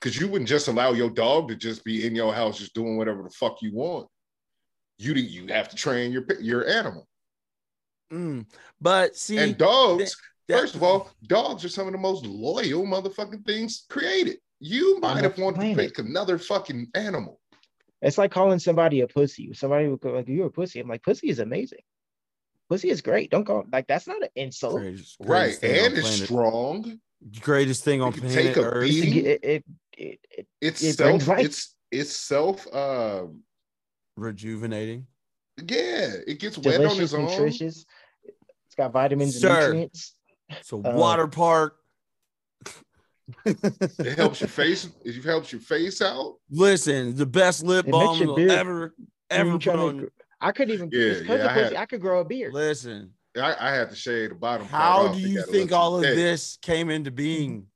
[0.00, 2.96] Because you wouldn't just allow your dog to just be in your house, just doing
[2.96, 4.08] whatever the fuck you want.
[5.02, 7.08] You you have to train your your animal.
[8.12, 8.46] mm,
[8.80, 10.16] but see and dogs,
[10.48, 14.38] that- first of all, dogs are some of the most loyal motherfucking things created.
[14.60, 15.94] You might have wanted to planet.
[15.96, 17.40] pick another fucking animal.
[18.00, 19.52] It's like calling somebody a pussy.
[19.54, 21.80] Somebody would go like, "You're a pussy." I'm like, "Pussy is amazing.
[22.68, 23.30] Pussy is great.
[23.30, 24.80] Don't call like that's not an insult.
[24.80, 25.58] greatest, Right.
[25.58, 27.00] greatest thing on And it's planet- strong.
[27.40, 28.84] greatest thing on can planet take a Earth.
[28.84, 29.24] It, beating.
[29.26, 29.64] it, it,
[29.98, 31.44] it, it- It's It self, brings life.
[31.46, 33.42] it's it's self um
[34.16, 35.06] rejuvenating.
[35.58, 37.26] yeah, it gets wet on its own.
[37.26, 37.84] nutritious.
[38.24, 39.48] It's got vitamins Sir.
[39.48, 40.14] and nutrients.
[40.48, 41.76] It's a Uh, water park.
[43.44, 46.36] It helps your face, it helps your face out.
[46.50, 49.96] Listen, the best lip balm your you'll ever When ever you put on.
[49.98, 50.06] gr-
[50.40, 50.90] I couldn't even.
[50.92, 52.52] Yeah, yeah, I had- I could grow a beard.
[52.52, 54.66] Listen, I, I had to shave the bottom.
[54.66, 55.14] how off.
[55.14, 56.16] do you think all of thick.
[56.16, 57.68] this came into being?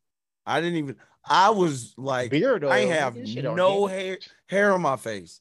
[0.44, 0.96] I didn't even.
[1.24, 2.70] I was like, Beard oil.
[2.72, 4.18] I have no hair
[4.48, 5.40] hair on my face.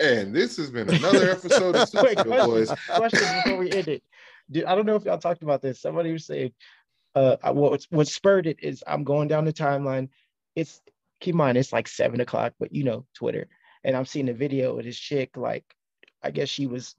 [0.00, 2.70] And this has been another episode of Wait, question, Boys.
[2.88, 4.02] question before we end it.
[4.50, 5.80] Dude, I don't know if y'all talked about this.
[5.80, 6.52] Somebody was saying,
[7.14, 10.08] uh, I- what what spurred it is I'm going down the timeline.
[10.56, 10.80] It's
[11.20, 13.46] keep in mind it's like seven o'clock, but you know Twitter,
[13.84, 15.64] and I'm seeing a video of this chick like,
[16.22, 16.94] I guess she was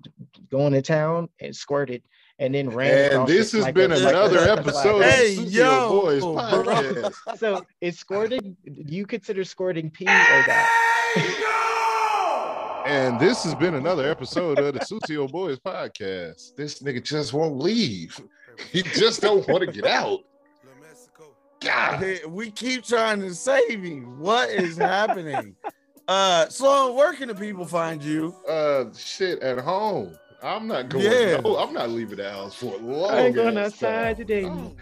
[0.50, 2.04] going to town and squirted,
[2.40, 3.12] and then ran.
[3.20, 5.02] And this has like been a- another like a episode.
[5.04, 7.10] Hey, of Sucio yo, Boys bro.
[7.38, 8.56] So is squirting?
[8.64, 10.68] You consider squirting pee or not?
[12.86, 16.56] And this has been another episode of the Sucio Boyz podcast.
[16.56, 18.20] This nigga just won't leave.
[18.72, 20.20] He just don't want to get out.
[21.60, 22.04] God.
[22.28, 24.20] We keep trying to save him.
[24.20, 25.56] What is happening?
[26.08, 28.36] uh, Sloan, where can the people find you?
[28.48, 30.18] Uh, shit at home.
[30.44, 31.06] I'm not going.
[31.06, 31.40] Yeah.
[31.42, 33.12] No, I'm not leaving the house for a long.
[33.12, 34.16] I ain't going outside time.
[34.16, 34.46] today.
[34.46, 34.74] Oh,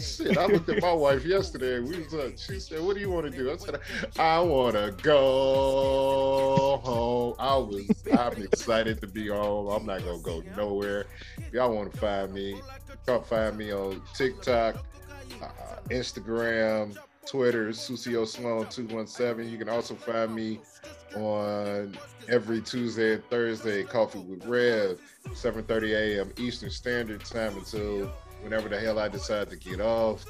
[0.00, 1.78] shit, I looked at my wife yesterday.
[1.78, 3.80] We was uh, she said, "What do you want to do?" I said,
[4.18, 7.88] "I want to go home." I was.
[8.18, 9.68] I'm excited to be home.
[9.68, 11.06] I'm not gonna go nowhere.
[11.36, 12.60] If y'all want to find me,
[13.06, 14.84] y'all find me on TikTok,
[15.40, 15.46] uh,
[15.90, 16.96] Instagram,
[17.28, 19.48] Twitter, Sucio Sloan two one seven.
[19.50, 20.60] You can also find me
[21.14, 21.96] on
[22.28, 26.32] every Tuesday and Thursday, Coffee with Rev, 7:30 a.m.
[26.38, 28.06] Eastern Standard Time until
[28.42, 30.24] whenever the hell I decide to get off.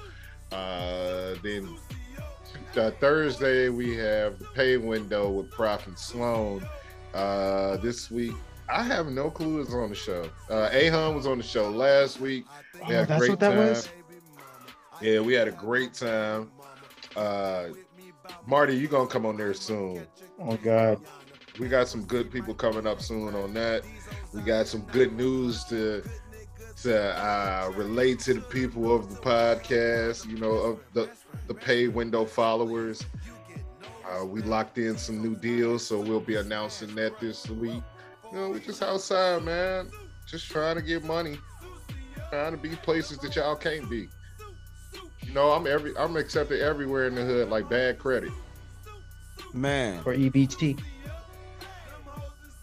[0.50, 1.68] Uh, then
[2.76, 6.66] uh, Thursday we have the pay window with Prof and Sloan.
[7.14, 8.34] Uh, this week
[8.68, 10.28] I have no clue who's on the show.
[10.50, 12.44] Uh, Ahun was on the show last week.
[12.74, 13.58] We Oh, had a that's great what that time.
[13.58, 13.88] was.
[15.00, 16.50] Yeah, we had a great time.
[17.18, 17.68] Uh,
[18.46, 20.06] Marty, you gonna come on there soon.
[20.40, 21.00] Oh God.
[21.58, 23.82] We got some good people coming up soon on that.
[24.32, 26.02] We got some good news to
[26.82, 30.28] to uh, relate to the people of the podcast.
[30.28, 31.10] You know, of the
[31.48, 33.04] the pay window followers.
[34.08, 37.82] Uh, we locked in some new deals, so we'll be announcing that this week.
[38.32, 39.90] You know, we just outside, man,
[40.26, 41.38] just trying to get money.
[42.30, 44.08] trying to be places that y'all can't be.
[45.22, 48.32] You know, I'm every I'm accepted everywhere in the hood like bad credit.
[49.52, 50.02] Man.
[50.04, 50.78] Or EBT.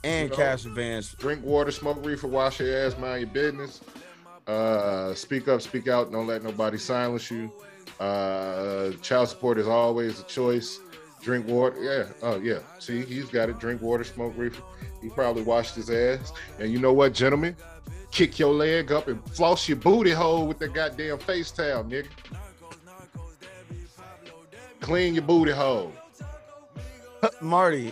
[0.03, 0.35] And You know?
[0.35, 1.13] cash advance.
[1.13, 3.81] Drink water, smoke reefer, wash your ass, mind your business.
[4.47, 6.11] Uh, speak up, speak out.
[6.11, 7.51] Don't let nobody silence you.
[7.99, 10.79] Uh, child support is always a choice.
[11.21, 11.81] Drink water.
[11.81, 12.11] Yeah.
[12.21, 12.59] Oh, yeah.
[12.77, 13.57] See, he's got it.
[13.59, 14.61] Drink water, smoke reefer.
[15.01, 16.33] He probably washed his ass.
[16.59, 17.55] And you know what, gentlemen?
[18.11, 22.07] Kick your leg up and floss your booty hole with that goddamn face towel, nigga.
[24.85, 25.91] Clean your booty hole.
[27.41, 27.91] Marty.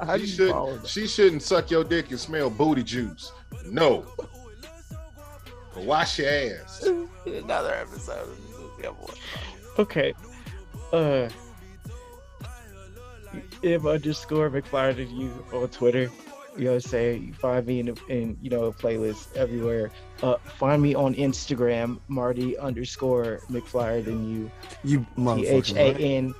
[0.00, 3.30] How she, you should, she shouldn't suck your dick and smell booty juice.
[3.66, 4.06] No.
[5.74, 6.82] But wash your ass.
[7.26, 8.38] Another episode of
[8.80, 9.12] the Boy.
[9.78, 10.14] Okay.
[10.94, 11.28] Uh
[13.60, 16.10] if underscore McFlyer to you on Twitter,
[16.56, 19.90] you know say you find me in, a, in you know a playlist everywhere.
[20.22, 24.50] Uh find me on Instagram, Marty underscore McFlyer than you.
[24.84, 26.34] You T motherfucking H A N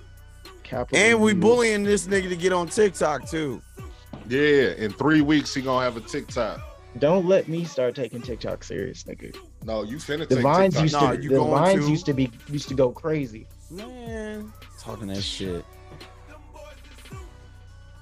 [0.63, 0.99] capital.
[0.99, 1.39] And we U.
[1.41, 3.61] bullying this nigga to get on TikTok too.
[4.29, 6.61] Yeah, in three weeks he gonna have a TikTok.
[6.99, 9.35] Don't let me start taking TikTok serious, nigga.
[9.65, 10.83] No, you finna The take vines TikTok.
[10.83, 11.91] used Nah, to you the going vines to?
[11.91, 13.47] used to be used to go crazy.
[13.71, 15.65] Man, talking that shit.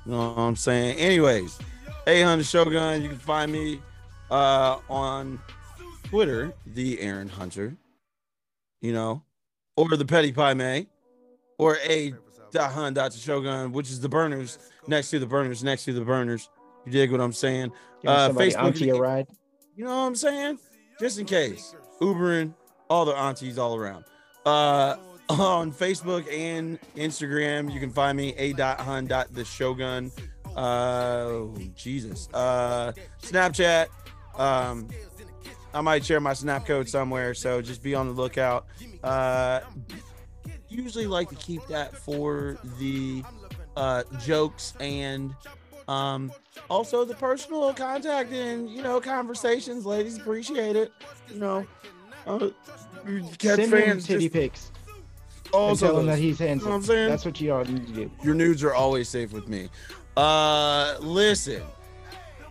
[0.07, 0.97] You know what I'm saying?
[0.99, 1.59] Anyways,
[2.07, 3.81] 800 Shogun, you can find me
[4.31, 5.41] uh on
[6.05, 7.77] Twitter, the Aaron Hunter,
[8.81, 9.23] you know,
[9.77, 10.87] or the Petty Pie May,
[11.59, 12.13] or a
[12.51, 16.01] dot hun dot shogun, which is the burners next to the burners next to the
[16.01, 16.49] burners.
[16.85, 17.73] You dig what I'm saying?
[18.07, 19.27] Uh, Facebook, auntie a ride.
[19.77, 20.59] you know what I'm saying?
[20.99, 21.75] Just in case.
[22.01, 22.55] Ubering,
[22.89, 24.05] all the aunties all around.
[24.47, 24.97] Uh
[25.29, 28.53] on Facebook and Instagram, you can find me a
[28.83, 30.11] Hun The shogun.
[30.57, 32.29] Uh oh, Jesus.
[32.35, 33.87] Uh Snapchat.
[34.37, 34.89] Um
[35.73, 38.67] I might share my snap code somewhere, so just be on the lookout.
[39.05, 39.61] Uh
[40.69, 43.23] usually like to keep that for the
[43.77, 45.35] uh jokes and
[45.89, 46.33] um
[46.69, 50.93] also the personal contact and you know conversations ladies appreciate it
[51.33, 51.67] you know
[52.27, 52.39] uh,
[53.39, 54.71] catch Send him fans titty just- pics.
[55.53, 56.67] also and tell him that he's handsome.
[56.67, 57.09] You know I'm saying?
[57.09, 58.11] That's what you all need to do.
[58.23, 59.69] your nudes are always safe with me
[60.21, 61.63] uh listen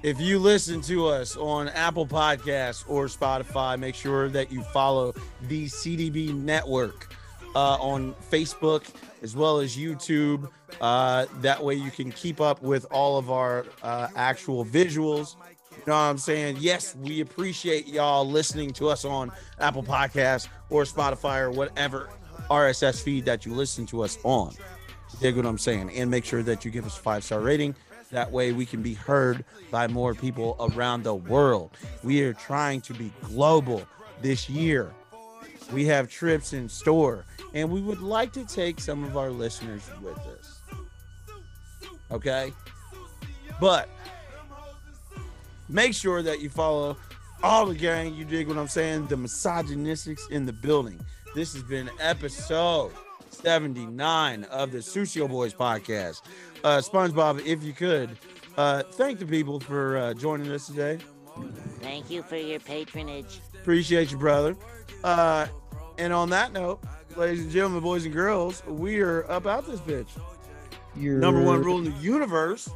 [0.01, 5.13] if you listen to us on apple podcasts or spotify make sure that you follow
[5.43, 7.13] the cdb network
[7.55, 8.87] uh, on facebook
[9.21, 10.49] as well as youtube.
[10.81, 15.35] Uh, that way you can keep up with all of our uh, actual visuals.
[15.71, 16.57] You know what i'm saying?
[16.59, 22.09] Yes we appreciate y'all listening to us on apple podcasts or spotify or whatever
[22.49, 24.55] rss feed that you listen to us on
[25.19, 27.75] dig what I'm saying, and make sure that you give us a five star rating.
[28.11, 31.77] That way, we can be heard by more people around the world.
[32.03, 33.85] We are trying to be global
[34.21, 34.91] this year.
[35.71, 39.83] We have trips in store, and we would like to take some of our listeners
[40.01, 40.59] with us.
[42.11, 42.51] Okay,
[43.61, 43.87] but
[45.67, 46.97] make sure that you follow
[47.43, 48.15] all the gang.
[48.15, 49.07] You dig what I'm saying?
[49.07, 50.99] The misogynistics in the building.
[51.35, 52.91] This has been episode
[53.31, 56.21] 79 of the Sucio Boyz podcast.
[56.63, 58.17] Uh, SpongeBob, if you could,
[58.57, 60.97] uh, thank the people for uh, joining us today.
[61.81, 63.39] Thank you for your patronage.
[63.55, 64.55] Appreciate you, brother.
[65.03, 65.47] Uh,
[65.97, 66.81] and on that note,
[67.15, 70.09] ladies and gentlemen, boys and girls, we are up out this bitch.
[70.95, 72.69] You're Number one rule in the universe: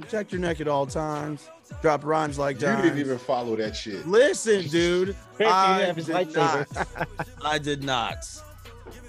[0.00, 1.48] protect your neck at all times.
[1.82, 2.82] Drop rhymes like You dimes.
[2.82, 4.06] didn't even follow that shit.
[4.06, 5.14] Listen, dude.
[5.38, 6.66] You I have his did not.
[7.44, 8.24] I did not.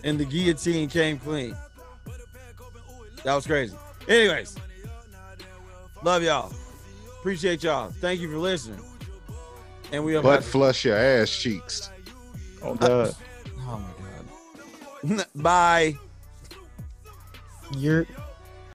[0.04, 1.56] And the guillotine came clean.
[3.24, 3.76] That was crazy.
[4.08, 4.56] Anyways,
[6.04, 6.54] love y'all.
[7.20, 7.92] Appreciate y'all.
[7.92, 8.80] Thank you for listening.
[9.92, 11.90] And we are Butt flush your ass cheeks.
[12.62, 13.16] Oh, God.
[13.72, 13.78] Oh
[15.04, 15.28] my god.
[15.36, 15.96] Bye.
[17.78, 18.08] You're